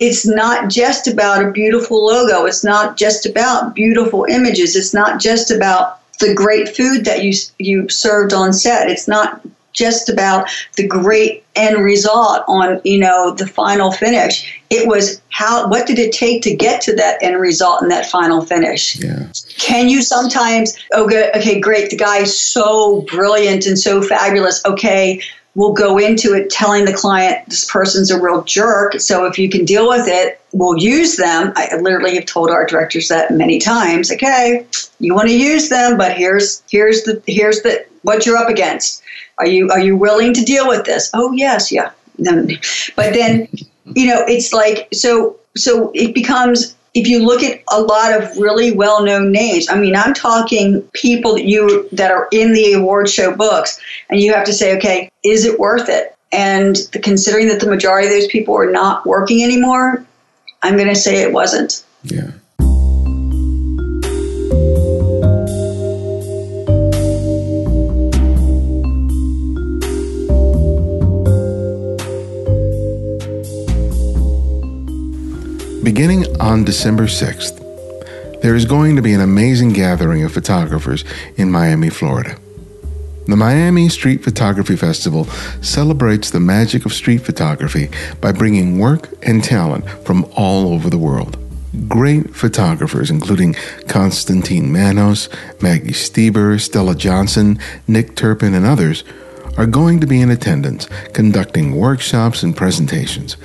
it's 0.00 0.26
not 0.26 0.70
just 0.70 1.08
about 1.08 1.44
a 1.44 1.50
beautiful 1.50 2.04
logo. 2.04 2.44
It's 2.44 2.64
not 2.64 2.96
just 2.96 3.26
about 3.26 3.74
beautiful 3.74 4.26
images. 4.28 4.76
It's 4.76 4.94
not 4.94 5.20
just 5.20 5.50
about 5.50 6.00
the 6.20 6.34
great 6.34 6.68
food 6.76 7.04
that 7.04 7.24
you 7.24 7.32
you 7.58 7.88
served 7.88 8.32
on 8.32 8.52
set. 8.52 8.90
It's 8.90 9.08
not 9.08 9.40
just 9.72 10.08
about 10.08 10.50
the 10.76 10.86
great 10.86 11.44
end 11.54 11.78
result 11.84 12.42
on 12.48 12.80
you 12.84 12.98
know 12.98 13.34
the 13.34 13.46
final 13.46 13.92
finish. 13.92 14.60
It 14.70 14.86
was 14.86 15.20
how 15.30 15.68
what 15.68 15.86
did 15.86 15.98
it 15.98 16.12
take 16.12 16.42
to 16.42 16.54
get 16.54 16.80
to 16.82 16.94
that 16.96 17.22
end 17.22 17.40
result 17.40 17.82
and 17.82 17.90
that 17.90 18.06
final 18.06 18.44
finish. 18.44 18.98
Yeah. 19.00 19.26
Can 19.58 19.88
you 19.88 20.02
sometimes 20.02 20.76
oh, 20.92 21.04
okay 21.04 21.30
okay 21.34 21.60
great 21.60 21.90
the 21.90 21.96
guy 21.96 22.18
is 22.18 22.38
so 22.38 23.02
brilliant 23.02 23.66
and 23.66 23.78
so 23.78 24.02
fabulous 24.02 24.64
okay 24.64 25.20
we'll 25.54 25.72
go 25.72 25.98
into 25.98 26.34
it 26.34 26.50
telling 26.50 26.84
the 26.84 26.92
client 26.92 27.44
this 27.48 27.70
person's 27.70 28.10
a 28.10 28.20
real 28.20 28.42
jerk. 28.44 29.00
So 29.00 29.26
if 29.26 29.38
you 29.38 29.48
can 29.48 29.64
deal 29.64 29.88
with 29.88 30.06
it, 30.06 30.40
we'll 30.52 30.78
use 30.78 31.16
them. 31.16 31.52
I 31.56 31.76
literally 31.80 32.14
have 32.14 32.26
told 32.26 32.50
our 32.50 32.64
directors 32.66 33.08
that 33.08 33.32
many 33.32 33.58
times. 33.58 34.10
Okay, 34.10 34.66
you 35.00 35.14
want 35.14 35.28
to 35.28 35.36
use 35.36 35.68
them, 35.68 35.98
but 35.98 36.16
here's 36.16 36.62
here's 36.70 37.02
the 37.04 37.22
here's 37.26 37.62
the 37.62 37.84
what 38.02 38.24
you're 38.24 38.36
up 38.36 38.48
against. 38.48 39.02
Are 39.38 39.46
you 39.46 39.68
are 39.70 39.80
you 39.80 39.96
willing 39.96 40.32
to 40.34 40.44
deal 40.44 40.68
with 40.68 40.84
this? 40.84 41.10
Oh 41.14 41.32
yes, 41.32 41.72
yeah. 41.72 41.90
But 42.96 43.14
then, 43.14 43.48
you 43.94 44.06
know, 44.06 44.24
it's 44.26 44.52
like 44.52 44.88
so 44.92 45.36
so 45.56 45.90
it 45.94 46.14
becomes 46.14 46.74
if 46.94 47.06
you 47.06 47.24
look 47.24 47.42
at 47.42 47.62
a 47.70 47.80
lot 47.80 48.12
of 48.12 48.36
really 48.38 48.72
well-known 48.72 49.30
names, 49.30 49.68
I 49.68 49.76
mean, 49.76 49.94
I'm 49.94 50.14
talking 50.14 50.82
people 50.94 51.34
that 51.34 51.44
you 51.44 51.88
that 51.92 52.10
are 52.10 52.28
in 52.32 52.52
the 52.52 52.72
award 52.72 53.08
show 53.08 53.34
books, 53.34 53.80
and 54.10 54.20
you 54.20 54.32
have 54.32 54.44
to 54.46 54.52
say, 54.52 54.76
okay, 54.76 55.10
is 55.24 55.44
it 55.44 55.58
worth 55.58 55.88
it? 55.88 56.14
And 56.32 56.76
the, 56.92 56.98
considering 56.98 57.48
that 57.48 57.60
the 57.60 57.68
majority 57.68 58.06
of 58.06 58.12
those 58.12 58.28
people 58.28 58.56
are 58.56 58.70
not 58.70 59.06
working 59.06 59.42
anymore, 59.42 60.04
I'm 60.62 60.76
going 60.76 60.88
to 60.88 60.96
say 60.96 61.22
it 61.22 61.32
wasn't. 61.32 61.84
Yeah. 62.04 62.30
On 75.88 76.64
December 76.64 77.04
6th. 77.04 78.42
There 78.42 78.54
is 78.54 78.66
going 78.66 78.96
to 78.96 79.00
be 79.00 79.14
an 79.14 79.22
amazing 79.22 79.70
gathering 79.70 80.22
of 80.22 80.32
photographers 80.32 81.02
in 81.38 81.50
Miami, 81.50 81.88
Florida. 81.88 82.36
The 83.26 83.36
Miami 83.36 83.88
Street 83.88 84.22
Photography 84.22 84.76
Festival 84.76 85.24
celebrates 85.62 86.30
the 86.30 86.40
magic 86.40 86.84
of 86.84 86.92
street 86.92 87.22
photography 87.22 87.88
by 88.20 88.32
bringing 88.32 88.78
work 88.78 89.08
and 89.22 89.42
talent 89.42 89.88
from 90.04 90.26
all 90.36 90.74
over 90.74 90.90
the 90.90 90.98
world. 90.98 91.38
Great 91.88 92.36
photographers, 92.36 93.10
including 93.10 93.56
Constantine 93.88 94.70
Manos, 94.70 95.30
Maggie 95.62 95.92
Steber, 95.92 96.60
Stella 96.60 96.94
Johnson, 96.96 97.58
Nick 97.86 98.14
Turpin, 98.14 98.52
and 98.52 98.66
others, 98.66 99.04
are 99.56 99.66
going 99.66 100.00
to 100.00 100.06
be 100.06 100.20
in 100.20 100.30
attendance 100.30 100.86
conducting 101.14 101.74
workshops 101.74 102.42
and 102.42 102.54
presentations. 102.54 103.38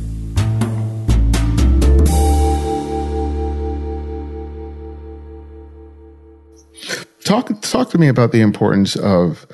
Talk 7.24 7.62
talk 7.62 7.90
to 7.90 7.98
me 7.98 8.08
about 8.08 8.32
the 8.32 8.40
importance 8.40 8.96
of 8.96 9.46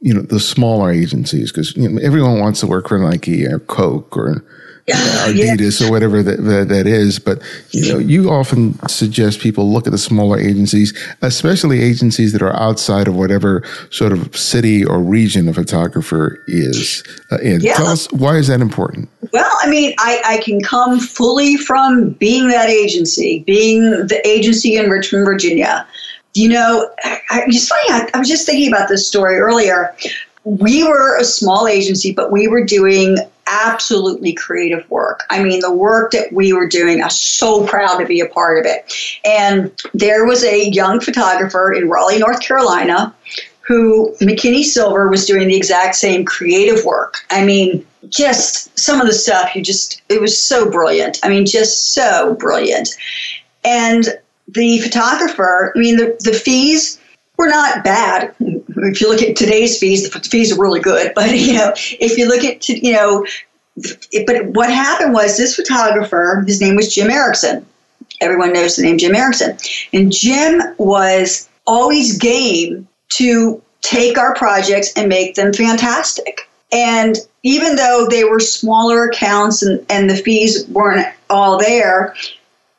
you 0.00 0.14
know 0.14 0.22
the 0.22 0.38
smaller 0.38 0.92
agencies 0.92 1.50
because 1.50 1.76
you 1.76 1.88
know, 1.88 2.00
everyone 2.00 2.38
wants 2.38 2.60
to 2.60 2.66
work 2.66 2.88
for 2.88 2.98
Nike 2.98 3.44
or 3.44 3.58
Coke 3.58 4.16
or 4.16 4.44
Adidas 4.88 5.80
yeah. 5.80 5.86
or 5.86 5.90
whatever 5.90 6.22
that, 6.22 6.42
that, 6.44 6.68
that 6.68 6.86
is. 6.86 7.18
But 7.18 7.42
you 7.70 7.92
know, 7.92 7.98
you 7.98 8.30
often 8.30 8.78
suggest 8.88 9.40
people 9.40 9.70
look 9.70 9.86
at 9.86 9.90
the 9.90 9.98
smaller 9.98 10.38
agencies, 10.38 10.96
especially 11.22 11.80
agencies 11.82 12.32
that 12.32 12.42
are 12.42 12.54
outside 12.54 13.08
of 13.08 13.16
whatever 13.16 13.62
sort 13.90 14.12
of 14.12 14.36
city 14.36 14.84
or 14.84 15.00
region 15.00 15.48
a 15.48 15.54
photographer 15.54 16.42
is 16.46 17.02
uh, 17.32 17.38
in. 17.38 17.60
Yeah. 17.60 17.74
Tell 17.74 17.88
us 17.88 18.10
why 18.12 18.36
is 18.36 18.46
that 18.48 18.60
important? 18.60 19.08
Well, 19.32 19.50
I 19.60 19.68
mean, 19.68 19.94
I, 19.98 20.22
I 20.24 20.38
can 20.38 20.60
come 20.60 21.00
fully 21.00 21.56
from 21.56 22.10
being 22.10 22.48
that 22.48 22.68
agency, 22.68 23.42
being 23.46 23.80
the 23.80 24.20
agency 24.24 24.76
in 24.76 24.88
Richmond, 24.88 25.24
Virginia. 25.24 25.86
You 26.34 26.50
know, 26.50 26.90
I, 27.02 27.44
it's 27.46 27.68
funny. 27.68 27.90
I, 27.90 28.10
I 28.14 28.18
was 28.18 28.28
just 28.28 28.46
thinking 28.46 28.68
about 28.68 28.88
this 28.88 29.08
story 29.08 29.36
earlier 29.36 29.96
we 30.46 30.84
were 30.84 31.18
a 31.18 31.24
small 31.24 31.66
agency, 31.66 32.12
but 32.12 32.30
we 32.30 32.46
were 32.46 32.64
doing 32.64 33.18
absolutely 33.46 34.32
creative 34.32 34.88
work. 34.90 35.22
I 35.30 35.42
mean, 35.42 35.60
the 35.60 35.72
work 35.72 36.12
that 36.12 36.32
we 36.32 36.52
were 36.52 36.68
doing, 36.68 37.02
I'm 37.02 37.10
so 37.10 37.66
proud 37.66 37.98
to 37.98 38.06
be 38.06 38.20
a 38.20 38.26
part 38.26 38.58
of 38.58 38.66
it. 38.66 38.92
And 39.24 39.72
there 39.94 40.24
was 40.26 40.44
a 40.44 40.68
young 40.70 41.00
photographer 41.00 41.72
in 41.72 41.88
Raleigh, 41.88 42.18
North 42.18 42.40
Carolina, 42.40 43.14
who 43.60 44.14
McKinney 44.20 44.62
Silver 44.62 45.08
was 45.08 45.26
doing 45.26 45.48
the 45.48 45.56
exact 45.56 45.96
same 45.96 46.24
creative 46.24 46.84
work. 46.84 47.16
I 47.30 47.44
mean, 47.44 47.84
just 48.08 48.78
some 48.78 49.00
of 49.00 49.06
the 49.06 49.12
stuff 49.12 49.54
you 49.56 49.62
just, 49.62 50.02
it 50.08 50.20
was 50.20 50.40
so 50.40 50.70
brilliant. 50.70 51.18
I 51.22 51.28
mean, 51.28 51.46
just 51.46 51.92
so 51.92 52.34
brilliant. 52.34 52.90
And 53.64 54.06
the 54.48 54.78
photographer, 54.78 55.72
I 55.74 55.78
mean, 55.78 55.96
the, 55.96 56.16
the 56.20 56.32
fees 56.32 57.00
were 57.36 57.48
not 57.48 57.84
bad. 57.84 58.34
If 58.38 59.00
you 59.00 59.08
look 59.08 59.22
at 59.22 59.36
today's 59.36 59.78
fees, 59.78 60.08
the 60.08 60.20
fees 60.20 60.52
are 60.52 60.60
really 60.60 60.80
good. 60.80 61.12
But 61.14 61.36
you 61.38 61.54
know, 61.54 61.72
if 61.76 62.18
you 62.18 62.28
look 62.28 62.44
at 62.44 62.68
you 62.68 62.92
know, 62.92 63.26
but 64.26 64.46
what 64.48 64.70
happened 64.70 65.14
was 65.14 65.36
this 65.36 65.56
photographer, 65.56 66.44
his 66.46 66.60
name 66.60 66.76
was 66.76 66.94
Jim 66.94 67.10
Erickson. 67.10 67.66
Everyone 68.20 68.52
knows 68.52 68.76
the 68.76 68.82
name 68.82 68.98
Jim 68.98 69.14
Erickson, 69.14 69.56
and 69.92 70.12
Jim 70.12 70.62
was 70.78 71.48
always 71.66 72.16
game 72.18 72.88
to 73.08 73.62
take 73.82 74.18
our 74.18 74.34
projects 74.34 74.92
and 74.96 75.08
make 75.08 75.34
them 75.34 75.52
fantastic. 75.52 76.48
And 76.72 77.16
even 77.42 77.76
though 77.76 78.06
they 78.10 78.24
were 78.24 78.40
smaller 78.40 79.04
accounts 79.04 79.62
and, 79.62 79.84
and 79.88 80.10
the 80.10 80.16
fees 80.16 80.66
weren't 80.68 81.06
all 81.30 81.58
there, 81.58 82.14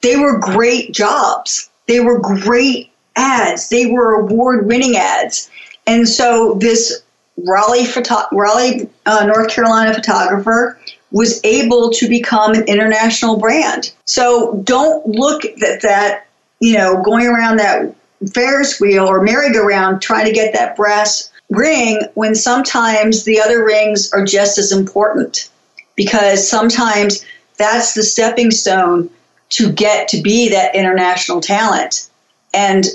they 0.02 0.18
were 0.18 0.40
great 0.40 0.94
jobs. 0.94 1.70
They 1.88 2.02
were 2.02 2.20
great 2.20 2.92
ads. 3.18 3.70
They 3.70 3.88
were 3.88 4.14
award 4.14 4.68
winning 4.68 4.96
ads. 4.96 5.50
And 5.86 6.08
so 6.08 6.56
this 6.56 7.04
Raleigh, 7.46 7.86
photo- 7.86 8.28
Raleigh 8.32 8.90
uh, 9.06 9.26
North 9.26 9.50
Carolina 9.50 9.94
photographer 9.94 10.80
was 11.12 11.40
able 11.44 11.92
to 11.92 12.08
become 12.10 12.54
an 12.54 12.64
international 12.66 13.38
brand. 13.38 13.94
So 14.06 14.62
don't 14.64 15.06
look 15.06 15.46
at 15.46 15.82
that, 15.82 16.28
you 16.60 16.74
know, 16.78 17.02
going 17.02 17.28
around 17.28 17.58
that 17.58 17.96
Ferris 18.34 18.80
wheel 18.80 19.08
or 19.08 19.22
merry-go-round 19.22 20.02
trying 20.02 20.26
to 20.26 20.34
get 20.34 20.54
that 20.54 20.76
brass 20.76 21.32
ring 21.50 22.02
when 22.16 22.36
sometimes 22.36 23.24
the 23.24 23.40
other 23.40 23.64
rings 23.64 24.12
are 24.12 24.26
just 24.26 24.58
as 24.58 24.72
important 24.72 25.50
because 25.96 26.48
sometimes 26.48 27.24
that's 27.58 27.94
the 27.94 28.04
stepping 28.04 28.52
stone 28.52 29.10
to 29.50 29.72
get 29.72 30.08
to 30.10 30.22
be 30.22 30.50
that 30.50 30.76
international 30.76 31.40
talent. 31.40 32.10
And 32.54 32.86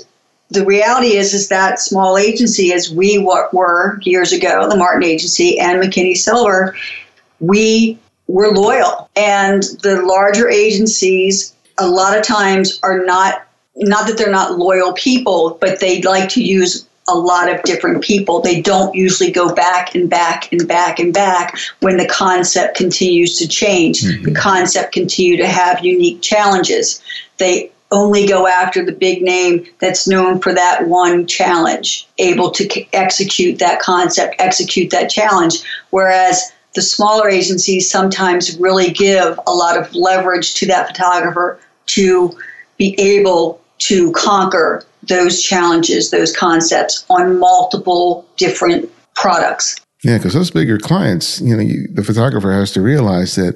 the 0.53 0.65
reality 0.65 1.15
is 1.15 1.33
is 1.33 1.49
that 1.49 1.79
small 1.79 2.17
agency 2.17 2.71
as 2.73 2.91
we 2.91 3.17
were 3.17 3.99
years 4.03 4.31
ago 4.31 4.69
the 4.69 4.75
martin 4.75 5.03
agency 5.03 5.59
and 5.59 5.81
mckinney 5.81 6.15
silver 6.15 6.75
we 7.39 7.97
were 8.27 8.51
loyal 8.51 9.09
and 9.15 9.63
the 9.81 10.01
larger 10.05 10.49
agencies 10.49 11.55
a 11.79 11.87
lot 11.87 12.17
of 12.17 12.23
times 12.23 12.79
are 12.83 13.03
not 13.03 13.47
not 13.75 14.07
that 14.07 14.17
they're 14.17 14.31
not 14.31 14.57
loyal 14.57 14.93
people 14.93 15.57
but 15.59 15.79
they 15.79 16.01
like 16.03 16.29
to 16.29 16.43
use 16.43 16.87
a 17.09 17.15
lot 17.15 17.53
of 17.53 17.61
different 17.63 18.01
people. 18.01 18.39
They 18.39 18.61
don't 18.61 18.95
usually 18.95 19.31
go 19.31 19.53
back 19.53 19.93
and 19.93 20.09
back 20.09 20.51
and 20.51 20.65
back 20.67 20.99
and 20.99 21.13
back 21.13 21.57
when 21.81 21.97
the 21.97 22.07
concept 22.07 22.77
continues 22.77 23.37
to 23.39 23.47
change. 23.47 24.01
Mm-hmm. 24.01 24.23
The 24.23 24.33
concept 24.33 24.93
continue 24.93 25.37
to 25.37 25.47
have 25.47 25.83
unique 25.83 26.21
challenges. 26.21 27.01
They 27.39 27.71
only 27.93 28.25
go 28.27 28.47
after 28.47 28.83
the 28.83 28.91
big 28.91 29.21
name 29.21 29.65
that's 29.79 30.07
known 30.07 30.41
for 30.41 30.53
that 30.53 30.87
one 30.87 31.27
challenge, 31.27 32.07
able 32.17 32.51
to 32.51 32.85
execute 32.93 33.59
that 33.59 33.79
concept, 33.79 34.35
execute 34.39 34.89
that 34.89 35.09
challenge. 35.09 35.63
Whereas 35.91 36.51
the 36.73 36.81
smaller 36.81 37.29
agencies 37.29 37.89
sometimes 37.89 38.57
really 38.57 38.89
give 38.89 39.39
a 39.45 39.53
lot 39.53 39.77
of 39.77 39.93
leverage 39.93 40.55
to 40.55 40.67
that 40.67 40.87
photographer 40.87 41.59
to 41.85 42.37
be 42.77 42.99
able 42.99 43.61
to 43.77 44.11
conquer 44.13 44.83
those 45.03 45.41
challenges, 45.41 46.09
those 46.09 46.35
concepts 46.35 47.05
on 47.09 47.37
multiple 47.37 48.25
different 48.37 48.89
products. 49.15 49.79
Yeah, 50.03 50.17
because 50.17 50.33
those 50.33 50.51
bigger 50.51 50.79
clients, 50.79 51.39
you 51.41 51.55
know, 51.55 51.61
you, 51.61 51.87
the 51.89 52.03
photographer 52.03 52.51
has 52.51 52.71
to 52.71 52.81
realize 52.81 53.35
that 53.35 53.55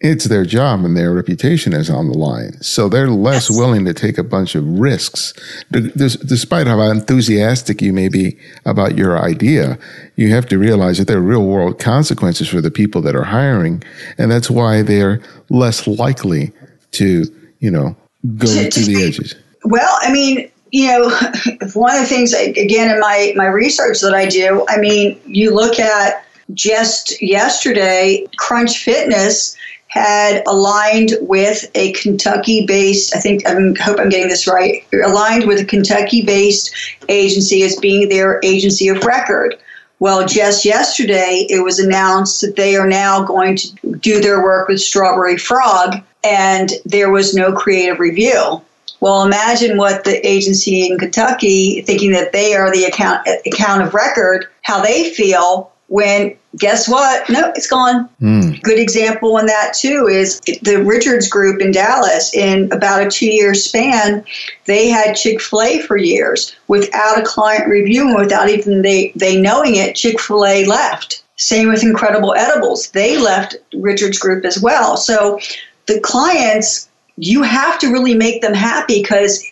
it's 0.00 0.26
their 0.26 0.44
job 0.44 0.84
and 0.84 0.96
their 0.96 1.12
reputation 1.12 1.72
is 1.72 1.90
on 1.90 2.08
the 2.08 2.16
line. 2.16 2.60
So 2.62 2.88
they're 2.88 3.10
less 3.10 3.50
yes. 3.50 3.58
willing 3.58 3.84
to 3.84 3.92
take 3.92 4.16
a 4.16 4.22
bunch 4.22 4.54
of 4.54 4.64
risks. 4.64 5.32
despite 5.70 6.68
how 6.68 6.80
enthusiastic 6.82 7.82
you 7.82 7.92
may 7.92 8.08
be 8.08 8.38
about 8.64 8.96
your 8.96 9.18
idea, 9.18 9.76
you 10.14 10.32
have 10.32 10.46
to 10.46 10.58
realize 10.58 10.98
that 10.98 11.08
there 11.08 11.18
are 11.18 11.22
real 11.22 11.44
world 11.44 11.80
consequences 11.80 12.48
for 12.48 12.60
the 12.60 12.70
people 12.70 13.00
that 13.02 13.16
are 13.16 13.24
hiring. 13.24 13.82
And 14.18 14.30
that's 14.30 14.48
why 14.48 14.82
they're 14.82 15.20
less 15.48 15.86
likely 15.88 16.52
to, 16.92 17.24
you 17.58 17.70
know, 17.70 17.96
go 18.36 18.46
to, 18.46 18.70
to 18.70 18.80
the 18.80 19.02
edges. 19.02 19.34
Well, 19.64 19.98
I 20.00 20.12
mean, 20.12 20.48
you 20.70 20.86
know, 20.86 21.08
one 21.74 21.96
of 21.96 22.02
the 22.02 22.06
things, 22.08 22.32
again, 22.32 22.88
in 22.88 23.00
my, 23.00 23.32
my 23.34 23.46
research 23.46 24.00
that 24.02 24.14
I 24.14 24.26
do, 24.26 24.64
I 24.68 24.78
mean, 24.78 25.20
you 25.26 25.52
look 25.52 25.80
at 25.80 26.24
just 26.54 27.20
yesterday, 27.20 28.26
Crunch 28.36 28.78
Fitness 28.78 29.56
had 29.88 30.42
aligned 30.46 31.12
with 31.22 31.70
a 31.74 31.92
Kentucky 31.92 32.66
based, 32.66 33.16
I 33.16 33.20
think, 33.20 33.46
I 33.46 33.54
hope 33.82 33.98
I'm 33.98 34.10
getting 34.10 34.28
this 34.28 34.46
right, 34.46 34.84
aligned 35.04 35.46
with 35.46 35.60
a 35.60 35.64
Kentucky 35.64 36.22
based 36.22 36.74
agency 37.08 37.62
as 37.62 37.76
being 37.76 38.08
their 38.08 38.38
agency 38.42 38.88
of 38.88 39.04
record. 39.04 39.56
Well, 40.00 40.26
just 40.26 40.64
yesterday, 40.64 41.46
it 41.48 41.64
was 41.64 41.80
announced 41.80 42.40
that 42.42 42.54
they 42.54 42.76
are 42.76 42.86
now 42.86 43.24
going 43.24 43.56
to 43.56 43.96
do 43.96 44.20
their 44.20 44.42
work 44.42 44.68
with 44.68 44.80
Strawberry 44.80 45.36
Frog, 45.36 45.96
and 46.22 46.70
there 46.84 47.10
was 47.10 47.34
no 47.34 47.52
creative 47.52 47.98
review. 47.98 48.62
Well, 49.00 49.24
imagine 49.24 49.76
what 49.76 50.04
the 50.04 50.24
agency 50.26 50.86
in 50.88 50.98
Kentucky, 50.98 51.82
thinking 51.82 52.12
that 52.12 52.32
they 52.32 52.54
are 52.54 52.70
the 52.70 52.84
account 52.84 53.26
account 53.46 53.82
of 53.82 53.94
record, 53.94 54.46
how 54.62 54.82
they 54.82 55.10
feel 55.14 55.72
when 55.88 56.36
guess 56.56 56.88
what? 56.88 57.28
No, 57.28 57.52
it's 57.54 57.66
gone. 57.66 58.08
Mm. 58.20 58.62
Good 58.62 58.78
example 58.78 59.36
on 59.36 59.46
that 59.46 59.74
too 59.74 60.06
is 60.06 60.40
the 60.40 60.82
Richards 60.84 61.28
Group 61.28 61.60
in 61.60 61.72
Dallas. 61.72 62.34
In 62.34 62.70
about 62.72 63.06
a 63.06 63.10
two-year 63.10 63.54
span, 63.54 64.24
they 64.66 64.88
had 64.88 65.14
Chick 65.14 65.40
Fil 65.40 65.62
A 65.62 65.82
for 65.82 65.96
years 65.96 66.54
without 66.68 67.18
a 67.18 67.24
client 67.24 67.68
review 67.68 68.06
and 68.08 68.18
without 68.18 68.48
even 68.48 68.82
they 68.82 69.12
they 69.16 69.40
knowing 69.40 69.76
it. 69.76 69.96
Chick 69.96 70.20
Fil 70.20 70.46
A 70.46 70.64
left. 70.64 71.24
Same 71.36 71.68
with 71.68 71.84
Incredible 71.84 72.34
Edibles. 72.34 72.88
They 72.90 73.16
left 73.16 73.56
Richards 73.74 74.18
Group 74.18 74.44
as 74.44 74.60
well. 74.60 74.96
So 74.96 75.38
the 75.86 76.00
clients, 76.00 76.88
you 77.16 77.42
have 77.42 77.78
to 77.78 77.92
really 77.92 78.14
make 78.14 78.42
them 78.42 78.54
happy 78.54 79.02
because 79.02 79.44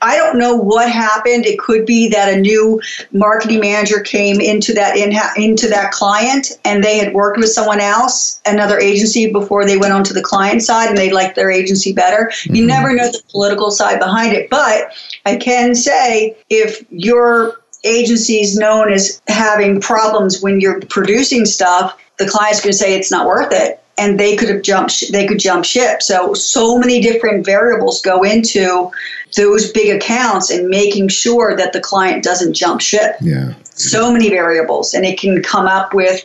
I 0.00 0.16
don't 0.16 0.38
know 0.38 0.56
what 0.56 0.90
happened. 0.90 1.46
It 1.46 1.58
could 1.58 1.86
be 1.86 2.08
that 2.08 2.32
a 2.32 2.40
new 2.40 2.80
marketing 3.12 3.60
manager 3.60 4.00
came 4.00 4.40
into 4.40 4.72
that 4.74 4.96
in, 4.96 5.16
into 5.42 5.68
that 5.68 5.92
client 5.92 6.58
and 6.64 6.82
they 6.82 6.98
had 6.98 7.14
worked 7.14 7.38
with 7.38 7.50
someone 7.50 7.80
else, 7.80 8.40
another 8.44 8.78
agency 8.78 9.32
before 9.32 9.64
they 9.64 9.76
went 9.76 9.92
onto 9.92 10.12
the 10.12 10.22
client 10.22 10.62
side 10.62 10.88
and 10.88 10.98
they 10.98 11.12
liked 11.12 11.36
their 11.36 11.50
agency 11.50 11.92
better. 11.92 12.30
Mm-hmm. 12.32 12.54
You 12.56 12.66
never 12.66 12.92
know 12.92 13.06
the 13.06 13.22
political 13.30 13.70
side 13.70 14.00
behind 14.00 14.32
it, 14.32 14.50
but 14.50 14.92
I 15.26 15.36
can 15.36 15.74
say 15.74 16.36
if 16.50 16.84
your 16.90 17.60
agency 17.84 18.40
is 18.40 18.56
known 18.56 18.92
as 18.92 19.22
having 19.28 19.80
problems 19.80 20.42
when 20.42 20.60
you're 20.60 20.80
producing 20.80 21.44
stuff, 21.44 21.96
the 22.18 22.28
client's 22.28 22.60
going 22.60 22.72
to 22.72 22.78
say 22.78 22.96
it's 22.96 23.12
not 23.12 23.26
worth 23.26 23.52
it 23.52 23.80
and 23.98 24.18
they 24.18 24.36
could 24.36 24.48
have 24.48 24.62
jumped 24.62 25.10
they 25.12 25.26
could 25.26 25.38
jump 25.38 25.64
ship 25.64 26.00
so 26.00 26.32
so 26.32 26.78
many 26.78 27.00
different 27.00 27.44
variables 27.44 28.00
go 28.00 28.22
into 28.22 28.90
those 29.36 29.70
big 29.72 29.94
accounts 29.94 30.50
and 30.50 30.68
making 30.68 31.08
sure 31.08 31.56
that 31.56 31.72
the 31.72 31.80
client 31.80 32.24
doesn't 32.24 32.54
jump 32.54 32.80
ship. 32.80 33.16
Yeah. 33.20 33.54
So 33.62 34.12
many 34.12 34.28
variables 34.30 34.94
and 34.94 35.04
it 35.04 35.18
can 35.18 35.42
come 35.42 35.66
up 35.66 35.94
with 35.94 36.24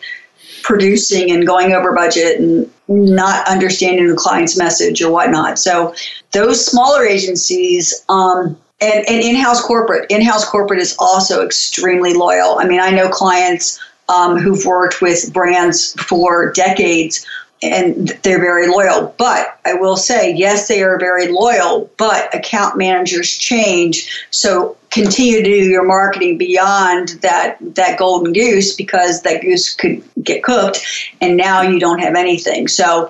producing 0.64 1.32
and 1.32 1.46
going 1.46 1.74
over 1.74 1.94
budget 1.94 2.40
and 2.40 2.70
not 2.88 3.48
understanding 3.48 4.08
the 4.08 4.16
client's 4.16 4.58
message 4.58 5.02
or 5.02 5.12
whatnot. 5.12 5.60
So 5.60 5.94
those 6.32 6.66
smaller 6.66 7.06
agencies 7.06 8.04
um, 8.10 8.58
and, 8.82 9.08
and 9.08 9.22
in-house 9.22 9.62
corporate 9.62 10.10
in-house 10.10 10.46
corporate 10.46 10.80
is 10.80 10.96
also 11.00 11.46
extremely 11.46 12.14
loyal. 12.14 12.58
I 12.60 12.66
mean 12.66 12.80
i 12.80 12.90
know 12.90 13.10
clients 13.10 13.80
um, 14.10 14.38
who've 14.38 14.66
worked 14.66 15.02
with 15.02 15.32
brands 15.34 15.94
for 15.94 16.52
decades 16.52 17.26
and 17.62 18.10
they're 18.24 18.40
very 18.40 18.68
loyal. 18.68 19.14
But 19.18 19.58
I 19.66 19.74
will 19.74 19.96
say, 19.96 20.34
yes, 20.34 20.68
they 20.68 20.84
are 20.84 21.00
very 21.00 21.32
loyal, 21.32 21.90
but 21.98 22.34
account 22.36 22.78
managers 22.78 23.38
change. 23.38 24.28
So 24.32 24.76
continue 24.90 25.38
to 25.38 25.44
do 25.44 25.50
your 25.50 25.86
marketing 25.86 26.38
beyond 26.38 27.10
that, 27.22 27.58
that 27.62 27.98
golden 27.98 28.34
goose 28.34 28.76
because 28.76 29.22
that 29.22 29.42
goose 29.42 29.74
could 29.74 30.04
get 30.22 30.44
cooked 30.44 30.82
and 31.22 31.38
now 31.38 31.62
you 31.62 31.80
don't 31.80 32.00
have 32.00 32.16
anything. 32.16 32.68
So 32.68 33.10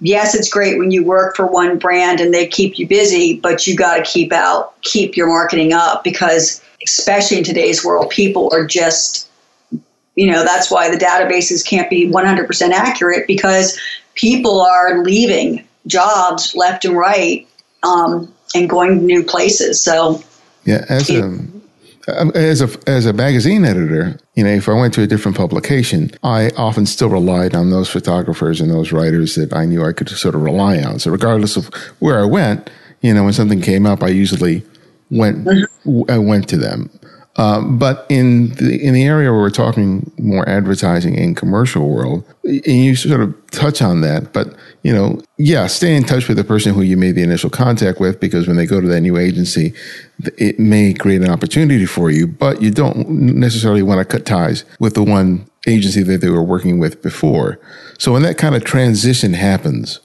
yes, 0.00 0.34
it's 0.34 0.48
great 0.48 0.78
when 0.78 0.90
you 0.90 1.02
work 1.02 1.34
for 1.34 1.46
one 1.46 1.78
brand 1.78 2.20
and 2.20 2.32
they 2.32 2.46
keep 2.46 2.78
you 2.78 2.86
busy, 2.86 3.40
but 3.40 3.66
you 3.66 3.74
got 3.76 3.96
to 3.96 4.02
keep 4.02 4.32
out, 4.32 4.80
keep 4.82 5.16
your 5.16 5.28
marketing 5.28 5.72
up 5.72 6.04
because 6.04 6.62
especially 6.84 7.38
in 7.38 7.44
today's 7.44 7.84
world, 7.84 8.10
people 8.10 8.50
are 8.52 8.66
just 8.66 9.30
you 10.14 10.30
know 10.30 10.44
that's 10.44 10.70
why 10.70 10.90
the 10.90 10.96
databases 10.96 11.66
can't 11.66 11.90
be 11.90 12.08
100% 12.08 12.70
accurate 12.70 13.26
because 13.26 13.78
people 14.14 14.60
are 14.60 15.02
leaving 15.02 15.66
jobs 15.86 16.54
left 16.54 16.84
and 16.84 16.96
right 16.96 17.46
um, 17.82 18.32
and 18.54 18.70
going 18.70 18.98
to 18.98 19.04
new 19.04 19.22
places 19.22 19.82
so 19.82 20.22
yeah 20.64 20.84
as 20.88 21.10
a 21.10 21.22
um, 21.22 21.54
as 22.34 22.60
a 22.60 22.68
as 22.88 23.06
a 23.06 23.12
magazine 23.12 23.64
editor, 23.64 24.18
you 24.34 24.44
know, 24.44 24.50
if 24.50 24.68
I 24.68 24.72
went 24.72 24.94
to 24.94 25.02
a 25.02 25.06
different 25.06 25.36
publication, 25.36 26.10
I 26.22 26.50
often 26.56 26.86
still 26.86 27.08
relied 27.08 27.54
on 27.54 27.70
those 27.70 27.88
photographers 27.88 28.60
and 28.60 28.70
those 28.70 28.92
writers 28.92 29.34
that 29.36 29.52
I 29.54 29.64
knew 29.64 29.84
I 29.84 29.92
could 29.92 30.08
sort 30.10 30.34
of 30.34 30.42
rely 30.42 30.82
on. 30.82 30.98
So 30.98 31.10
regardless 31.10 31.56
of 31.56 31.72
where 32.00 32.20
I 32.20 32.24
went, 32.24 32.68
you 33.00 33.14
know, 33.14 33.24
when 33.24 33.32
something 33.32 33.60
came 33.60 33.86
up, 33.86 34.02
I 34.02 34.08
usually 34.08 34.62
went 35.10 35.44
mm-hmm. 35.44 36.10
I 36.10 36.18
went 36.18 36.48
to 36.50 36.56
them. 36.56 36.90
Um, 37.36 37.78
but 37.78 38.06
in 38.08 38.50
the 38.54 38.80
in 38.80 38.94
the 38.94 39.04
area 39.04 39.32
where 39.32 39.40
we're 39.40 39.50
talking 39.50 40.12
more 40.18 40.48
advertising 40.48 41.18
and 41.18 41.36
commercial 41.36 41.88
world, 41.88 42.24
and 42.44 42.66
you 42.66 42.94
sort 42.94 43.20
of 43.20 43.34
touch 43.50 43.82
on 43.82 44.02
that, 44.02 44.32
but 44.32 44.54
you 44.82 44.94
know, 44.94 45.20
yeah, 45.36 45.66
stay 45.66 45.96
in 45.96 46.04
touch 46.04 46.28
with 46.28 46.36
the 46.36 46.44
person 46.44 46.72
who 46.74 46.82
you 46.82 46.96
made 46.96 47.16
the 47.16 47.24
initial 47.24 47.50
contact 47.50 47.98
with 47.98 48.20
because 48.20 48.46
when 48.46 48.56
they 48.56 48.66
go 48.66 48.80
to 48.80 48.86
that 48.86 49.00
new 49.00 49.16
agency, 49.16 49.74
it 50.38 50.60
may 50.60 50.94
create 50.94 51.22
an 51.22 51.30
opportunity 51.30 51.86
for 51.86 52.10
you, 52.10 52.28
but 52.28 52.62
you 52.62 52.70
don't 52.70 53.08
necessarily 53.08 53.82
want 53.82 53.98
to 53.98 54.04
cut 54.04 54.24
ties 54.24 54.64
with 54.78 54.94
the 54.94 55.02
one 55.02 55.48
agency 55.66 56.04
that 56.04 56.20
they 56.20 56.28
were 56.28 56.42
working 56.42 56.78
with 56.78 57.02
before. 57.02 57.58
So 57.98 58.12
when 58.12 58.22
that 58.22 58.38
kind 58.38 58.54
of 58.54 58.64
transition 58.64 59.32
happens, 59.32 59.98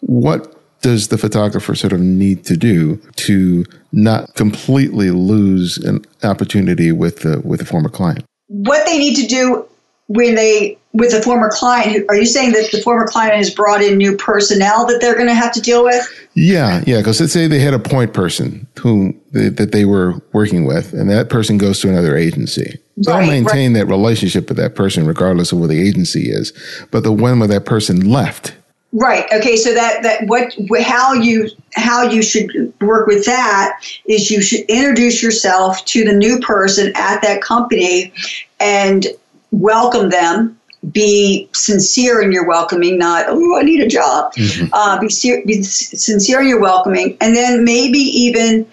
what 0.00 0.53
does 0.84 1.08
the 1.08 1.16
photographer 1.16 1.74
sort 1.74 1.94
of 1.94 2.00
need 2.00 2.44
to 2.44 2.58
do 2.58 2.96
to 3.16 3.64
not 3.92 4.34
completely 4.34 5.10
lose 5.10 5.78
an 5.78 6.04
opportunity 6.22 6.92
with 6.92 7.20
the 7.20 7.40
with 7.40 7.62
a 7.62 7.64
former 7.64 7.88
client? 7.88 8.22
What 8.48 8.84
they 8.84 8.98
need 8.98 9.16
to 9.16 9.26
do 9.26 9.66
when 10.08 10.34
they 10.34 10.76
with 10.92 11.14
a 11.14 11.22
former 11.22 11.50
client 11.50 12.04
are 12.10 12.16
you 12.16 12.26
saying 12.26 12.52
that 12.52 12.70
the 12.70 12.82
former 12.82 13.06
client 13.06 13.34
has 13.34 13.48
brought 13.48 13.80
in 13.80 13.96
new 13.96 14.14
personnel 14.14 14.86
that 14.86 15.00
they're 15.00 15.14
going 15.14 15.26
to 15.26 15.34
have 15.34 15.50
to 15.50 15.60
deal 15.62 15.82
with 15.82 16.06
yeah 16.34 16.84
yeah 16.86 16.98
because 16.98 17.18
let's 17.18 17.32
say 17.32 17.46
they 17.46 17.58
had 17.58 17.72
a 17.72 17.78
point 17.78 18.12
person 18.12 18.66
who 18.78 19.18
they, 19.32 19.48
that 19.48 19.72
they 19.72 19.86
were 19.86 20.20
working 20.34 20.66
with 20.66 20.92
and 20.92 21.08
that 21.08 21.30
person 21.30 21.56
goes 21.56 21.80
to 21.80 21.88
another 21.88 22.14
agency 22.14 22.78
they'll 22.98 23.26
maintain 23.26 23.72
right. 23.72 23.80
that 23.80 23.86
relationship 23.86 24.46
with 24.46 24.58
that 24.58 24.74
person 24.74 25.06
regardless 25.06 25.52
of 25.52 25.58
where 25.58 25.68
the 25.68 25.80
agency 25.80 26.30
is 26.30 26.52
but 26.90 27.02
the 27.02 27.10
one 27.10 27.38
where 27.38 27.48
that 27.48 27.64
person 27.64 27.98
left 28.10 28.54
Right. 28.94 29.26
Okay. 29.32 29.56
So 29.56 29.74
that 29.74 30.04
that 30.04 30.28
what 30.28 30.54
how 30.80 31.14
you 31.14 31.50
how 31.74 32.02
you 32.02 32.22
should 32.22 32.72
work 32.80 33.08
with 33.08 33.26
that 33.26 33.80
is 34.06 34.30
you 34.30 34.40
should 34.40 34.60
introduce 34.68 35.20
yourself 35.20 35.84
to 35.86 36.04
the 36.04 36.12
new 36.12 36.38
person 36.38 36.92
at 36.94 37.20
that 37.22 37.42
company 37.42 38.12
and 38.60 39.08
welcome 39.50 40.10
them. 40.10 40.56
Be 40.92 41.48
sincere 41.52 42.22
in 42.22 42.30
your 42.30 42.46
welcoming, 42.46 42.96
not 42.96 43.26
oh 43.28 43.58
I 43.58 43.62
need 43.62 43.80
a 43.80 43.88
job. 43.88 44.32
Mm-hmm. 44.34 44.72
Uh, 44.72 45.00
be, 45.00 45.08
ser- 45.08 45.42
be 45.44 45.64
sincere 45.64 46.42
in 46.42 46.46
your 46.46 46.60
welcoming, 46.60 47.16
and 47.20 47.34
then 47.34 47.64
maybe 47.64 47.98
even 47.98 48.64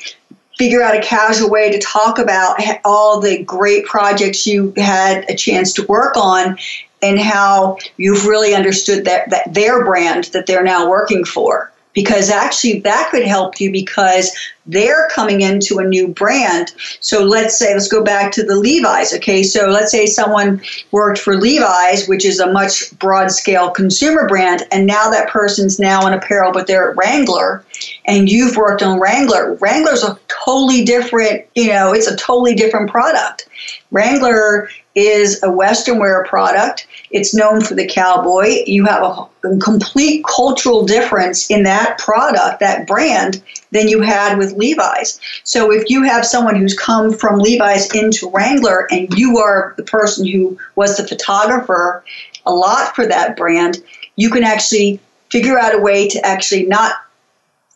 figure 0.56 0.84
out 0.84 0.96
a 0.96 1.02
casual 1.02 1.50
way 1.50 1.72
to 1.72 1.80
talk 1.80 2.20
about 2.20 2.62
all 2.86 3.20
the 3.20 3.44
great 3.44 3.86
projects 3.86 4.46
you 4.46 4.72
had 4.78 5.28
a 5.28 5.36
chance 5.36 5.74
to 5.74 5.86
work 5.88 6.16
on 6.16 6.56
and 7.02 7.20
how 7.20 7.78
you've 7.98 8.26
really 8.26 8.54
understood 8.54 9.06
that, 9.06 9.30
that 9.30 9.54
their 9.54 9.84
brand 9.84 10.26
that 10.26 10.46
they're 10.46 10.64
now 10.64 10.90
working 10.90 11.24
for. 11.24 11.72
Because 11.94 12.30
actually 12.30 12.80
that 12.82 13.10
could 13.12 13.26
help 13.26 13.60
you 13.60 13.72
because 13.72 14.36
they're 14.72 15.08
coming 15.10 15.42
into 15.42 15.80
a 15.80 15.84
new 15.84 16.08
brand. 16.08 16.74
So 17.00 17.24
let's 17.24 17.58
say, 17.58 17.74
let's 17.74 17.88
go 17.88 18.04
back 18.04 18.32
to 18.34 18.44
the 18.44 18.56
Levi's. 18.56 19.14
Okay, 19.16 19.44
so 19.44 19.68
let's 19.68 19.92
say 19.92 20.06
someone 20.06 20.62
worked 20.92 21.20
for 21.20 21.36
Levi's, 21.36 22.08
which 22.08 22.26
is 22.26 22.40
a 22.40 22.52
much 22.52 22.98
broad 22.98 23.32
scale 23.32 23.70
consumer 23.70 24.28
brand, 24.28 24.64
and 24.72 24.88
now 24.88 25.10
that 25.10 25.30
person's 25.30 25.80
now 25.80 26.08
in 26.08 26.14
apparel, 26.14 26.52
but 26.52 26.68
they're 26.68 26.92
at 26.92 26.98
Wrangler, 26.98 27.64
and 28.06 28.30
you've 28.30 28.58
worked 28.58 28.82
on 28.82 29.00
Wrangler. 29.00 29.56
Wrangler's 29.56 30.04
a 30.04 30.18
totally 30.28 30.84
different, 30.84 31.46
you 31.56 31.68
know, 31.68 31.94
it's 31.94 32.08
a 32.08 32.16
totally 32.16 32.56
different 32.56 32.90
product. 32.90 33.48
Wrangler 33.92 34.70
is 34.96 35.42
a 35.44 35.52
Western 35.52 36.00
wear 36.00 36.26
product. 36.26 36.88
It's 37.12 37.34
known 37.34 37.62
for 37.62 37.76
the 37.76 37.88
cowboy. 37.88 38.64
You 38.66 38.86
have 38.86 39.04
a, 39.04 39.48
a, 39.48 39.58
complete 39.58 40.26
cultural 40.26 40.86
difference 40.86 41.50
in 41.50 41.64
that 41.64 41.98
product, 41.98 42.60
that 42.60 42.88
brand, 42.88 43.42
than 43.72 43.88
you 43.88 44.02
had 44.02 44.38
with 44.38 44.54
Levi's. 44.54 45.20
So 45.44 45.72
if 45.72 45.90
you 45.90 46.04
have 46.04 46.26
someone 46.26 46.56
who's 46.56 46.78
come 46.78 47.14
from 47.14 47.40
Levi's 47.40 47.94
into 47.96 48.30
Wrangler 48.30 48.88
and 48.92 49.08
you 49.18 49.38
are 49.38 49.74
the 49.78 49.84
person 49.84 50.26
who 50.28 50.58
was 50.76 50.98
the 50.98 51.08
photographer 51.08 52.04
a 52.46 52.54
lot 52.54 52.96
for 52.96 53.06
that 53.08 53.38
brand, 53.38 53.82
you 54.16 54.30
can 54.30 54.44
actually 54.44 55.00
figure 55.30 55.58
out 55.58 55.74
a 55.74 55.80
way 55.80 56.08
to 56.10 56.26
actually 56.26 56.66
not 56.66 56.96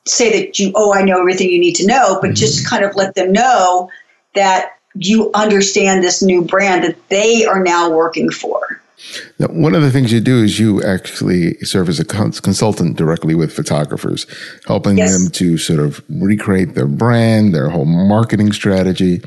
say 0.05 0.31
that 0.31 0.59
you, 0.59 0.71
oh, 0.75 0.93
I 0.93 1.03
know 1.03 1.19
everything 1.19 1.49
you 1.49 1.59
need 1.59 1.75
to 1.75 1.87
know, 1.87 2.19
but 2.21 2.27
mm-hmm. 2.27 2.35
just 2.35 2.67
kind 2.67 2.83
of 2.83 2.95
let 2.95 3.15
them 3.15 3.31
know 3.31 3.89
that 4.35 4.77
you 4.95 5.31
understand 5.33 6.03
this 6.03 6.21
new 6.21 6.43
brand 6.43 6.83
that 6.83 7.09
they 7.09 7.45
are 7.45 7.61
now 7.61 7.89
working 7.89 8.29
for. 8.29 8.81
Now, 9.39 9.47
one 9.47 9.75
of 9.75 9.81
the 9.81 9.91
things 9.91 10.11
you 10.11 10.21
do 10.21 10.43
is 10.43 10.59
you 10.59 10.81
actually 10.83 11.55
serve 11.59 11.89
as 11.89 11.99
a 11.99 12.05
consultant 12.05 12.97
directly 12.97 13.35
with 13.35 13.53
photographers, 13.53 14.25
helping 14.67 14.97
yes. 14.97 15.11
them 15.11 15.29
to 15.31 15.57
sort 15.57 15.79
of 15.79 16.03
recreate 16.09 16.75
their 16.75 16.87
brand, 16.87 17.53
their 17.53 17.69
whole 17.69 17.85
marketing 17.85 18.53
strategy. 18.53 19.21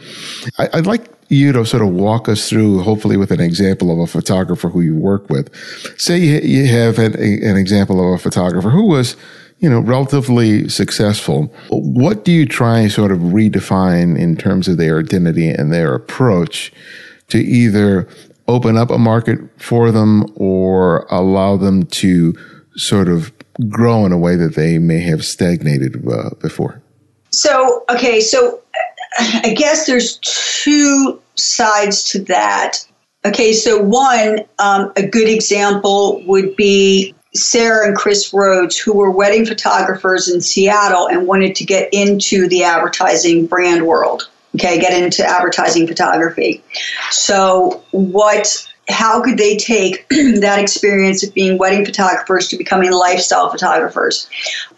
I, 0.58 0.68
would 0.74 0.86
like 0.86 1.06
you 1.28 1.52
to 1.52 1.66
sort 1.66 1.82
of 1.82 1.90
walk 1.90 2.28
us 2.28 2.48
through, 2.48 2.82
hopefully 2.82 3.16
with 3.16 3.30
an 3.30 3.40
example 3.40 3.92
of 3.92 3.98
a 3.98 4.06
photographer 4.06 4.68
who 4.68 4.80
you 4.80 4.96
work 4.96 5.28
with. 5.28 5.54
Say 6.00 6.18
you 6.18 6.66
have 6.66 6.98
an, 6.98 7.14
an 7.16 7.56
example 7.56 8.00
of 8.00 8.18
a 8.18 8.22
photographer 8.22 8.70
who 8.70 8.86
was 8.86 9.16
you 9.60 9.68
know, 9.68 9.80
relatively 9.80 10.68
successful. 10.68 11.52
What 11.70 12.24
do 12.24 12.30
you 12.30 12.46
try 12.46 12.78
and 12.78 12.92
sort 12.92 13.10
of 13.10 13.18
redefine 13.18 14.16
in 14.16 14.36
terms 14.36 14.68
of 14.68 14.76
their 14.76 15.00
identity 15.00 15.48
and 15.48 15.72
their 15.72 15.94
approach 15.94 16.72
to 17.28 17.38
either 17.38 18.08
open 18.48 18.76
up 18.76 18.90
a 18.90 18.98
market 18.98 19.38
for 19.58 19.92
them 19.92 20.24
or 20.34 21.06
allow 21.10 21.56
them 21.56 21.84
to 21.84 22.34
sort 22.76 23.08
of 23.08 23.32
grow 23.68 24.06
in 24.06 24.12
a 24.12 24.18
way 24.18 24.36
that 24.36 24.54
they 24.54 24.78
may 24.78 25.00
have 25.00 25.24
stagnated 25.24 26.04
uh, 26.08 26.30
before? 26.40 26.82
So, 27.30 27.84
okay, 27.90 28.20
so 28.20 28.60
I 29.18 29.54
guess 29.56 29.86
there's 29.86 30.18
two 30.22 31.20
sides 31.34 32.04
to 32.10 32.20
that. 32.24 32.84
Okay, 33.24 33.52
so 33.52 33.82
one, 33.82 34.40
um, 34.58 34.92
a 34.96 35.06
good 35.06 35.28
example 35.28 36.22
would 36.26 36.56
be 36.56 37.14
Sarah 37.34 37.86
and 37.86 37.96
Chris 37.96 38.32
Rhodes, 38.32 38.78
who 38.78 38.94
were 38.94 39.10
wedding 39.10 39.44
photographers 39.44 40.28
in 40.28 40.40
Seattle 40.40 41.08
and 41.08 41.26
wanted 41.26 41.54
to 41.56 41.64
get 41.64 41.88
into 41.92 42.48
the 42.48 42.64
advertising 42.64 43.46
brand 43.46 43.86
world. 43.86 44.28
Okay, 44.54 44.80
get 44.80 45.00
into 45.00 45.24
advertising 45.24 45.86
photography. 45.86 46.62
So, 47.10 47.82
what? 47.90 48.64
How 48.88 49.22
could 49.22 49.36
they 49.36 49.56
take 49.58 50.08
that 50.10 50.58
experience 50.58 51.22
of 51.22 51.34
being 51.34 51.58
wedding 51.58 51.84
photographers 51.84 52.48
to 52.48 52.56
becoming 52.56 52.90
lifestyle 52.90 53.50
photographers, 53.50 54.28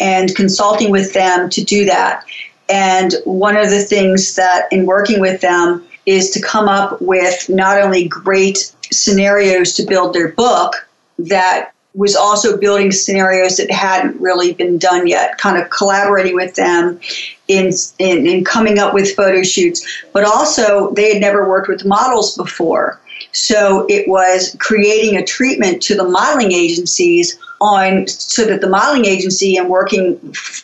and 0.01 0.35
consulting 0.35 0.91
with 0.91 1.12
them 1.14 1.49
to 1.51 1.62
do 1.62 1.85
that? 1.85 2.25
And 2.68 3.14
one 3.25 3.57
of 3.57 3.71
the 3.71 3.81
things 3.81 4.35
that 4.37 4.68
in 4.73 4.87
working 4.87 5.21
with 5.21 5.41
them 5.41 5.87
is 6.07 6.31
to 6.31 6.41
come 6.41 6.68
up 6.68 7.01
with 7.01 7.49
not 7.49 7.81
only 7.81 8.09
great 8.09 8.75
scenarios 8.93 9.75
to 9.75 9.85
build 9.85 10.14
their 10.14 10.29
book 10.29 10.89
that 11.18 11.73
was 11.95 12.14
also 12.14 12.57
building 12.57 12.93
scenarios 12.93 13.57
that 13.57 13.70
hadn't 13.70 14.20
really 14.20 14.53
been 14.55 14.78
done 14.78 15.07
yet, 15.07 15.38
kind 15.38 15.61
of 15.61 15.70
collaborating 15.70 16.34
with 16.34 16.55
them 16.55 17.01
in, 17.49 17.72
in, 17.99 18.26
in 18.26 18.45
coming 18.45 18.78
up 18.78 18.95
with 18.95 19.14
photo 19.14 19.43
shoots. 19.43 19.86
But 20.12 20.24
also, 20.24 20.93
they 20.93 21.12
had 21.12 21.20
never 21.20 21.49
worked 21.49 21.68
with 21.68 21.84
models 21.84 22.36
before. 22.36 23.01
So 23.32 23.86
it 23.88 24.09
was 24.09 24.57
creating 24.59 25.16
a 25.16 25.24
treatment 25.24 25.82
to 25.82 25.97
the 25.97 26.05
modeling 26.05 26.53
agencies 26.53 27.38
on 27.61 28.07
so 28.09 28.45
that 28.45 28.61
the 28.61 28.68
modeling 28.68 29.05
agency 29.05 29.57
and 29.57 29.68
working 29.68 30.18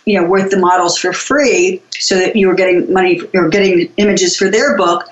you 0.07 0.19
know 0.19 0.29
with 0.29 0.51
the 0.51 0.57
models 0.57 0.97
for 0.97 1.13
free 1.13 1.83
so 1.91 2.17
that 2.17 2.35
you 2.35 2.49
were 2.49 2.55
getting 2.55 2.91
money 2.91 3.21
were 3.35 3.51
getting 3.51 3.93
images 3.99 4.35
for 4.35 4.49
their 4.49 4.77
book 4.77 5.05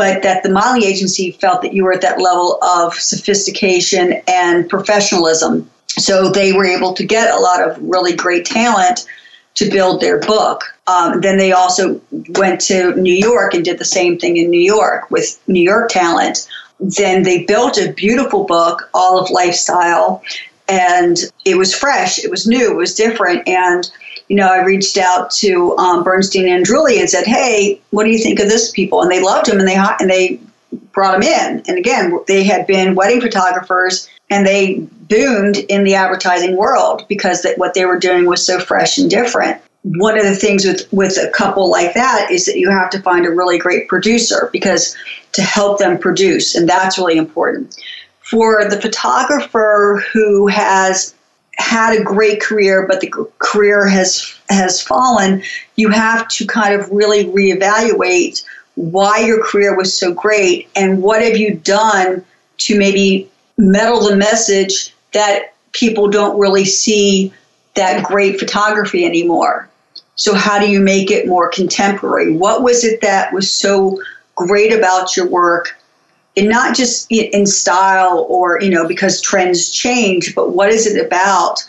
but 0.00 0.22
that 0.22 0.42
the 0.42 0.48
modeling 0.48 0.82
agency 0.82 1.32
felt 1.32 1.60
that 1.60 1.74
you 1.74 1.84
were 1.84 1.92
at 1.92 2.00
that 2.00 2.18
level 2.18 2.58
of 2.62 2.94
sophistication 2.94 4.22
and 4.26 4.66
professionalism 4.66 5.68
so 5.98 6.30
they 6.30 6.52
were 6.52 6.64
able 6.64 6.94
to 6.94 7.04
get 7.04 7.34
a 7.34 7.38
lot 7.38 7.60
of 7.62 7.76
really 7.82 8.14
great 8.14 8.46
talent 8.46 9.06
to 9.56 9.68
build 9.68 10.00
their 10.00 10.18
book. 10.20 10.62
Um, 10.86 11.20
then 11.20 11.36
they 11.36 11.52
also 11.52 12.00
went 12.30 12.60
to 12.62 12.94
New 12.94 13.14
York 13.14 13.52
and 13.52 13.64
did 13.64 13.78
the 13.78 13.84
same 13.84 14.18
thing 14.18 14.36
in 14.36 14.48
New 14.48 14.60
York 14.60 15.10
with 15.10 15.38
New 15.48 15.60
York 15.60 15.90
talent. 15.90 16.48
Then 16.78 17.24
they 17.24 17.44
built 17.44 17.76
a 17.76 17.92
beautiful 17.92 18.44
book, 18.44 18.88
all 18.94 19.18
of 19.18 19.30
lifestyle, 19.30 20.22
and 20.68 21.18
it 21.44 21.58
was 21.58 21.74
fresh, 21.74 22.18
it 22.24 22.30
was 22.30 22.46
new, 22.46 22.70
it 22.70 22.76
was 22.76 22.94
different. 22.94 23.46
And, 23.46 23.90
you 24.30 24.36
know, 24.36 24.46
I 24.46 24.62
reached 24.62 24.96
out 24.96 25.32
to 25.32 25.76
um, 25.76 26.04
Bernstein 26.04 26.48
and 26.48 26.64
Andriulli 26.64 27.00
and 27.00 27.10
said, 27.10 27.26
hey, 27.26 27.80
what 27.90 28.04
do 28.04 28.10
you 28.10 28.18
think 28.18 28.38
of 28.38 28.48
this 28.48 28.70
people? 28.70 29.02
And 29.02 29.10
they 29.10 29.20
loved 29.20 29.48
him 29.48 29.58
and 29.58 29.66
they, 29.66 29.74
and 29.74 30.08
they 30.08 30.38
brought 30.92 31.16
him 31.16 31.24
in. 31.24 31.64
And 31.66 31.76
again, 31.76 32.16
they 32.28 32.44
had 32.44 32.64
been 32.68 32.94
wedding 32.94 33.20
photographers 33.20 34.08
and 34.30 34.46
they 34.46 34.86
boomed 35.08 35.56
in 35.68 35.82
the 35.82 35.96
advertising 35.96 36.56
world 36.56 37.04
because 37.08 37.42
that 37.42 37.58
what 37.58 37.74
they 37.74 37.84
were 37.84 37.98
doing 37.98 38.26
was 38.26 38.46
so 38.46 38.60
fresh 38.60 38.98
and 38.98 39.10
different. 39.10 39.60
One 39.82 40.16
of 40.16 40.24
the 40.24 40.36
things 40.36 40.64
with, 40.64 40.86
with 40.92 41.16
a 41.18 41.28
couple 41.30 41.68
like 41.68 41.94
that 41.94 42.30
is 42.30 42.46
that 42.46 42.56
you 42.56 42.70
have 42.70 42.90
to 42.90 43.02
find 43.02 43.26
a 43.26 43.30
really 43.30 43.58
great 43.58 43.88
producer 43.88 44.48
because 44.52 44.96
to 45.32 45.42
help 45.42 45.80
them 45.80 45.98
produce, 45.98 46.54
and 46.54 46.68
that's 46.68 46.98
really 46.98 47.16
important 47.16 47.74
for 48.20 48.64
the 48.68 48.80
photographer 48.80 50.04
who 50.12 50.46
has 50.46 51.14
had 51.60 51.98
a 51.98 52.02
great 52.02 52.40
career, 52.40 52.86
but 52.88 53.00
the 53.00 53.12
career 53.38 53.86
has 53.86 54.34
has 54.48 54.82
fallen, 54.82 55.42
you 55.76 55.90
have 55.90 56.26
to 56.28 56.46
kind 56.46 56.74
of 56.74 56.90
really 56.90 57.24
reevaluate 57.26 58.44
why 58.74 59.18
your 59.18 59.44
career 59.44 59.76
was 59.76 59.96
so 59.96 60.12
great 60.12 60.68
and 60.74 61.02
what 61.02 61.22
have 61.22 61.36
you 61.36 61.54
done 61.54 62.24
to 62.58 62.78
maybe 62.78 63.30
meddle 63.58 64.08
the 64.08 64.16
message 64.16 64.94
that 65.12 65.54
people 65.72 66.08
don't 66.08 66.38
really 66.38 66.64
see 66.64 67.32
that 67.74 68.04
great 68.04 68.40
photography 68.40 69.04
anymore. 69.04 69.68
So 70.16 70.34
how 70.34 70.58
do 70.58 70.68
you 70.68 70.80
make 70.80 71.10
it 71.10 71.26
more 71.26 71.48
contemporary? 71.48 72.32
What 72.32 72.62
was 72.62 72.84
it 72.84 73.00
that 73.02 73.32
was 73.32 73.50
so 73.50 74.00
great 74.34 74.72
about 74.72 75.16
your 75.16 75.26
work 75.26 75.79
and 76.36 76.48
not 76.48 76.76
just 76.76 77.10
in 77.10 77.46
style 77.46 78.26
or 78.28 78.60
you 78.60 78.70
know 78.70 78.86
because 78.86 79.20
trends 79.20 79.70
change 79.70 80.34
but 80.34 80.50
what 80.50 80.70
is 80.70 80.86
it 80.86 81.04
about 81.04 81.64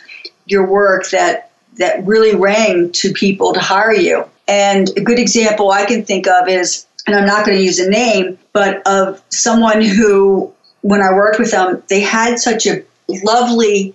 your 0.46 0.66
work 0.66 1.10
that 1.10 1.50
that 1.78 2.04
really 2.06 2.34
rang 2.34 2.92
to 2.92 3.12
people 3.12 3.54
to 3.54 3.60
hire 3.60 3.94
you? 3.94 4.24
And 4.46 4.90
a 4.96 5.00
good 5.00 5.18
example 5.18 5.70
i 5.70 5.84
can 5.86 6.04
think 6.04 6.26
of 6.26 6.48
is 6.48 6.86
and 7.06 7.16
i'm 7.16 7.26
not 7.26 7.46
going 7.46 7.56
to 7.56 7.64
use 7.64 7.78
a 7.78 7.88
name 7.88 8.38
but 8.52 8.86
of 8.86 9.22
someone 9.28 9.82
who 9.82 10.52
when 10.82 11.00
i 11.00 11.12
worked 11.12 11.38
with 11.38 11.52
them 11.52 11.82
they 11.88 12.00
had 12.00 12.38
such 12.38 12.66
a 12.66 12.82
lovely 13.08 13.94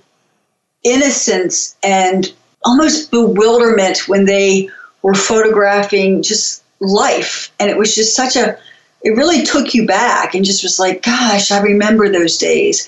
innocence 0.84 1.76
and 1.84 2.34
almost 2.64 3.12
bewilderment 3.12 4.08
when 4.08 4.26
they 4.26 4.70
were 5.02 5.14
photographing 5.14 6.22
just 6.22 6.64
life. 6.80 7.52
And 7.60 7.70
it 7.70 7.78
was 7.78 7.96
just 7.96 8.16
such 8.16 8.36
a 8.36 8.58
it 9.04 9.12
really 9.12 9.44
took 9.44 9.74
you 9.74 9.86
back 9.86 10.34
and 10.34 10.44
just 10.44 10.64
was 10.64 10.80
like, 10.80 11.04
gosh, 11.04 11.52
I 11.52 11.62
remember 11.62 12.10
those 12.10 12.38
days. 12.38 12.88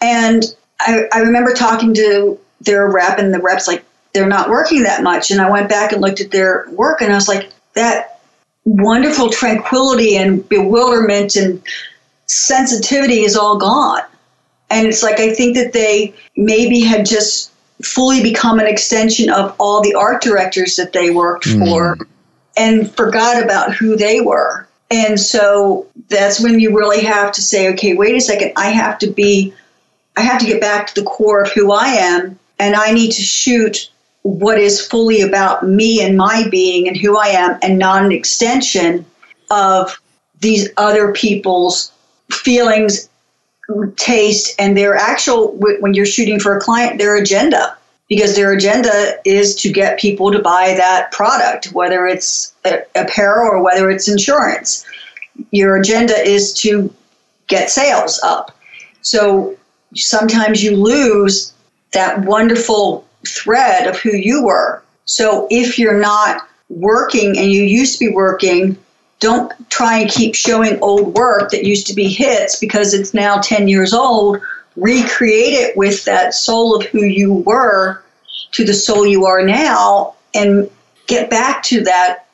And 0.00 0.44
I, 0.80 1.04
I 1.12 1.18
remember 1.20 1.52
talking 1.52 1.94
to 1.94 2.38
their 2.60 2.88
rep, 2.88 3.18
and 3.18 3.32
the 3.32 3.40
rep's 3.40 3.68
like, 3.68 3.84
they're 4.12 4.26
not 4.26 4.50
working 4.50 4.82
that 4.82 5.02
much. 5.02 5.30
And 5.30 5.40
I 5.40 5.50
went 5.50 5.68
back 5.68 5.92
and 5.92 6.00
looked 6.00 6.20
at 6.20 6.30
their 6.30 6.66
work, 6.70 7.00
and 7.00 7.12
I 7.12 7.14
was 7.14 7.28
like, 7.28 7.52
that 7.74 8.20
wonderful 8.64 9.30
tranquility 9.30 10.16
and 10.16 10.46
bewilderment 10.48 11.36
and 11.36 11.62
sensitivity 12.26 13.20
is 13.20 13.36
all 13.36 13.56
gone. 13.56 14.02
And 14.70 14.86
it's 14.86 15.02
like, 15.02 15.18
I 15.18 15.34
think 15.34 15.56
that 15.56 15.72
they 15.72 16.14
maybe 16.36 16.80
had 16.80 17.04
just 17.04 17.52
fully 17.82 18.22
become 18.22 18.58
an 18.58 18.66
extension 18.66 19.30
of 19.30 19.54
all 19.58 19.82
the 19.82 19.94
art 19.94 20.22
directors 20.22 20.76
that 20.76 20.92
they 20.92 21.10
worked 21.10 21.46
mm. 21.46 21.66
for 21.66 21.98
and 22.56 22.90
forgot 22.94 23.42
about 23.42 23.74
who 23.74 23.96
they 23.96 24.20
were. 24.20 24.68
And 24.90 25.20
so 25.20 25.86
that's 26.08 26.40
when 26.40 26.58
you 26.58 26.76
really 26.76 27.02
have 27.02 27.32
to 27.32 27.42
say, 27.42 27.72
okay, 27.72 27.94
wait 27.94 28.16
a 28.16 28.20
second, 28.20 28.52
I 28.56 28.70
have 28.70 28.98
to 28.98 29.06
be, 29.10 29.54
I 30.16 30.22
have 30.22 30.40
to 30.40 30.46
get 30.46 30.60
back 30.60 30.88
to 30.88 31.00
the 31.00 31.06
core 31.06 31.42
of 31.42 31.52
who 31.52 31.72
I 31.72 31.86
am, 31.86 32.38
and 32.58 32.74
I 32.74 32.92
need 32.92 33.12
to 33.12 33.22
shoot 33.22 33.90
what 34.22 34.58
is 34.58 34.84
fully 34.84 35.20
about 35.22 35.66
me 35.66 36.02
and 36.02 36.16
my 36.16 36.46
being 36.50 36.88
and 36.88 36.96
who 36.96 37.16
I 37.16 37.28
am, 37.28 37.58
and 37.62 37.78
not 37.78 38.04
an 38.04 38.12
extension 38.12 39.06
of 39.50 40.00
these 40.40 40.68
other 40.76 41.12
people's 41.12 41.92
feelings, 42.30 43.08
taste, 43.96 44.54
and 44.58 44.76
their 44.76 44.96
actual, 44.96 45.52
when 45.52 45.94
you're 45.94 46.06
shooting 46.06 46.40
for 46.40 46.56
a 46.56 46.60
client, 46.60 46.98
their 46.98 47.16
agenda 47.16 47.76
because 48.10 48.34
their 48.34 48.52
agenda 48.52 49.14
is 49.24 49.54
to 49.54 49.72
get 49.72 49.98
people 49.98 50.32
to 50.32 50.40
buy 50.40 50.74
that 50.76 51.12
product, 51.12 51.72
whether 51.72 52.06
it's 52.06 52.52
apparel 52.96 53.52
or 53.52 53.62
whether 53.62 53.88
it's 53.88 54.08
insurance. 54.08 54.84
Your 55.52 55.76
agenda 55.76 56.14
is 56.14 56.52
to 56.54 56.92
get 57.46 57.70
sales 57.70 58.20
up. 58.24 58.54
So 59.02 59.56
sometimes 59.94 60.62
you 60.62 60.76
lose 60.76 61.54
that 61.92 62.24
wonderful 62.24 63.06
thread 63.26 63.86
of 63.86 63.96
who 64.00 64.10
you 64.10 64.44
were. 64.44 64.82
So 65.04 65.46
if 65.48 65.78
you're 65.78 66.00
not 66.00 66.48
working 66.68 67.38
and 67.38 67.52
you 67.52 67.62
used 67.62 67.98
to 67.98 68.06
be 68.06 68.12
working, 68.12 68.76
don't 69.20 69.52
try 69.70 69.98
and 69.98 70.10
keep 70.10 70.34
showing 70.34 70.80
old 70.80 71.14
work 71.14 71.50
that 71.50 71.64
used 71.64 71.86
to 71.86 71.94
be 71.94 72.08
hits 72.08 72.58
because 72.58 72.92
it's 72.92 73.14
now 73.14 73.38
10 73.38 73.68
years 73.68 73.94
old 73.94 74.40
recreate 74.76 75.54
it 75.54 75.76
with 75.76 76.04
that 76.04 76.34
soul 76.34 76.76
of 76.76 76.84
who 76.86 77.02
you 77.02 77.34
were 77.34 78.02
to 78.52 78.64
the 78.64 78.74
soul 78.74 79.06
you 79.06 79.26
are 79.26 79.42
now 79.42 80.14
and 80.34 80.70
get 81.06 81.30
back 81.30 81.62
to 81.64 81.82
that 81.82 82.26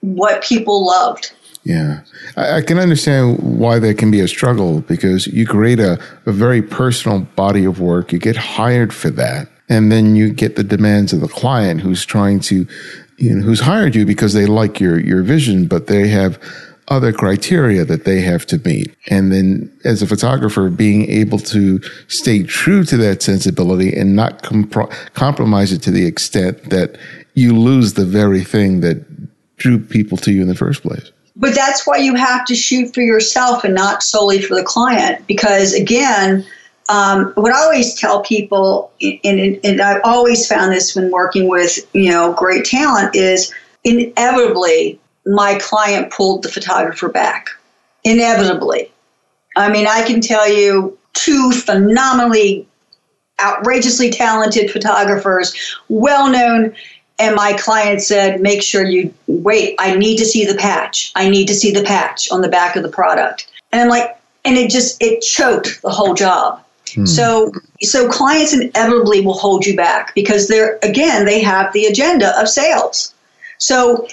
what 0.00 0.42
people 0.42 0.86
loved. 0.86 1.32
Yeah. 1.64 2.02
I, 2.36 2.58
I 2.58 2.62
can 2.62 2.78
understand 2.78 3.38
why 3.38 3.78
there 3.78 3.94
can 3.94 4.10
be 4.10 4.20
a 4.20 4.28
struggle 4.28 4.80
because 4.82 5.26
you 5.26 5.46
create 5.46 5.80
a, 5.80 5.98
a 6.26 6.32
very 6.32 6.60
personal 6.60 7.20
body 7.20 7.64
of 7.64 7.80
work, 7.80 8.12
you 8.12 8.18
get 8.18 8.36
hired 8.36 8.92
for 8.92 9.10
that, 9.10 9.48
and 9.68 9.90
then 9.90 10.14
you 10.14 10.32
get 10.32 10.56
the 10.56 10.64
demands 10.64 11.12
of 11.12 11.20
the 11.20 11.28
client 11.28 11.80
who's 11.80 12.04
trying 12.04 12.40
to 12.40 12.66
you 13.16 13.34
know, 13.34 13.42
who's 13.42 13.60
hired 13.60 13.94
you 13.94 14.04
because 14.04 14.32
they 14.32 14.46
like 14.46 14.80
your 14.80 14.98
your 14.98 15.22
vision, 15.22 15.66
but 15.66 15.86
they 15.86 16.08
have 16.08 16.38
other 16.88 17.12
criteria 17.12 17.84
that 17.84 18.04
they 18.04 18.20
have 18.20 18.44
to 18.46 18.58
meet. 18.58 18.94
And 19.08 19.32
then 19.32 19.72
as 19.84 20.02
a 20.02 20.06
photographer, 20.06 20.68
being 20.68 21.10
able 21.10 21.38
to 21.38 21.80
stay 22.08 22.42
true 22.42 22.84
to 22.84 22.96
that 22.98 23.22
sensibility 23.22 23.96
and 23.96 24.14
not 24.14 24.42
compro- 24.42 24.90
compromise 25.14 25.72
it 25.72 25.82
to 25.82 25.90
the 25.90 26.06
extent 26.06 26.70
that 26.70 26.98
you 27.34 27.58
lose 27.58 27.94
the 27.94 28.04
very 28.04 28.44
thing 28.44 28.80
that 28.80 29.04
drew 29.56 29.78
people 29.78 30.18
to 30.18 30.32
you 30.32 30.42
in 30.42 30.48
the 30.48 30.54
first 30.54 30.82
place. 30.82 31.10
but 31.36 31.54
that's 31.54 31.86
why 31.86 31.96
you 31.96 32.14
have 32.14 32.44
to 32.46 32.54
shoot 32.54 32.94
for 32.94 33.00
yourself 33.00 33.64
and 33.64 33.74
not 33.74 34.02
solely 34.02 34.40
for 34.40 34.54
the 34.54 34.62
client. 34.62 35.26
Because 35.26 35.74
again, 35.74 36.46
um, 36.88 37.32
what 37.34 37.52
I 37.52 37.58
always 37.58 37.98
tell 37.98 38.22
people, 38.22 38.92
and, 39.00 39.58
and 39.64 39.80
I've 39.80 40.00
always 40.04 40.46
found 40.46 40.72
this 40.72 40.94
when 40.94 41.10
working 41.10 41.48
with 41.48 41.78
you 41.92 42.10
know 42.10 42.32
great 42.34 42.64
talent, 42.64 43.16
is 43.16 43.52
inevitably 43.84 45.00
my 45.26 45.58
client 45.60 46.12
pulled 46.12 46.42
the 46.42 46.48
photographer 46.48 47.08
back. 47.08 47.48
Inevitably, 48.04 48.92
I 49.56 49.70
mean, 49.70 49.86
I 49.86 50.06
can 50.06 50.20
tell 50.20 50.46
you 50.46 50.98
two 51.14 51.52
phenomenally, 51.52 52.66
outrageously 53.40 54.10
talented 54.10 54.70
photographers, 54.70 55.54
well 55.88 56.30
known 56.30 56.74
and 57.18 57.36
my 57.36 57.52
client 57.52 58.02
said, 58.02 58.40
make 58.40 58.62
sure 58.62 58.84
you 58.84 59.12
wait, 59.26 59.76
I 59.78 59.94
need 59.94 60.16
to 60.18 60.24
see 60.24 60.44
the 60.44 60.56
patch. 60.56 61.12
I 61.14 61.28
need 61.28 61.46
to 61.46 61.54
see 61.54 61.70
the 61.70 61.82
patch 61.82 62.30
on 62.32 62.40
the 62.40 62.48
back 62.48 62.74
of 62.76 62.82
the 62.82 62.88
product. 62.88 63.48
And 63.72 63.80
I'm 63.80 63.88
like, 63.88 64.18
and 64.44 64.56
it 64.56 64.70
just, 64.70 65.00
it 65.00 65.20
choked 65.20 65.80
the 65.82 65.90
whole 65.90 66.14
job. 66.14 66.62
Hmm. 66.92 67.06
So, 67.06 67.52
so 67.82 68.08
clients 68.08 68.52
inevitably 68.52 69.20
will 69.20 69.38
hold 69.38 69.64
you 69.64 69.76
back 69.76 70.14
because 70.14 70.48
they're, 70.48 70.78
again, 70.82 71.24
they 71.24 71.40
have 71.40 71.72
the 71.72 71.86
agenda 71.86 72.38
of 72.40 72.48
sales. 72.48 73.14
So 73.58 74.08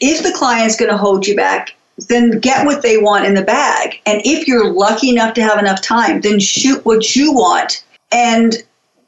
if 0.00 0.22
the 0.22 0.32
client's 0.32 0.76
going 0.76 0.90
to 0.90 0.96
hold 0.96 1.26
you 1.26 1.36
back, 1.36 1.74
then 2.08 2.38
get 2.38 2.64
what 2.64 2.82
they 2.82 2.98
want 2.98 3.24
in 3.24 3.34
the 3.34 3.42
bag. 3.42 4.00
And 4.06 4.22
if 4.24 4.46
you're 4.46 4.72
lucky 4.72 5.10
enough 5.10 5.34
to 5.34 5.42
have 5.42 5.58
enough 5.58 5.82
time, 5.82 6.20
then 6.20 6.38
shoot 6.38 6.84
what 6.84 7.16
you 7.16 7.32
want. 7.32 7.84
And 8.12 8.54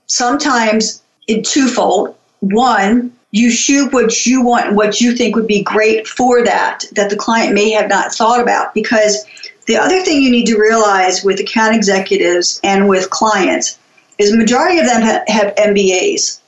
sometimes 0.07 1.03
in 1.29 1.43
twofold, 1.43 2.17
one, 2.41 3.13
you 3.33 3.51
shoot 3.51 3.93
what 3.93 4.27
you 4.27 4.43
want 4.43 4.67
and 4.67 4.77
what 4.77 5.01
you 5.01 5.15
think 5.15 5.37
would 5.37 5.47
be 5.47 5.63
great 5.63 6.07
for 6.07 6.45
that 6.45 6.85
that 6.93 7.11
the 7.11 7.17
client 7.17 7.55
may 7.55 7.71
have 7.71 7.89
not 7.89 8.13
thought 8.13 8.41
about 8.41 8.75
because 8.75 9.25
the 9.67 9.77
other 9.77 10.03
thing 10.03 10.21
you 10.21 10.31
need 10.31 10.47
to 10.47 10.59
realize 10.59 11.23
with 11.23 11.39
account 11.39 11.77
executives 11.77 12.61
and 12.65 12.89
with 12.89 13.11
clients 13.11 13.79
is 14.19 14.33
the 14.33 14.37
majority 14.37 14.79
of 14.79 14.87
them 14.87 15.03
have, 15.03 15.23
have 15.29 15.55
mbas 15.55 16.41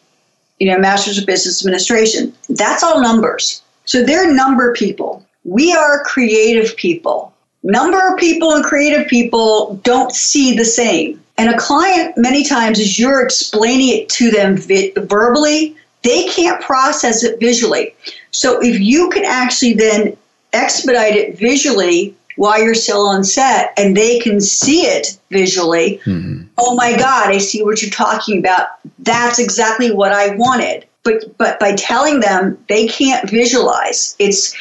you 0.58 0.66
know 0.66 0.78
masters 0.78 1.18
of 1.18 1.26
business 1.26 1.62
administration 1.62 2.34
that's 2.48 2.82
all 2.82 3.00
numbers 3.00 3.61
so 3.84 4.02
they're 4.04 4.32
number 4.32 4.72
people 4.74 5.24
we 5.44 5.72
are 5.72 6.04
creative 6.04 6.76
people 6.76 7.32
number 7.62 8.12
of 8.12 8.18
people 8.18 8.52
and 8.52 8.64
creative 8.64 9.06
people 9.08 9.80
don't 9.84 10.12
see 10.12 10.56
the 10.56 10.64
same 10.64 11.22
and 11.38 11.50
a 11.50 11.58
client 11.58 12.16
many 12.16 12.44
times 12.44 12.78
as 12.78 12.98
you're 12.98 13.22
explaining 13.22 13.96
it 13.96 14.08
to 14.08 14.30
them 14.30 14.56
vi- 14.56 14.92
verbally 14.96 15.76
they 16.02 16.24
can't 16.24 16.60
process 16.60 17.24
it 17.24 17.40
visually. 17.40 17.94
So 18.30 18.60
if 18.60 18.80
you 18.80 19.08
can 19.10 19.24
actually 19.24 19.74
then 19.74 20.16
expedite 20.52 21.14
it 21.14 21.38
visually 21.38 22.14
while 22.36 22.62
you're 22.62 22.74
still 22.74 23.06
on 23.06 23.24
set 23.24 23.72
and 23.76 23.96
they 23.96 24.18
can 24.18 24.40
see 24.40 24.82
it 24.82 25.18
visually, 25.30 26.00
mm-hmm. 26.04 26.44
oh 26.58 26.74
my 26.74 26.96
God, 26.96 27.30
I 27.30 27.38
see 27.38 27.62
what 27.62 27.82
you're 27.82 27.90
talking 27.90 28.38
about. 28.38 28.68
That's 28.98 29.38
exactly 29.38 29.92
what 29.92 30.12
I 30.12 30.34
wanted. 30.34 30.86
But 31.04 31.36
but 31.36 31.58
by 31.58 31.74
telling 31.74 32.20
them 32.20 32.58
they 32.68 32.86
can't 32.86 33.28
visualize, 33.28 34.14
it's 34.18 34.54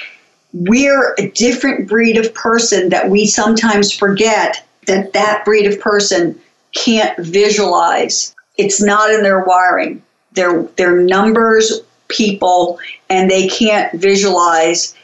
we're 0.54 1.14
a 1.18 1.30
different 1.30 1.88
breed 1.88 2.18
of 2.18 2.34
person 2.34 2.90
that 2.90 3.10
we 3.10 3.26
sometimes 3.26 3.92
forget 3.92 4.66
that 4.88 5.14
that 5.14 5.46
breed 5.46 5.66
of 5.66 5.80
person 5.80 6.40
can't 6.74 7.18
visualize. 7.20 8.36
It's 8.58 8.82
not 8.82 9.12
in 9.12 9.24
their 9.24 9.44
wiring. 9.44 10.02
They're, 10.34 10.64
they're 10.78 11.02
numbers 11.02 11.82
people 12.08 12.80
and 13.10 13.30
they 13.30 13.48
can't 13.48 13.94
visualize 14.00 14.96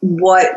what 0.00 0.48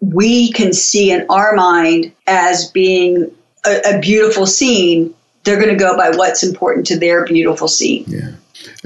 we 0.00 0.52
can 0.52 0.72
see 0.72 1.10
in 1.10 1.26
our 1.28 1.54
mind 1.54 2.12
as 2.26 2.70
being 2.70 3.30
a, 3.66 3.96
a 3.96 4.00
beautiful 4.00 4.46
scene. 4.46 5.14
They're 5.44 5.60
going 5.60 5.70
to 5.70 5.76
go 5.76 5.96
by 5.96 6.10
what's 6.10 6.42
important 6.42 6.86
to 6.88 6.98
their 6.98 7.24
beautiful 7.24 7.68
scene. 7.68 8.04
Yeah. 8.06 8.30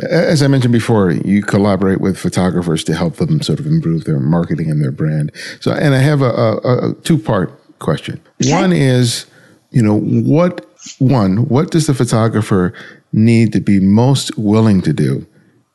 As 0.02 0.42
I 0.42 0.48
mentioned 0.48 0.72
before, 0.72 1.12
you 1.12 1.42
collaborate 1.42 2.00
with 2.00 2.18
photographers 2.18 2.82
to 2.84 2.94
help 2.94 3.16
them 3.16 3.40
sort 3.42 3.60
of 3.60 3.66
improve 3.66 4.04
their 4.04 4.18
marketing 4.18 4.70
and 4.70 4.82
their 4.82 4.90
brand. 4.90 5.30
So, 5.60 5.72
and 5.72 5.94
I 5.94 5.98
have 5.98 6.20
a, 6.20 6.30
a, 6.30 6.90
a 6.90 6.94
two 7.02 7.18
part 7.18 7.78
question. 7.78 8.20
Okay. 8.42 8.52
One 8.52 8.72
is, 8.72 9.26
you 9.70 9.82
know, 9.82 10.00
what 10.00 10.66
one, 10.98 11.48
what 11.48 11.70
does 11.70 11.86
the 11.86 11.94
photographer 11.94 12.72
need 13.12 13.52
to 13.52 13.60
be 13.60 13.80
most 13.80 14.36
willing 14.36 14.82
to 14.82 14.92
do 14.92 15.26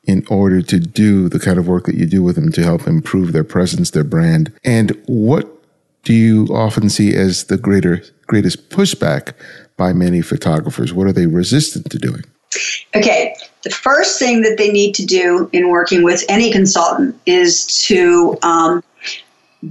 in 0.04 0.26
order 0.30 0.62
to 0.62 0.80
do 0.80 1.30
the 1.30 1.40
kind 1.40 1.58
of 1.58 1.68
work 1.68 1.86
that 1.86 1.96
you 1.96 2.06
do 2.06 2.24
with 2.24 2.36
them 2.36 2.52
to 2.52 2.64
help 2.64 2.88
improve 2.88 3.32
their 3.32 3.44
presence, 3.44 3.92
their 3.92 4.04
brand? 4.04 4.52
And 4.64 5.02
what 5.08 5.48
do 6.04 6.14
you 6.14 6.48
often 6.52 6.90
see 6.90 7.16
as 7.16 7.46
the 7.46 7.58
greater 7.58 8.02
greatest 8.28 8.70
pushback 8.70 9.34
by 9.78 9.94
many 9.94 10.22
photographers? 10.22 10.94
What 10.94 11.08
are 11.08 11.14
they 11.14 11.28
resistant 11.28 11.90
to 11.92 11.98
doing? 11.98 12.24
Okay, 12.96 13.36
the 13.64 13.70
first 13.70 14.20
thing 14.20 14.42
that 14.42 14.58
they 14.58 14.72
need 14.72 14.94
to 14.96 15.06
do 15.06 15.50
in 15.52 15.70
working 15.70 16.04
with 16.04 16.24
any 16.30 16.52
consultant 16.52 17.20
is 17.26 17.66
to 17.88 18.38
um, 18.42 18.84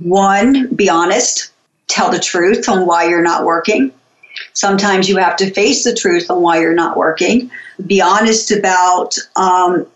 one, 0.00 0.74
be 0.74 0.88
honest, 0.90 1.50
tell 1.86 2.10
the 2.10 2.18
truth 2.18 2.68
on 2.68 2.86
why 2.86 3.08
you're 3.08 3.22
not 3.22 3.44
working. 3.44 3.92
Sometimes 4.52 5.08
you 5.08 5.16
have 5.16 5.36
to 5.36 5.50
face 5.50 5.84
the 5.84 5.94
truth 5.94 6.30
on 6.30 6.42
why 6.42 6.60
you're 6.60 6.74
not 6.74 6.96
working. 6.96 7.50
Be 7.86 8.00
honest 8.00 8.50
about 8.50 9.16
um, 9.36 9.86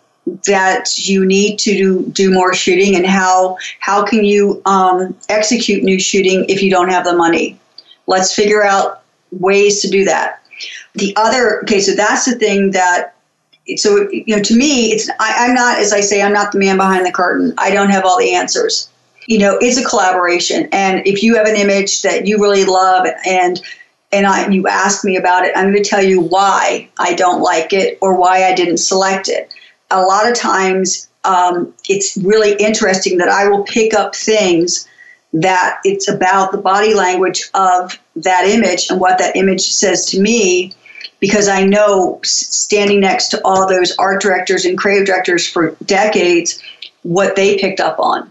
that 0.47 0.99
you 0.99 1.26
need 1.26 1.59
to 1.59 1.72
do, 1.74 2.11
do 2.11 2.32
more 2.32 2.55
shooting 2.55 2.97
and 2.97 3.07
how 3.07 3.59
how 3.80 4.05
can 4.05 4.24
you 4.24 4.62
um, 4.66 5.16
execute 5.28 5.82
new 5.82 5.99
shooting 5.99 6.45
if 6.49 6.62
you 6.62 6.70
don't 6.70 6.88
have 6.88 7.05
the 7.05 7.14
money. 7.14 7.59
Let's 8.07 8.34
figure 8.34 8.64
out 8.64 9.03
ways 9.30 9.80
to 9.82 9.90
do 9.90 10.05
that. 10.05 10.43
The 10.95 11.14
other 11.16 11.62
okay, 11.62 11.80
so 11.80 11.95
that's 11.95 12.24
the 12.24 12.36
thing 12.36 12.70
that 12.72 13.14
so 13.76 14.10
you 14.10 14.36
know 14.36 14.42
to 14.42 14.56
me 14.56 14.92
it's 14.92 15.08
I, 15.20 15.46
i'm 15.46 15.54
not 15.54 15.78
as 15.78 15.92
i 15.92 16.00
say 16.00 16.22
i'm 16.22 16.32
not 16.32 16.52
the 16.52 16.58
man 16.58 16.76
behind 16.76 17.06
the 17.06 17.12
curtain. 17.12 17.54
I 17.58 17.70
don't 17.70 17.90
have 17.90 18.04
all 18.04 18.18
the 18.18 18.34
answers. 18.34 18.88
You 19.26 19.38
know 19.38 19.58
it's 19.60 19.78
a 19.78 19.84
collaboration. 19.84 20.68
And 20.72 21.06
if 21.06 21.22
you 21.22 21.36
have 21.36 21.46
an 21.46 21.56
image 21.56 22.02
that 22.02 22.26
you 22.26 22.38
really 22.38 22.64
love 22.64 23.06
and 23.26 23.62
and 24.12 24.26
I, 24.26 24.46
you 24.48 24.68
ask 24.68 25.04
me 25.04 25.16
about 25.16 25.44
it, 25.44 25.56
I'm 25.56 25.70
going 25.70 25.82
to 25.82 25.88
tell 25.88 26.04
you 26.04 26.20
why 26.20 26.88
I 26.98 27.14
don't 27.14 27.40
like 27.40 27.72
it 27.72 27.96
or 28.02 28.14
why 28.14 28.44
I 28.44 28.54
didn't 28.54 28.76
select 28.76 29.28
it. 29.28 29.50
A 29.90 30.02
lot 30.02 30.30
of 30.30 30.36
times, 30.36 31.08
um, 31.24 31.72
it's 31.88 32.18
really 32.18 32.54
interesting 32.56 33.16
that 33.18 33.28
I 33.28 33.48
will 33.48 33.64
pick 33.64 33.94
up 33.94 34.14
things 34.14 34.86
that 35.32 35.78
it's 35.84 36.08
about 36.08 36.52
the 36.52 36.58
body 36.58 36.92
language 36.92 37.48
of 37.54 37.98
that 38.16 38.46
image 38.46 38.90
and 38.90 39.00
what 39.00 39.16
that 39.16 39.34
image 39.34 39.62
says 39.62 40.04
to 40.06 40.20
me 40.20 40.74
because 41.22 41.48
I 41.48 41.64
know 41.64 42.20
standing 42.22 43.00
next 43.00 43.28
to 43.28 43.40
all 43.46 43.66
those 43.66 43.96
art 43.96 44.20
directors 44.20 44.66
and 44.66 44.76
creative 44.76 45.06
directors 45.06 45.48
for 45.48 45.70
decades 45.86 46.62
what 47.02 47.34
they 47.34 47.56
picked 47.56 47.80
up 47.80 47.98
on. 47.98 48.30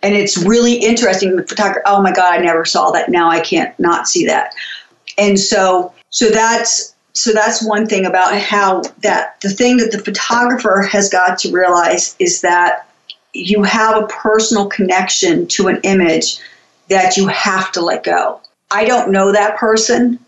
And 0.00 0.14
it's 0.14 0.36
really 0.36 0.74
interesting. 0.74 1.34
The 1.34 1.44
photographer, 1.44 1.82
oh 1.86 2.00
my 2.00 2.12
God, 2.12 2.34
I 2.34 2.38
never 2.38 2.64
saw 2.64 2.92
that. 2.92 3.08
Now 3.08 3.28
I 3.28 3.40
can't 3.40 3.76
not 3.80 4.06
see 4.06 4.24
that 4.26 4.54
and 5.18 5.38
so 5.38 5.92
so 6.10 6.30
that's 6.30 6.94
so 7.12 7.32
that's 7.32 7.66
one 7.66 7.86
thing 7.86 8.06
about 8.06 8.40
how 8.40 8.82
that 9.02 9.38
the 9.40 9.50
thing 9.50 9.76
that 9.78 9.90
the 9.90 9.98
photographer 9.98 10.88
has 10.90 11.10
got 11.10 11.38
to 11.40 11.52
realize 11.52 12.14
is 12.18 12.40
that 12.40 12.88
you 13.34 13.62
have 13.64 14.02
a 14.02 14.06
personal 14.06 14.66
connection 14.68 15.46
to 15.48 15.68
an 15.68 15.80
image 15.82 16.38
that 16.88 17.16
you 17.16 17.26
have 17.26 17.70
to 17.72 17.82
let 17.82 18.04
go. 18.04 18.40
I 18.70 18.86
don't 18.86 19.12
know 19.12 19.32
that 19.32 19.58
person. 19.58 20.18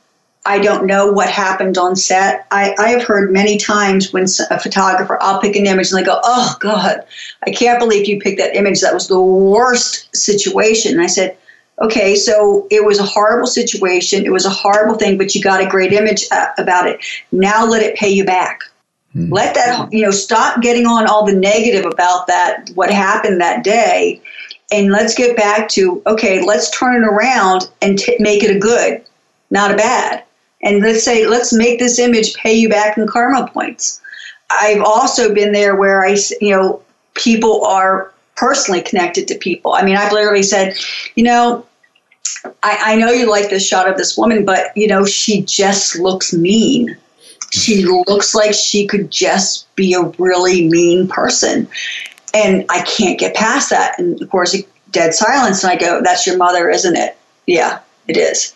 I 0.47 0.59
don't 0.59 0.87
know 0.87 1.13
what 1.13 1.29
happened 1.29 1.77
on 1.77 1.97
set. 1.97 2.47
I, 2.51 2.75
I 2.79 2.91
have 2.91 3.03
heard 3.03 3.31
many 3.31 3.59
times 3.59 4.13
when 4.13 4.25
a 4.51 4.59
photographer, 4.59 5.19
I'll 5.21 5.41
pick 5.41 5.55
an 5.55 5.67
image 5.67 5.91
and 5.91 5.99
they 5.99 6.05
go, 6.05 6.21
Oh 6.25 6.57
God, 6.61 7.05
I 7.47 7.51
can't 7.51 7.79
believe 7.79 8.09
you 8.09 8.21
picked 8.21 8.39
that 8.39 8.57
image. 8.57 8.81
That 8.81 8.95
was 8.95 9.09
the 9.09 9.21
worst 9.21 10.15
situation. 10.17 10.93
And 10.93 11.03
I 11.03 11.09
said, 11.09 11.37
okay, 11.81 12.15
so 12.15 12.67
it 12.71 12.85
was 12.85 12.99
a 12.99 13.05
horrible 13.05 13.47
situation. 13.47 14.25
It 14.25 14.33
was 14.33 14.45
a 14.45 14.51
horrible 14.51 14.97
thing, 14.97 15.19
but 15.19 15.35
you 15.35 15.43
got 15.43 15.63
a 15.63 15.69
great 15.69 15.93
image 15.93 16.27
uh, 16.31 16.49
about 16.59 16.87
it. 16.87 17.01
Now 17.33 17.67
let 17.67 17.83
it 17.83 17.97
pay 17.97 18.11
you 18.11 18.25
back. 18.25 18.63
Mm-hmm. 19.15 19.33
Let 19.33 19.55
that, 19.55 19.93
you 19.93 20.05
know, 20.05 20.11
stop 20.11 20.63
getting 20.63 20.87
on 20.87 21.07
all 21.07 21.27
the 21.27 21.35
negative 21.35 21.85
about 21.85 22.27
that, 22.29 22.71
what 22.75 22.91
happened 22.91 23.41
that 23.41 23.65
day. 23.65 24.21
And 24.71 24.93
let's 24.93 25.15
get 25.15 25.37
back 25.37 25.69
to, 25.71 26.01
okay, 26.07 26.45
let's 26.45 26.71
turn 26.71 27.03
it 27.03 27.07
around 27.07 27.69
and 27.83 27.99
t- 27.99 28.17
make 28.21 28.45
it 28.45 28.55
a 28.55 28.59
good, 28.59 29.05
not 29.51 29.73
a 29.73 29.77
bad. 29.77 30.23
And 30.63 30.83
let's 30.83 31.05
say, 31.05 31.27
let's 31.27 31.53
make 31.53 31.79
this 31.79 31.99
image 31.99 32.35
pay 32.35 32.53
you 32.53 32.69
back 32.69 32.99
in 32.99 33.07
karma 33.07 33.49
points. 33.49 34.01
I've 34.51 34.83
also 34.83 35.33
been 35.33 35.53
there 35.53 35.77
where 35.77 36.05
I, 36.05 36.17
you 36.41 36.51
know, 36.51 36.83
people 37.15 37.65
are 37.65 38.13
personally 38.37 38.83
connected 38.83 39.29
to 39.29 39.39
people. 39.39 39.75
I 39.75 39.83
mean, 39.83 39.97
I've 39.97 40.13
literally 40.13 40.43
said, 40.43 40.77
you 41.15 41.25
know, 41.25 41.65
I, 42.63 42.79
I 42.93 42.97
know 42.97 43.11
you 43.11 43.31
like 43.31 43.51
this 43.51 43.67
shot 43.67 43.89
of 43.89 43.97
this 43.97 44.17
woman, 44.17 44.45
but 44.45 44.77
you 44.77 44.87
know, 44.87 45.05
she 45.05 45.43
just 45.43 45.99
looks 45.99 46.33
mean. 46.33 46.97
She 47.53 47.85
looks 47.85 48.35
like 48.35 48.55
she 48.55 48.87
could 48.87 49.11
just 49.11 49.75
be 49.77 49.95
a 49.95 50.03
really 50.19 50.69
mean 50.69 51.09
person. 51.09 51.69
And 52.33 52.65
I 52.71 52.83
can't 52.83 53.19
get 53.19 53.35
past 53.35 53.71
that. 53.71 53.99
And 53.99 54.21
of 54.23 54.31
course, 54.31 54.57
dead 54.93 55.15
silence. 55.15 55.65
And 55.65 55.73
I 55.73 55.77
go, 55.77 56.01
That's 56.03 56.27
your 56.27 56.37
mother, 56.37 56.71
isn't 56.71 56.97
it? 56.97 57.17
Yeah, 57.47 57.81
it 58.07 58.17
is. 58.17 58.55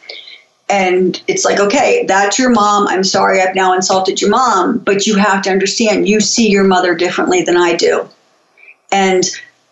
And 0.69 1.23
it's 1.29 1.45
like, 1.45 1.61
okay, 1.61 2.05
that's 2.09 2.39
your 2.39 2.51
mom. 2.51 2.89
I'm 2.89 3.05
sorry 3.05 3.41
I've 3.41 3.55
now 3.55 3.75
insulted 3.75 4.21
your 4.21 4.31
mom, 4.31 4.79
but 4.79 5.07
you 5.07 5.17
have 5.17 5.43
to 5.43 5.51
understand 5.51 6.09
you 6.09 6.21
see 6.21 6.49
your 6.49 6.65
mother 6.65 6.95
differently 6.95 7.43
than 7.43 7.57
I 7.57 7.77
do. 7.77 8.09
And 8.91 9.25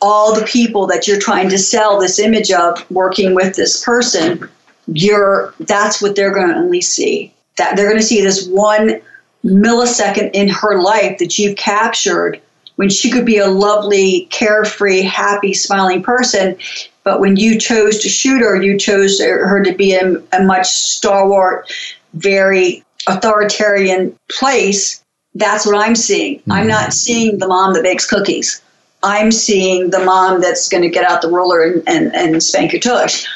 all 0.02 0.34
the 0.34 0.44
people 0.44 0.86
that 0.88 1.06
you're 1.06 1.20
trying 1.20 1.48
to 1.48 1.58
sell 1.58 1.98
this 1.98 2.18
image 2.18 2.50
of 2.50 2.88
working 2.90 3.34
with 3.34 3.56
this 3.56 3.82
person, 3.82 4.48
you're 4.86 5.54
that's 5.60 6.02
what 6.02 6.16
they're 6.16 6.34
going 6.34 6.48
to 6.48 6.56
only 6.56 6.80
see. 6.80 7.32
That 7.56 7.76
they're 7.76 7.88
going 7.88 8.00
to 8.00 8.06
see 8.06 8.20
this 8.20 8.46
one 8.48 9.00
millisecond 9.44 10.30
in 10.34 10.48
her 10.48 10.80
life 10.80 11.18
that 11.18 11.38
you've 11.38 11.56
captured 11.56 12.40
when 12.76 12.88
she 12.88 13.10
could 13.10 13.26
be 13.26 13.38
a 13.38 13.48
lovely, 13.48 14.26
carefree, 14.30 15.02
happy, 15.02 15.54
smiling 15.54 16.02
person. 16.02 16.56
But 17.04 17.20
when 17.20 17.36
you 17.36 17.58
chose 17.58 17.98
to 18.00 18.08
shoot 18.08 18.40
her, 18.40 18.60
you 18.60 18.78
chose 18.78 19.20
her 19.20 19.62
to 19.62 19.74
be 19.74 19.94
in 19.94 20.22
a 20.32 20.42
much 20.42 20.66
stalwart, 20.66 21.72
very 22.14 22.84
authoritarian 23.08 24.16
place. 24.30 25.02
That's 25.34 25.66
what 25.66 25.76
I'm 25.76 25.96
seeing. 25.96 26.38
Mm-hmm. 26.40 26.52
I'm 26.52 26.68
not 26.68 26.92
seeing 26.92 27.38
the 27.38 27.48
mom 27.48 27.74
that 27.74 27.82
bakes 27.82 28.06
cookies. 28.06 28.62
I'm 29.02 29.32
seeing 29.32 29.90
the 29.90 30.04
mom 30.04 30.40
that's 30.40 30.68
going 30.68 30.82
to 30.82 30.88
get 30.88 31.10
out 31.10 31.22
the 31.22 31.30
ruler 31.30 31.62
and, 31.64 31.82
and, 31.88 32.14
and 32.14 32.42
spank 32.42 32.72
your 32.72 32.80
tush. 32.80 33.26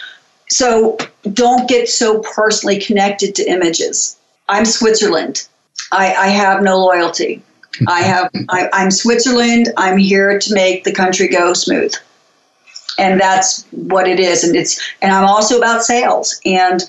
So 0.49 0.97
don't 1.33 1.69
get 1.69 1.89
so 1.89 2.21
personally 2.21 2.79
connected 2.79 3.35
to 3.35 3.51
images. 3.51 4.17
I'm 4.49 4.65
Switzerland. 4.65 5.49
I, 5.91 6.15
I 6.15 6.29
have 6.29 6.63
no 6.63 6.79
loyalty. 6.79 7.43
I 7.89 8.03
have 8.03 8.31
I, 8.49 8.69
I'm 8.73 8.93
Switzerland. 8.93 9.73
I'm 9.77 9.99
here 9.99 10.39
to 10.39 10.55
make 10.55 10.85
the 10.85 10.93
country 10.93 11.27
go 11.27 11.53
smooth. 11.53 11.95
And 12.99 13.21
that's 13.21 13.65
what 13.71 14.09
it 14.09 14.19
is. 14.19 14.45
And 14.45 14.57
it's 14.57 14.81
and 15.03 15.13
I'm 15.13 15.25
also 15.25 15.59
about 15.59 15.83
sales. 15.83 16.41
And 16.45 16.83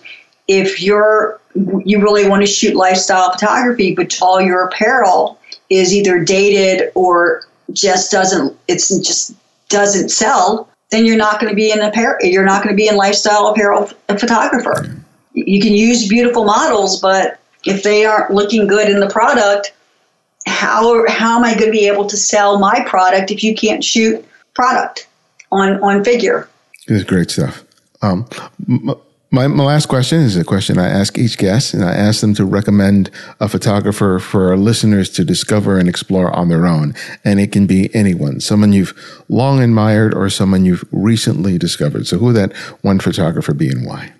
if 0.48 0.82
you're 0.82 1.40
you 1.84 2.02
really 2.02 2.28
want 2.28 2.42
to 2.46 2.48
shoot 2.48 2.76
lifestyle 2.76 3.32
photography, 3.32 3.94
but 3.96 4.18
all 4.22 4.40
your 4.40 4.66
apparel 4.66 5.40
is 5.70 5.94
either 5.94 6.24
dated 6.24 6.92
or 6.96 7.44
just 7.74 8.12
doesn't 8.12 8.58
it's 8.68 8.90
just 9.00 9.36
doesn't 9.70 10.10
sell, 10.10 10.70
then 10.92 11.06
you're 11.06 11.18
not 11.18 11.42
going 11.42 11.50
to 11.50 11.56
be 11.56 11.72
an 11.72 11.82
apparel 11.82 12.18
you're 12.22 12.46
not 12.46 12.64
going 12.64 12.74
to 12.74 12.78
be 12.78 12.88
in 12.88 12.96
lifestyle 12.96 13.48
apparel 13.48 13.88
photographer. 14.08 14.96
You 15.34 15.62
can 15.62 15.74
use 15.74 16.08
beautiful 16.08 16.46
models, 16.46 17.00
but 17.02 17.40
if 17.66 17.84
they 17.84 18.06
aren't 18.06 18.32
looking 18.32 18.66
good 18.66 18.90
in 18.90 19.00
the 19.00 19.10
product, 19.10 19.74
how 20.46 21.06
how 21.10 21.38
am 21.38 21.44
I 21.44 21.54
going 21.54 21.66
to 21.66 21.72
be 21.72 21.88
able 21.88 22.06
to 22.08 22.18
sell 22.18 22.58
my 22.60 22.84
product 22.88 23.32
if 23.32 23.44
you 23.44 23.54
can't 23.54 23.84
shoot 23.84 24.26
product 24.54 25.08
on 25.52 25.82
on 25.84 26.04
figure? 26.04 26.48
This 26.88 27.00
is 27.00 27.04
great 27.04 27.32
stuff. 27.32 27.64
Um, 28.02 28.28
my, 29.30 29.48
my 29.48 29.64
last 29.64 29.88
question 29.88 30.20
is 30.20 30.38
a 30.38 30.44
question 30.44 30.78
I 30.78 30.88
ask 30.88 31.18
each 31.18 31.38
guest, 31.38 31.74
and 31.74 31.84
I 31.84 31.94
ask 31.94 32.22
them 32.22 32.34
to 32.36 32.46
recommend 32.46 33.12
a 33.40 33.50
photographer 33.50 34.20
for 34.20 34.50
our 34.50 34.58
listeners 34.58 35.10
to 35.12 35.26
discover 35.26 35.78
and 35.78 35.90
explore 35.90 36.34
on 36.34 36.48
their 36.48 36.66
own. 36.66 36.94
And 37.26 37.40
it 37.40 37.52
can 37.52 37.68
be 37.68 37.94
anyone, 37.94 38.40
someone 38.40 38.72
you've 38.72 38.94
long 39.28 39.62
admired 39.62 40.14
or 40.14 40.30
someone 40.30 40.64
you've 40.64 40.86
recently 40.92 41.58
discovered. 41.58 42.08
So, 42.08 42.18
who 42.18 42.28
would 42.28 42.36
that 42.36 42.56
one 42.82 43.00
photographer 43.00 43.54
be 43.54 43.70
and 43.70 43.86
why? 43.86 44.14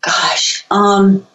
Gosh. 0.00 0.64
Um, 0.70 1.26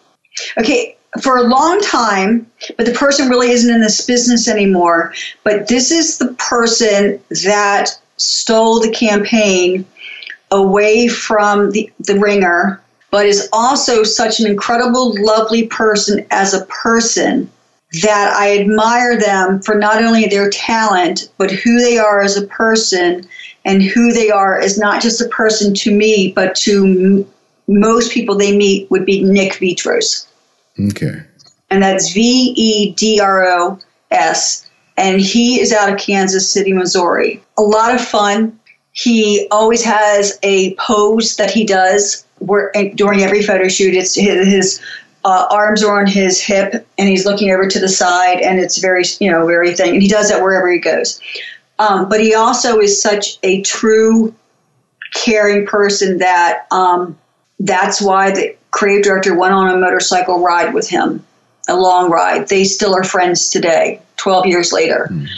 okay 0.58 0.96
for 1.22 1.36
a 1.36 1.42
long 1.42 1.80
time, 1.80 2.46
but 2.76 2.86
the 2.86 2.92
person 2.92 3.28
really 3.28 3.50
isn't 3.50 3.72
in 3.72 3.80
this 3.80 4.06
business 4.06 4.48
anymore. 4.48 5.12
But 5.42 5.68
this 5.68 5.90
is 5.90 6.18
the 6.18 6.32
person 6.34 7.20
that 7.42 7.90
stole 8.20 8.80
the 8.80 8.90
campaign 8.90 9.84
away 10.50 11.08
from 11.08 11.70
the, 11.70 11.90
the 12.00 12.18
ringer, 12.18 12.80
but 13.10 13.26
is 13.26 13.48
also 13.52 14.02
such 14.02 14.40
an 14.40 14.46
incredible, 14.46 15.14
lovely 15.24 15.66
person 15.66 16.26
as 16.30 16.54
a 16.54 16.64
person 16.66 17.50
that 18.02 18.34
I 18.36 18.58
admire 18.58 19.18
them 19.18 19.60
for 19.60 19.74
not 19.74 20.02
only 20.02 20.26
their 20.26 20.50
talent, 20.50 21.30
but 21.38 21.50
who 21.50 21.80
they 21.80 21.98
are 21.98 22.20
as 22.20 22.36
a 22.36 22.46
person 22.46 23.26
and 23.64 23.82
who 23.82 24.12
they 24.12 24.30
are 24.30 24.60
as 24.60 24.78
not 24.78 25.02
just 25.02 25.20
a 25.20 25.28
person 25.28 25.74
to 25.74 25.94
me, 25.94 26.32
but 26.32 26.54
to 26.56 26.84
m- 26.86 27.26
most 27.66 28.12
people 28.12 28.36
they 28.36 28.56
meet 28.56 28.90
would 28.90 29.04
be 29.04 29.22
Nick 29.24 29.54
Vedros. 29.54 30.26
Okay. 30.88 31.22
And 31.70 31.82
that's 31.82 32.12
V 32.12 32.54
E 32.56 32.92
D 32.92 33.20
R 33.20 33.44
O 33.44 33.78
S. 34.10 34.69
And 35.00 35.18
he 35.18 35.60
is 35.60 35.72
out 35.72 35.90
of 35.90 35.98
Kansas 35.98 36.48
City, 36.48 36.74
Missouri. 36.74 37.42
A 37.56 37.62
lot 37.62 37.94
of 37.94 38.02
fun. 38.02 38.60
He 38.92 39.48
always 39.50 39.82
has 39.82 40.38
a 40.42 40.74
pose 40.74 41.36
that 41.36 41.50
he 41.50 41.64
does 41.64 42.26
where, 42.38 42.70
during 42.94 43.22
every 43.22 43.42
photo 43.42 43.66
shoot. 43.68 43.94
It's 43.94 44.14
his, 44.14 44.46
his 44.46 44.80
uh, 45.24 45.46
arms 45.50 45.82
are 45.82 46.00
on 46.00 46.06
his 46.06 46.38
hip 46.40 46.86
and 46.98 47.08
he's 47.08 47.24
looking 47.24 47.50
over 47.50 47.66
to 47.66 47.80
the 47.80 47.88
side, 47.88 48.40
and 48.40 48.58
it's 48.58 48.78
very, 48.78 49.04
you 49.20 49.30
know, 49.30 49.46
very 49.46 49.74
thing. 49.74 49.94
And 49.94 50.02
he 50.02 50.08
does 50.08 50.28
that 50.28 50.42
wherever 50.42 50.70
he 50.70 50.78
goes. 50.78 51.18
Um, 51.78 52.08
but 52.10 52.20
he 52.20 52.34
also 52.34 52.78
is 52.78 53.00
such 53.00 53.38
a 53.42 53.62
true, 53.62 54.34
caring 55.14 55.66
person 55.66 56.18
that 56.18 56.66
um, 56.70 57.18
that's 57.58 58.02
why 58.02 58.32
the 58.32 58.54
creative 58.70 59.04
director 59.04 59.34
went 59.34 59.54
on 59.54 59.70
a 59.70 59.78
motorcycle 59.78 60.40
ride 60.40 60.74
with 60.74 60.88
him, 60.88 61.24
a 61.68 61.76
long 61.76 62.10
ride. 62.10 62.48
They 62.48 62.64
still 62.64 62.94
are 62.94 63.04
friends 63.04 63.50
today, 63.50 64.00
12 64.20 64.46
years 64.46 64.72
later. 64.72 65.08
Mm. 65.10 65.28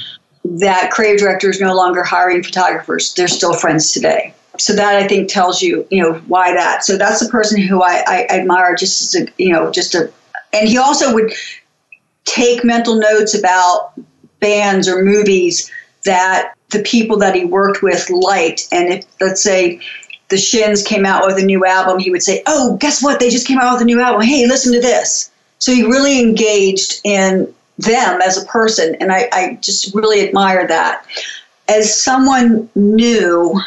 That 0.61 0.91
creative 0.91 1.20
director 1.20 1.49
is 1.49 1.61
no 1.61 1.74
longer 1.74 2.03
hiring 2.03 2.43
photographers. 2.43 3.14
They're 3.14 3.28
still 3.28 3.55
friends 3.55 3.93
today. 3.93 4.35
So 4.59 4.74
that 4.74 4.97
I 4.97 5.07
think 5.07 5.30
tells 5.30 5.62
you, 5.62 5.87
you 5.91 6.03
know, 6.03 6.14
why 6.26 6.53
that. 6.53 6.85
So 6.85 6.99
that's 6.99 7.24
the 7.24 7.30
person 7.30 7.62
who 7.62 7.83
I, 7.83 8.03
I 8.07 8.26
admire 8.28 8.74
just 8.74 9.01
as 9.01 9.22
a, 9.22 9.33
you 9.39 9.53
know, 9.53 9.70
just 9.70 9.95
a, 9.95 10.12
and 10.53 10.68
he 10.68 10.76
also 10.76 11.14
would 11.14 11.33
take 12.24 12.64
mental 12.64 12.97
notes 12.97 13.35
about 13.35 13.93
bands 14.41 14.89
or 14.89 15.05
movies 15.05 15.70
that 16.05 16.55
the 16.70 16.83
people 16.83 17.16
that 17.18 17.35
he 17.37 17.45
worked 17.45 17.83
with 17.83 18.11
liked. 18.11 18.66
And 18.72 18.93
if, 18.93 19.07
let's 19.20 19.43
say, 19.43 19.80
the 20.28 20.37
Shins 20.37 20.83
came 20.83 21.07
out 21.07 21.24
with 21.24 21.39
a 21.39 21.45
new 21.45 21.64
album, 21.64 21.99
he 21.99 22.11
would 22.11 22.22
say, 22.22 22.43
Oh, 22.47 22.76
guess 22.78 23.03
what? 23.03 23.20
They 23.20 23.30
just 23.30 23.47
came 23.47 23.59
out 23.59 23.74
with 23.74 23.83
a 23.83 23.87
new 23.87 24.01
album. 24.01 24.22
Hey, 24.22 24.47
listen 24.47 24.72
to 24.72 24.80
this. 24.80 25.30
So 25.59 25.72
he 25.72 25.85
really 25.85 26.20
engaged 26.20 27.01
in 27.05 27.55
them 27.78 28.20
as 28.22 28.40
a 28.40 28.46
person, 28.46 28.96
and 29.00 29.12
I, 29.12 29.28
I 29.32 29.58
just 29.60 29.94
really 29.94 30.26
admire 30.26 30.66
that. 30.66 31.06
As 31.68 31.96
someone 31.96 32.68
new, 32.74 33.60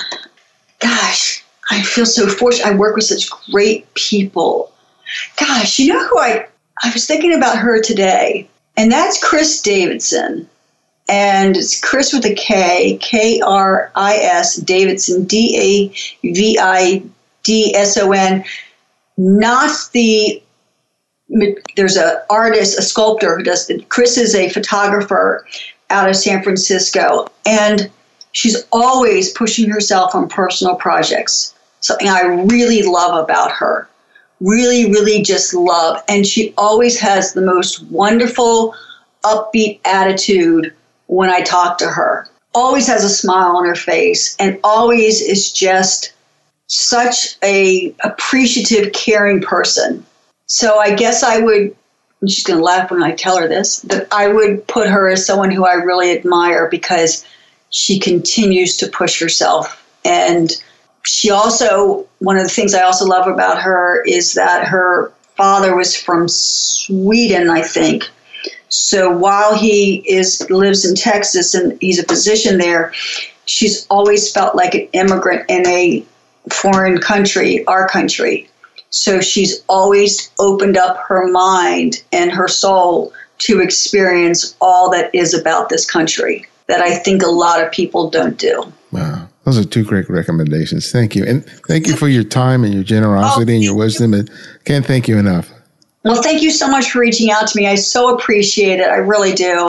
gosh, 0.79 1.43
I 1.71 1.81
feel 1.81 2.05
so 2.05 2.27
fortunate. 2.27 2.67
I 2.67 2.75
work 2.75 2.95
with 2.95 3.05
such 3.05 3.29
great 3.51 3.91
people. 3.95 4.71
Gosh, 5.39 5.79
you 5.79 5.93
know 5.93 6.07
who 6.07 6.19
I 6.19 6.47
I 6.83 6.91
was 6.91 7.07
thinking 7.07 7.33
about 7.33 7.57
her 7.57 7.81
today, 7.81 8.47
and 8.77 8.91
that's 8.91 9.23
Kris 9.23 9.61
Davidson 9.61 10.47
and 11.07 11.55
it's 11.55 11.79
Chris 11.79 12.13
with 12.13 12.25
a 12.25 12.33
K, 12.33 12.97
K 13.01 13.41
R 13.41 13.91
I 13.95 14.15
S 14.17 14.55
Davidson, 14.55 15.25
D 15.25 15.91
A 16.23 16.27
V 16.27 16.59
I 16.59 17.03
D 17.43 17.75
S 17.75 17.97
O 17.97 18.11
N. 18.11 18.43
Not 19.17 19.71
the 19.93 20.41
there's 21.75 21.97
an 21.97 22.17
artist, 22.29 22.77
a 22.77 22.81
sculptor 22.81 23.37
who 23.37 23.43
does. 23.43 23.71
Kris 23.89 24.17
is 24.17 24.35
a 24.35 24.49
photographer 24.49 25.45
out 25.89 26.09
of 26.09 26.15
San 26.15 26.43
Francisco, 26.43 27.27
and 27.45 27.89
she's 28.31 28.65
always 28.71 29.31
pushing 29.31 29.69
herself 29.69 30.13
on 30.13 30.29
personal 30.29 30.75
projects. 30.75 31.53
Something 31.81 32.09
I 32.09 32.21
really 32.21 32.83
love 32.83 33.23
about 33.23 33.51
her. 33.51 33.87
Really, 34.41 34.91
really 34.91 35.21
just 35.21 35.53
love. 35.53 36.03
And 36.09 36.25
she 36.25 36.53
always 36.57 36.99
has 36.99 37.33
the 37.33 37.41
most 37.41 37.83
wonderful, 37.83 38.75
upbeat 39.23 39.79
attitude 39.85 40.73
when 41.07 41.29
I 41.29 41.41
talk 41.41 41.77
to 41.79 41.87
her. 41.87 42.27
Always 42.53 42.87
has 42.87 43.03
a 43.03 43.09
smile 43.09 43.55
on 43.57 43.65
her 43.65 43.75
face 43.75 44.35
and 44.39 44.59
always 44.63 45.21
is 45.21 45.51
just 45.51 46.13
such 46.67 47.37
a 47.43 47.93
appreciative, 48.03 48.93
caring 48.93 49.41
person. 49.41 50.05
So 50.47 50.77
I 50.77 50.95
guess 50.95 51.23
I 51.23 51.39
would 51.39 51.75
she's 52.27 52.43
going 52.43 52.59
to 52.59 52.63
laugh 52.63 52.91
when 52.91 53.03
I 53.03 53.11
tell 53.11 53.37
her 53.37 53.47
this, 53.47 53.83
but 53.83 54.07
I 54.11 54.27
would 54.27 54.67
put 54.67 54.89
her 54.89 55.09
as 55.09 55.25
someone 55.25 55.51
who 55.51 55.65
I 55.65 55.73
really 55.73 56.11
admire 56.11 56.69
because 56.69 57.25
she 57.69 57.99
continues 57.99 58.77
to 58.77 58.87
push 58.87 59.19
herself. 59.19 59.83
And 60.03 60.51
she 61.03 61.29
also, 61.29 62.07
one 62.19 62.37
of 62.37 62.43
the 62.43 62.49
things 62.49 62.73
I 62.73 62.83
also 62.83 63.05
love 63.05 63.27
about 63.27 63.61
her 63.61 64.03
is 64.05 64.33
that 64.33 64.67
her 64.67 65.11
father 65.35 65.75
was 65.75 65.95
from 65.95 66.27
Sweden, 66.27 67.49
I 67.49 67.61
think. 67.61 68.09
So 68.69 69.15
while 69.15 69.55
he 69.55 69.97
is 70.09 70.45
lives 70.49 70.85
in 70.85 70.95
Texas 70.95 71.53
and 71.53 71.79
he's 71.81 71.99
a 71.99 72.03
physician 72.03 72.57
there, 72.57 72.91
she's 73.45 73.85
always 73.87 74.31
felt 74.31 74.55
like 74.55 74.73
an 74.73 74.87
immigrant 74.93 75.45
in 75.49 75.67
a 75.67 76.03
foreign 76.51 76.99
country, 76.99 77.65
our 77.67 77.87
country. 77.87 78.49
So 78.95 79.19
she's 79.19 79.61
always 79.67 80.31
opened 80.39 80.77
up 80.77 80.97
her 80.97 81.27
mind 81.27 82.01
and 82.13 82.31
her 82.31 82.47
soul 82.47 83.11
to 83.39 83.59
experience 83.59 84.55
all 84.61 84.89
that 84.91 85.13
is 85.13 85.33
about 85.33 85.67
this 85.67 85.89
country 85.89 86.47
that 86.67 86.79
I 86.79 86.95
think 86.95 87.21
a 87.21 87.27
lot 87.27 87.61
of 87.61 87.69
people 87.73 88.09
don't 88.09 88.37
do. 88.37 88.71
Wow. 88.93 89.27
Those 89.43 89.59
are 89.59 89.65
two 89.65 89.83
great 89.83 90.09
recommendations. 90.09 90.93
Thank 90.93 91.13
you. 91.13 91.25
And 91.25 91.45
thank 91.67 91.87
you 91.87 91.97
for 91.97 92.07
your 92.07 92.23
time 92.23 92.63
and 92.63 92.73
your 92.73 92.83
generosity 92.83 93.51
oh, 93.51 93.55
and 93.55 93.63
your 93.63 93.75
wisdom. 93.75 94.13
And 94.13 94.31
can't 94.63 94.85
thank 94.85 95.09
you 95.09 95.17
enough. 95.17 95.51
Well, 96.03 96.23
thank 96.23 96.41
you 96.41 96.49
so 96.49 96.69
much 96.69 96.91
for 96.91 96.99
reaching 96.99 97.31
out 97.31 97.49
to 97.49 97.59
me. 97.59 97.67
I 97.67 97.75
so 97.75 98.15
appreciate 98.15 98.79
it. 98.79 98.87
I 98.87 98.95
really 98.95 99.33
do. 99.33 99.67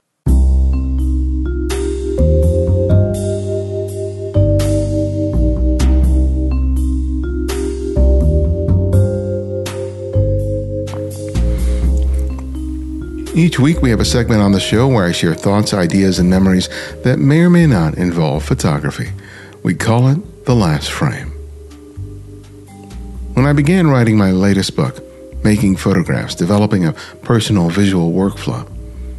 Each 13.36 13.58
week, 13.58 13.82
we 13.82 13.90
have 13.90 14.00
a 14.00 14.04
segment 14.06 14.40
on 14.40 14.52
the 14.52 14.60
show 14.60 14.88
where 14.88 15.04
I 15.04 15.12
share 15.12 15.34
thoughts, 15.34 15.74
ideas, 15.74 16.18
and 16.18 16.30
memories 16.30 16.70
that 17.04 17.18
may 17.18 17.40
or 17.40 17.50
may 17.50 17.66
not 17.66 17.98
involve 17.98 18.42
photography. 18.42 19.10
We 19.62 19.74
call 19.74 20.08
it 20.08 20.46
The 20.46 20.54
Last 20.54 20.90
Frame. 20.90 21.32
When 23.34 23.44
I 23.44 23.52
began 23.52 23.88
writing 23.88 24.16
my 24.16 24.30
latest 24.30 24.74
book, 24.74 25.02
Making 25.44 25.76
Photographs, 25.76 26.34
developing 26.34 26.86
a 26.86 26.94
personal 27.24 27.68
visual 27.68 28.10
workflow, 28.10 28.66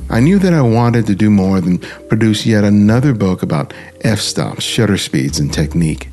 I 0.09 0.19
knew 0.19 0.39
that 0.39 0.51
I 0.51 0.63
wanted 0.63 1.05
to 1.05 1.13
do 1.13 1.29
more 1.29 1.61
than 1.61 1.77
produce 2.09 2.43
yet 2.43 2.63
another 2.63 3.13
book 3.13 3.43
about 3.43 3.71
f 4.01 4.19
stops, 4.19 4.63
shutter 4.63 4.97
speeds, 4.97 5.39
and 5.39 5.53
technique. 5.53 6.09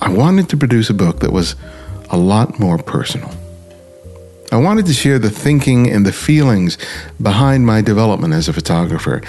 I 0.00 0.08
wanted 0.08 0.48
to 0.48 0.56
produce 0.56 0.90
a 0.90 0.94
book 0.94 1.20
that 1.20 1.32
was 1.32 1.54
a 2.10 2.16
lot 2.16 2.58
more 2.58 2.78
personal. 2.78 3.30
I 4.50 4.56
wanted 4.56 4.86
to 4.86 4.94
share 4.94 5.18
the 5.18 5.28
thinking 5.28 5.90
and 5.90 6.06
the 6.06 6.12
feelings 6.12 6.78
behind 7.20 7.66
my 7.66 7.82
development 7.82 8.32
as 8.32 8.48
a 8.48 8.54
photographer. 8.54 9.20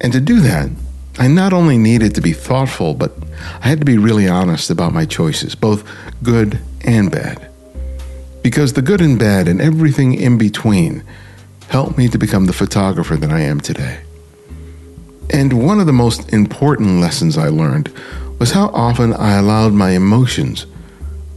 And 0.00 0.12
to 0.12 0.20
do 0.20 0.38
that, 0.40 0.70
I 1.18 1.26
not 1.26 1.52
only 1.52 1.76
needed 1.76 2.14
to 2.14 2.20
be 2.20 2.32
thoughtful, 2.32 2.94
but 2.94 3.12
I 3.62 3.68
had 3.68 3.80
to 3.80 3.84
be 3.84 3.98
really 3.98 4.28
honest 4.28 4.70
about 4.70 4.92
my 4.92 5.06
choices, 5.06 5.56
both 5.56 5.82
good 6.22 6.60
and 6.82 7.10
bad. 7.10 7.50
Because 8.42 8.74
the 8.74 8.82
good 8.82 9.00
and 9.00 9.18
bad 9.18 9.48
and 9.48 9.60
everything 9.60 10.14
in 10.14 10.38
between 10.38 11.02
helped 11.68 11.98
me 11.98 12.06
to 12.06 12.16
become 12.16 12.46
the 12.46 12.52
photographer 12.52 13.16
that 13.16 13.30
I 13.30 13.40
am 13.40 13.60
today. 13.60 14.00
And 15.30 15.66
one 15.66 15.80
of 15.80 15.86
the 15.86 15.92
most 15.92 16.32
important 16.32 17.00
lessons 17.00 17.36
I 17.36 17.48
learned 17.48 17.92
was 18.38 18.52
how 18.52 18.68
often 18.68 19.14
I 19.14 19.36
allowed 19.36 19.72
my 19.72 19.90
emotions 19.90 20.66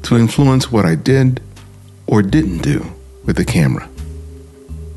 to 0.03 0.17
influence 0.17 0.71
what 0.71 0.85
I 0.85 0.93
did 0.93 1.41
or 2.05 2.21
didn't 2.21 2.59
do 2.59 2.93
with 3.25 3.37
the 3.37 3.45
camera. 3.45 3.89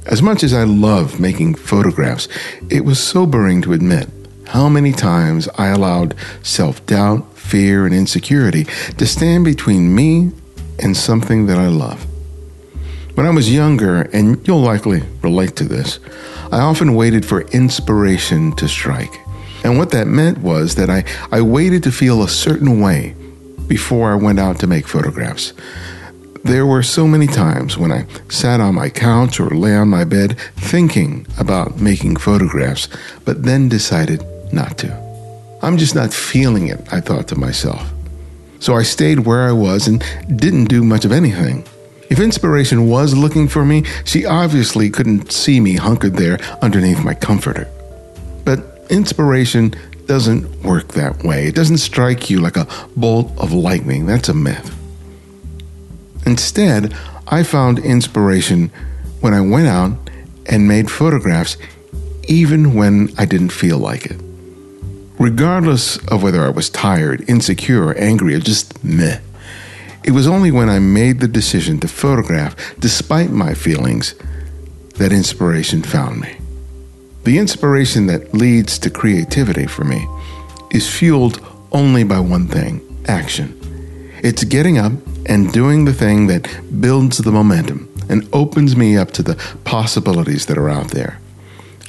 As 0.06 0.22
much 0.22 0.44
as 0.44 0.54
I 0.54 0.64
love 0.64 1.18
making 1.18 1.56
photographs, 1.56 2.28
it 2.70 2.84
was 2.84 3.02
sobering 3.02 3.60
to 3.62 3.72
admit 3.72 4.08
how 4.48 4.68
many 4.68 4.92
times 4.92 5.48
I 5.58 5.68
allowed 5.68 6.14
self 6.42 6.84
doubt, 6.86 7.36
fear, 7.36 7.84
and 7.84 7.94
insecurity 7.94 8.64
to 8.98 9.06
stand 9.06 9.44
between 9.44 9.94
me 9.94 10.32
and 10.78 10.96
something 10.96 11.46
that 11.46 11.58
I 11.58 11.68
love. 11.68 12.06
When 13.14 13.26
I 13.26 13.30
was 13.30 13.52
younger, 13.52 14.02
and 14.12 14.46
you'll 14.46 14.60
likely 14.60 15.02
relate 15.22 15.56
to 15.56 15.64
this, 15.64 15.98
I 16.52 16.60
often 16.60 16.94
waited 16.94 17.24
for 17.24 17.40
inspiration 17.48 18.54
to 18.56 18.68
strike. 18.68 19.14
And 19.64 19.78
what 19.78 19.90
that 19.90 20.06
meant 20.06 20.38
was 20.38 20.74
that 20.76 20.90
I, 20.90 21.04
I 21.32 21.40
waited 21.40 21.82
to 21.84 21.90
feel 21.90 22.22
a 22.22 22.28
certain 22.28 22.80
way 22.80 23.16
before 23.66 24.12
I 24.12 24.14
went 24.14 24.38
out 24.38 24.60
to 24.60 24.66
make 24.66 24.86
photographs. 24.86 25.54
There 26.46 26.64
were 26.64 26.84
so 26.84 27.08
many 27.08 27.26
times 27.26 27.76
when 27.76 27.90
I 27.90 28.06
sat 28.28 28.60
on 28.60 28.76
my 28.76 28.88
couch 28.88 29.40
or 29.40 29.50
lay 29.50 29.74
on 29.74 29.88
my 29.88 30.04
bed 30.04 30.38
thinking 30.54 31.26
about 31.40 31.80
making 31.80 32.18
photographs, 32.18 32.88
but 33.24 33.42
then 33.42 33.68
decided 33.68 34.24
not 34.52 34.78
to. 34.78 35.58
I'm 35.60 35.76
just 35.76 35.96
not 35.96 36.14
feeling 36.14 36.68
it, 36.68 36.80
I 36.92 37.00
thought 37.00 37.26
to 37.28 37.36
myself. 37.36 37.90
So 38.60 38.76
I 38.76 38.84
stayed 38.84 39.26
where 39.26 39.48
I 39.48 39.50
was 39.50 39.88
and 39.88 40.04
didn't 40.36 40.66
do 40.66 40.84
much 40.84 41.04
of 41.04 41.10
anything. 41.10 41.66
If 42.10 42.20
inspiration 42.20 42.88
was 42.88 43.16
looking 43.16 43.48
for 43.48 43.64
me, 43.64 43.82
she 44.04 44.24
obviously 44.24 44.88
couldn't 44.88 45.32
see 45.32 45.58
me 45.58 45.74
hunkered 45.74 46.14
there 46.14 46.38
underneath 46.62 47.02
my 47.02 47.14
comforter. 47.14 47.66
But 48.44 48.86
inspiration 48.88 49.74
doesn't 50.06 50.62
work 50.62 50.92
that 50.92 51.24
way. 51.24 51.48
It 51.48 51.56
doesn't 51.56 51.78
strike 51.78 52.30
you 52.30 52.40
like 52.40 52.56
a 52.56 52.68
bolt 52.94 53.36
of 53.36 53.52
lightning. 53.52 54.06
That's 54.06 54.28
a 54.28 54.34
myth. 54.34 54.75
Instead, 56.26 56.92
I 57.28 57.44
found 57.44 57.78
inspiration 57.78 58.70
when 59.20 59.32
I 59.32 59.40
went 59.40 59.68
out 59.68 60.10
and 60.46 60.68
made 60.68 60.90
photographs, 60.90 61.56
even 62.28 62.74
when 62.74 63.14
I 63.16 63.24
didn't 63.24 63.50
feel 63.50 63.78
like 63.78 64.06
it. 64.06 64.20
Regardless 65.18 65.96
of 66.08 66.22
whether 66.22 66.42
I 66.42 66.50
was 66.50 66.68
tired, 66.68 67.24
insecure, 67.28 67.94
angry, 67.94 68.34
or 68.34 68.40
just 68.40 68.84
meh, 68.84 69.20
it 70.04 70.10
was 70.10 70.26
only 70.26 70.50
when 70.50 70.68
I 70.68 70.78
made 70.78 71.20
the 71.20 71.28
decision 71.28 71.80
to 71.80 71.88
photograph, 71.88 72.54
despite 72.78 73.30
my 73.30 73.54
feelings, 73.54 74.14
that 74.96 75.12
inspiration 75.12 75.82
found 75.82 76.20
me. 76.20 76.36
The 77.24 77.38
inspiration 77.38 78.06
that 78.06 78.34
leads 78.34 78.78
to 78.80 78.90
creativity 78.90 79.66
for 79.66 79.84
me 79.84 80.06
is 80.70 80.88
fueled 80.88 81.40
only 81.72 82.04
by 82.04 82.20
one 82.20 82.46
thing 82.46 82.82
action. 83.08 83.58
It's 84.22 84.44
getting 84.44 84.78
up 84.78 84.92
and 85.26 85.52
doing 85.52 85.84
the 85.84 85.92
thing 85.92 86.28
that 86.28 86.48
builds 86.80 87.18
the 87.18 87.32
momentum 87.32 87.92
and 88.08 88.28
opens 88.32 88.76
me 88.76 88.96
up 88.96 89.10
to 89.12 89.22
the 89.22 89.34
possibilities 89.64 90.46
that 90.46 90.56
are 90.56 90.70
out 90.70 90.90
there. 90.92 91.20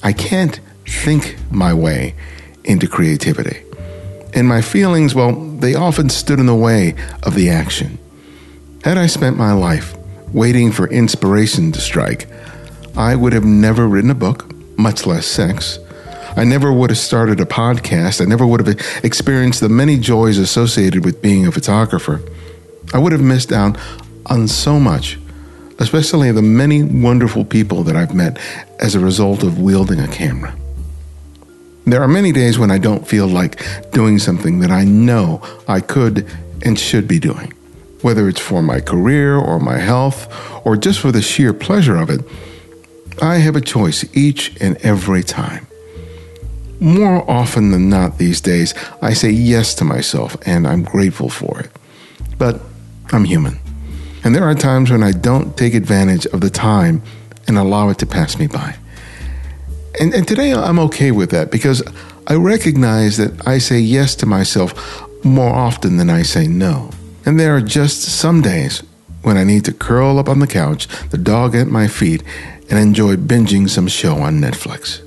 I 0.04 0.14
can't 0.14 0.60
think 0.86 1.38
my 1.52 1.74
way 1.74 2.16
into 2.64 2.88
creativity. 2.88 3.64
And 4.34 4.48
my 4.48 4.62
feelings, 4.62 5.16
well, 5.16 5.34
they 5.34 5.76
often 5.76 6.10
stood 6.10 6.40
in 6.40 6.46
the 6.46 6.56
way 6.56 6.96
of 7.24 7.36
the 7.36 7.50
action. 7.50 7.98
Had 8.84 8.98
I 8.98 9.08
spent 9.08 9.38
my 9.38 9.54
life 9.54 9.96
waiting 10.34 10.72
for 10.72 10.88
inspiration 10.90 11.72
to 11.72 11.82
strike, 11.82 12.28
I 12.96 13.16
would 13.16 13.34
have 13.34 13.46
never 13.46 13.88
written 13.88 14.12
a 14.12 14.16
book, 14.16 14.52
much 14.78 15.06
less 15.06 15.26
sex. 15.26 15.80
I 16.36 16.44
never 16.44 16.72
would 16.72 16.90
have 16.90 17.00
started 17.00 17.40
a 17.40 17.46
podcast. 17.46 18.22
I 18.22 18.26
never 18.26 18.46
would 18.46 18.66
have 18.66 19.04
experienced 19.04 19.62
the 19.62 19.70
many 19.70 19.98
joys 19.98 20.38
associated 20.38 21.04
with 21.04 21.22
being 21.22 21.48
a 21.48 21.52
photographer. 21.52 22.22
I 22.94 23.00
would 23.00 23.12
have 23.12 23.22
missed 23.22 23.52
out 23.52 23.78
on 24.26 24.48
so 24.48 24.80
much, 24.80 25.18
especially 25.80 26.32
the 26.32 26.42
many 26.42 26.84
wonderful 26.84 27.46
people 27.46 27.84
that 27.84 27.96
I've 27.96 28.14
met 28.14 28.38
as 28.80 28.96
a 28.96 29.00
result 29.00 29.44
of 29.44 29.60
wielding 29.60 30.00
a 30.00 30.08
camera. 30.08 30.56
There 31.86 32.02
are 32.02 32.08
many 32.08 32.32
days 32.32 32.60
when 32.60 32.72
I 32.72 32.78
don't 32.78 33.08
feel 33.08 33.28
like 33.28 33.92
doing 33.92 34.20
something 34.20 34.60
that 34.60 34.72
I 34.72 34.84
know 34.84 35.42
I 35.68 35.80
could 35.80 36.28
and 36.64 36.78
should 36.78 37.08
be 37.08 37.20
doing, 37.20 37.54
whether 38.02 38.28
it's 38.28 38.42
for 38.42 38.62
my 38.62 38.82
career 38.82 39.38
or 39.38 39.60
my 39.60 39.78
health 39.78 40.28
or 40.66 40.76
just 40.76 41.00
for 41.00 41.12
the 41.12 41.22
sheer 41.22 41.54
pleasure 41.54 41.96
of 41.96 42.10
it. 42.10 42.22
I 43.22 43.38
have 43.38 43.56
a 43.56 43.62
choice 43.62 44.06
each 44.16 44.56
and 44.62 44.78
every 44.78 45.24
time. 45.24 45.66
More 46.80 47.30
often 47.30 47.72
than 47.72 47.90
not 47.90 48.18
these 48.18 48.42
days, 48.42 48.74
I 49.02 49.14
say 49.14 49.32
yes 49.32 49.74
to 49.76 49.86
myself 49.86 50.36
and 50.46 50.68
I'm 50.68 50.84
grateful 50.84 51.30
for 51.30 51.60
it. 51.60 51.72
But 52.38 52.62
I'm 53.12 53.24
human. 53.24 53.60
And 54.24 54.36
there 54.36 54.44
are 54.44 54.56
times 54.56 54.92
when 54.92 55.04
I 55.04 55.12
don't 55.12 55.56
take 55.56 55.74
advantage 55.74 56.26
of 56.28 56.42
the 56.42 56.50
time 56.50 57.02
and 57.48 57.58
allow 57.58 57.90
it 57.90 57.98
to 58.00 58.06
pass 58.06 58.38
me 58.38 58.48
by. 58.48 58.76
And, 60.00 60.14
and 60.14 60.28
today 60.28 60.54
I'm 60.54 60.80
okay 60.80 61.12
with 61.12 61.32
that 61.32 61.50
because 61.50 61.82
I 62.28 62.36
recognize 62.36 63.18
that 63.18 63.48
I 63.48 63.58
say 63.58 63.80
yes 63.80 64.16
to 64.18 64.26
myself 64.26 64.74
more 65.24 65.54
often 65.54 65.98
than 65.98 66.10
I 66.10 66.24
say 66.24 66.48
no. 66.48 66.92
And 67.26 67.40
there 67.40 67.56
are 67.56 67.62
just 67.62 68.02
some 68.02 68.42
days 68.42 68.84
when 69.22 69.38
I 69.38 69.44
need 69.44 69.66
to 69.66 69.74
curl 69.74 70.20
up 70.20 70.30
on 70.30 70.40
the 70.40 70.48
couch, 70.48 70.88
the 71.10 71.18
dog 71.18 71.56
at 71.56 71.68
my 71.68 71.88
feet, 71.88 72.24
and 72.70 72.78
enjoy 72.78 73.16
binging 73.16 73.70
some 73.70 73.88
show 73.88 74.18
on 74.18 74.40
Netflix. 74.40 75.02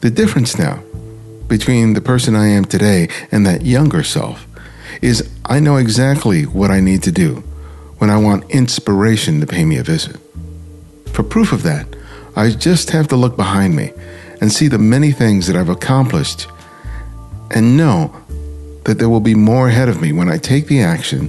The 0.00 0.10
difference 0.10 0.58
now 0.58 0.82
between 1.46 1.94
the 1.94 2.00
person 2.00 2.34
I 2.34 2.48
am 2.48 2.64
today 2.64 3.08
and 3.30 3.46
that 3.46 3.62
younger 3.62 4.02
self 4.02 4.47
is 5.02 5.28
I 5.44 5.60
know 5.60 5.76
exactly 5.76 6.44
what 6.44 6.70
I 6.70 6.80
need 6.80 7.02
to 7.04 7.12
do 7.12 7.42
when 7.98 8.10
I 8.10 8.16
want 8.16 8.50
inspiration 8.50 9.40
to 9.40 9.46
pay 9.46 9.64
me 9.64 9.76
a 9.76 9.82
visit. 9.82 10.16
For 11.12 11.22
proof 11.22 11.52
of 11.52 11.62
that, 11.64 11.86
I 12.36 12.50
just 12.50 12.90
have 12.90 13.08
to 13.08 13.16
look 13.16 13.36
behind 13.36 13.74
me 13.74 13.92
and 14.40 14.52
see 14.52 14.68
the 14.68 14.78
many 14.78 15.10
things 15.10 15.46
that 15.46 15.56
I've 15.56 15.68
accomplished 15.68 16.46
and 17.50 17.76
know 17.76 18.14
that 18.84 18.98
there 18.98 19.08
will 19.08 19.20
be 19.20 19.34
more 19.34 19.68
ahead 19.68 19.88
of 19.88 20.00
me 20.00 20.12
when 20.12 20.30
I 20.30 20.38
take 20.38 20.66
the 20.66 20.82
action 20.82 21.28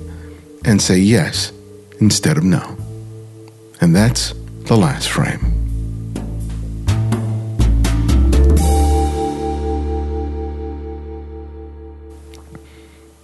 and 0.64 0.82
say 0.82 1.00
yes 1.00 1.52
instead 2.00 2.38
of 2.38 2.44
no. 2.44 2.78
And 3.82 3.96
that's 3.96 4.34
the 4.66 4.78
last 4.78 5.10
frame. 5.10 5.49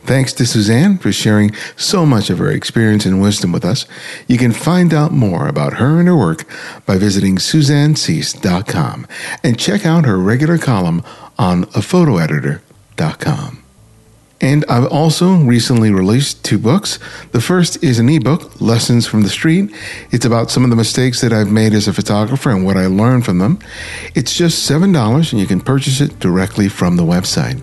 Thanks 0.06 0.34
to 0.34 0.46
Suzanne 0.46 1.00
for 1.00 1.12
sharing 1.12 1.56
so 1.76 2.06
much 2.06 2.30
of 2.30 2.38
her 2.38 2.52
experience 2.52 3.08
and 3.08 3.20
wisdom 3.20 3.52
with 3.52 3.66
us. 3.66 3.88
You 4.28 4.38
can 4.38 4.52
find 4.52 4.94
out 4.94 5.12
more 5.12 5.48
about 5.48 5.74
her 5.74 6.00
and 6.00 6.08
her 6.08 6.16
work 6.16 6.48
by 6.86 7.00
visiting 7.00 7.38
suzannesease.com 7.38 9.08
and 9.44 9.60
check 9.60 9.84
out 9.84 10.06
her 10.06 10.20
regular 10.20 10.60
column 10.60 11.02
on 11.40 11.66
aphotoeditor.com. 11.66 13.65
And 14.42 14.66
I've 14.68 14.92
also 14.92 15.36
recently 15.38 15.92
released 15.92 16.44
two 16.44 16.58
books. 16.58 17.00
The 17.32 17.40
first 17.40 17.82
is 17.84 18.00
an 18.00 18.10
ebook, 18.10 18.60
Lessons 18.60 19.08
from 19.08 19.22
the 19.22 19.30
Street. 19.30 19.74
It's 20.12 20.26
about 20.26 20.52
some 20.52 20.64
of 20.64 20.70
the 20.70 20.76
mistakes 20.76 21.22
that 21.22 21.32
I've 21.32 21.52
made 21.52 21.74
as 21.74 21.88
a 21.88 21.94
photographer 21.94 22.50
and 22.50 22.66
what 22.66 22.76
I 22.76 22.88
learned 22.88 23.26
from 23.26 23.40
them. 23.40 23.60
It's 24.14 24.36
just 24.36 24.70
$7 24.70 25.32
and 25.32 25.40
you 25.40 25.48
can 25.48 25.62
purchase 25.62 26.02
it 26.02 26.20
directly 26.20 26.68
from 26.68 26.98
the 26.98 27.04
website. 27.04 27.62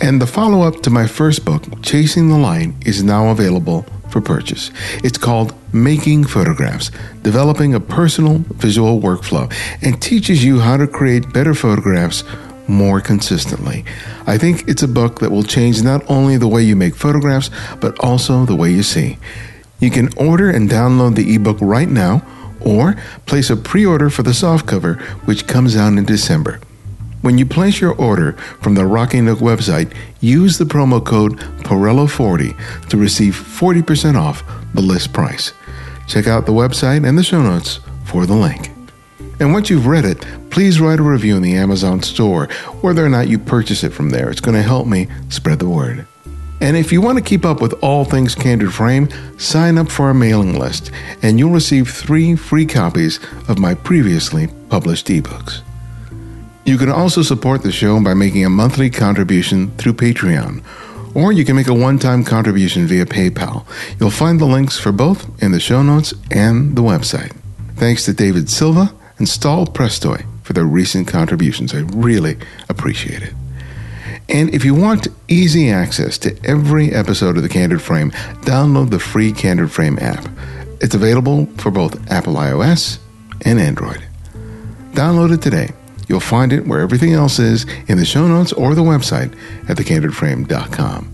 And 0.00 0.20
the 0.20 0.26
follow 0.26 0.62
up 0.62 0.82
to 0.82 0.90
my 0.90 1.06
first 1.06 1.44
book, 1.44 1.62
Chasing 1.82 2.28
the 2.28 2.38
Light, 2.38 2.72
is 2.84 3.04
now 3.04 3.28
available 3.28 3.86
for 4.08 4.20
purchase. 4.20 4.72
It's 5.04 5.18
called 5.18 5.54
Making 5.72 6.24
Photographs, 6.24 6.90
developing 7.22 7.74
a 7.74 7.80
personal 7.80 8.38
visual 8.38 9.00
workflow, 9.00 9.52
and 9.82 10.02
teaches 10.02 10.44
you 10.44 10.58
how 10.58 10.76
to 10.76 10.88
create 10.88 11.32
better 11.32 11.54
photographs 11.54 12.24
more 12.70 13.00
consistently. 13.00 13.84
I 14.26 14.38
think 14.38 14.66
it's 14.68 14.82
a 14.82 14.88
book 14.88 15.20
that 15.20 15.30
will 15.30 15.42
change 15.42 15.82
not 15.82 16.08
only 16.08 16.36
the 16.36 16.48
way 16.48 16.62
you 16.62 16.76
make 16.76 16.94
photographs, 16.94 17.50
but 17.80 17.98
also 17.98 18.46
the 18.46 18.56
way 18.56 18.70
you 18.70 18.82
see. 18.82 19.18
You 19.80 19.90
can 19.90 20.10
order 20.16 20.48
and 20.50 20.70
download 20.70 21.16
the 21.16 21.34
ebook 21.34 21.58
right 21.60 21.88
now, 21.88 22.22
or 22.60 22.96
place 23.26 23.50
a 23.50 23.56
pre 23.56 23.84
order 23.84 24.10
for 24.10 24.22
the 24.22 24.30
softcover, 24.30 25.00
which 25.26 25.46
comes 25.46 25.76
out 25.76 25.94
in 25.94 26.04
December. 26.04 26.60
When 27.22 27.36
you 27.36 27.44
place 27.44 27.80
your 27.80 27.94
order 27.94 28.32
from 28.62 28.74
the 28.74 28.86
Rocky 28.86 29.20
Nook 29.20 29.40
website, 29.40 29.94
use 30.20 30.56
the 30.56 30.64
promo 30.64 31.04
code 31.04 31.38
Perello40 31.64 32.88
to 32.88 32.96
receive 32.96 33.34
40% 33.34 34.16
off 34.16 34.42
the 34.74 34.80
list 34.80 35.12
price. 35.12 35.52
Check 36.06 36.26
out 36.26 36.46
the 36.46 36.52
website 36.52 37.06
and 37.06 37.18
the 37.18 37.22
show 37.22 37.42
notes 37.42 37.80
for 38.04 38.24
the 38.24 38.34
link. 38.34 38.70
And 39.38 39.52
once 39.52 39.68
you've 39.68 39.86
read 39.86 40.04
it, 40.04 40.24
please 40.50 40.80
write 40.80 41.00
a 41.00 41.02
review 41.02 41.36
in 41.36 41.42
the 41.42 41.56
Amazon 41.56 42.02
store, 42.02 42.46
whether 42.80 43.04
or 43.04 43.08
not 43.08 43.28
you 43.28 43.38
purchase 43.38 43.84
it 43.84 43.92
from 43.92 44.10
there. 44.10 44.30
It's 44.30 44.40
going 44.40 44.56
to 44.56 44.62
help 44.62 44.86
me 44.86 45.08
spread 45.28 45.58
the 45.58 45.68
word. 45.68 46.06
And 46.60 46.76
if 46.76 46.92
you 46.92 47.00
want 47.00 47.16
to 47.16 47.24
keep 47.24 47.46
up 47.46 47.62
with 47.62 47.72
all 47.82 48.04
things 48.04 48.34
Candid 48.34 48.74
Frame, 48.74 49.08
sign 49.38 49.78
up 49.78 49.90
for 49.90 50.06
our 50.06 50.14
mailing 50.14 50.58
list, 50.58 50.90
and 51.22 51.38
you'll 51.38 51.50
receive 51.50 51.88
three 51.88 52.36
free 52.36 52.66
copies 52.66 53.18
of 53.48 53.58
my 53.58 53.74
previously 53.74 54.48
published 54.68 55.06
ebooks. 55.06 55.62
You 56.66 56.76
can 56.76 56.90
also 56.90 57.22
support 57.22 57.62
the 57.62 57.72
show 57.72 58.02
by 58.02 58.12
making 58.12 58.44
a 58.44 58.50
monthly 58.50 58.90
contribution 58.90 59.70
through 59.78 59.94
Patreon, 59.94 60.62
or 61.14 61.32
you 61.32 61.46
can 61.46 61.56
make 61.56 61.68
a 61.68 61.74
one 61.74 61.98
time 61.98 62.24
contribution 62.24 62.86
via 62.86 63.06
PayPal. 63.06 63.64
You'll 63.98 64.10
find 64.10 64.38
the 64.38 64.44
links 64.44 64.78
for 64.78 64.92
both 64.92 65.42
in 65.42 65.52
the 65.52 65.60
show 65.60 65.82
notes 65.82 66.12
and 66.30 66.76
the 66.76 66.82
website. 66.82 67.34
Thanks 67.76 68.04
to 68.04 68.12
David 68.12 68.50
Silva 68.50 68.92
and 69.16 69.26
Stahl 69.26 69.66
Prestoy 69.66 70.29
for 70.50 70.54
their 70.54 70.64
recent 70.64 71.06
contributions. 71.06 71.72
I 71.72 71.82
really 71.94 72.36
appreciate 72.68 73.22
it. 73.22 73.32
And 74.28 74.52
if 74.52 74.64
you 74.64 74.74
want 74.74 75.06
easy 75.28 75.70
access 75.70 76.18
to 76.18 76.36
every 76.42 76.90
episode 76.90 77.36
of 77.36 77.44
The 77.44 77.48
Candid 77.48 77.80
Frame, 77.80 78.10
download 78.42 78.90
the 78.90 78.98
free 78.98 79.30
Candid 79.30 79.70
Frame 79.70 79.96
app. 80.00 80.28
It's 80.80 80.96
available 80.96 81.46
for 81.58 81.70
both 81.70 82.10
Apple 82.10 82.34
iOS 82.34 82.98
and 83.42 83.60
Android. 83.60 84.04
Download 84.90 85.32
it 85.32 85.40
today. 85.40 85.70
You'll 86.08 86.18
find 86.18 86.52
it 86.52 86.66
where 86.66 86.80
everything 86.80 87.12
else 87.12 87.38
is 87.38 87.64
in 87.86 87.98
the 87.98 88.04
show 88.04 88.26
notes 88.26 88.52
or 88.52 88.74
the 88.74 88.82
website 88.82 89.32
at 89.68 89.76
thecandidframe.com. 89.76 91.09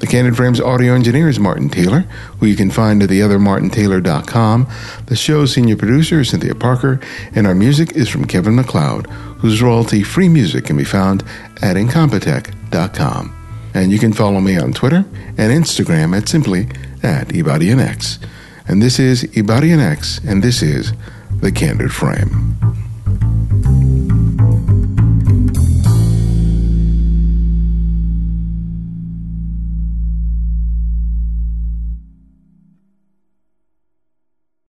The 0.00 0.06
Candid 0.06 0.36
Frames 0.36 0.60
audio 0.60 0.94
engineer 0.94 1.28
is 1.28 1.40
Martin 1.40 1.68
Taylor, 1.68 2.00
who 2.38 2.46
you 2.46 2.54
can 2.54 2.70
find 2.70 3.02
at 3.02 3.10
theothermartintaylor.com. 3.10 4.68
The 5.06 5.16
show's 5.16 5.52
senior 5.52 5.76
producer 5.76 6.20
is 6.20 6.28
Cynthia 6.28 6.54
Parker, 6.54 7.00
and 7.34 7.48
our 7.48 7.54
music 7.54 7.96
is 7.96 8.08
from 8.08 8.24
Kevin 8.24 8.54
MacLeod, 8.54 9.08
whose 9.38 9.60
royalty 9.60 10.04
free 10.04 10.28
music 10.28 10.66
can 10.66 10.76
be 10.76 10.84
found 10.84 11.22
at 11.62 11.76
incompetech.com. 11.76 13.34
And 13.74 13.90
you 13.90 13.98
can 13.98 14.12
follow 14.12 14.40
me 14.40 14.56
on 14.56 14.72
Twitter 14.72 15.04
and 15.36 15.52
Instagram 15.52 16.16
at 16.16 16.28
simply 16.28 16.68
at 17.02 17.28
Ibarionex. 17.28 18.24
And 18.68 18.80
this 18.80 19.00
is 19.00 19.24
Ibarionex, 19.24 20.24
and 20.24 20.44
this 20.44 20.62
is 20.62 20.92
The 21.40 21.50
Candid 21.50 21.92
Frame. 21.92 22.67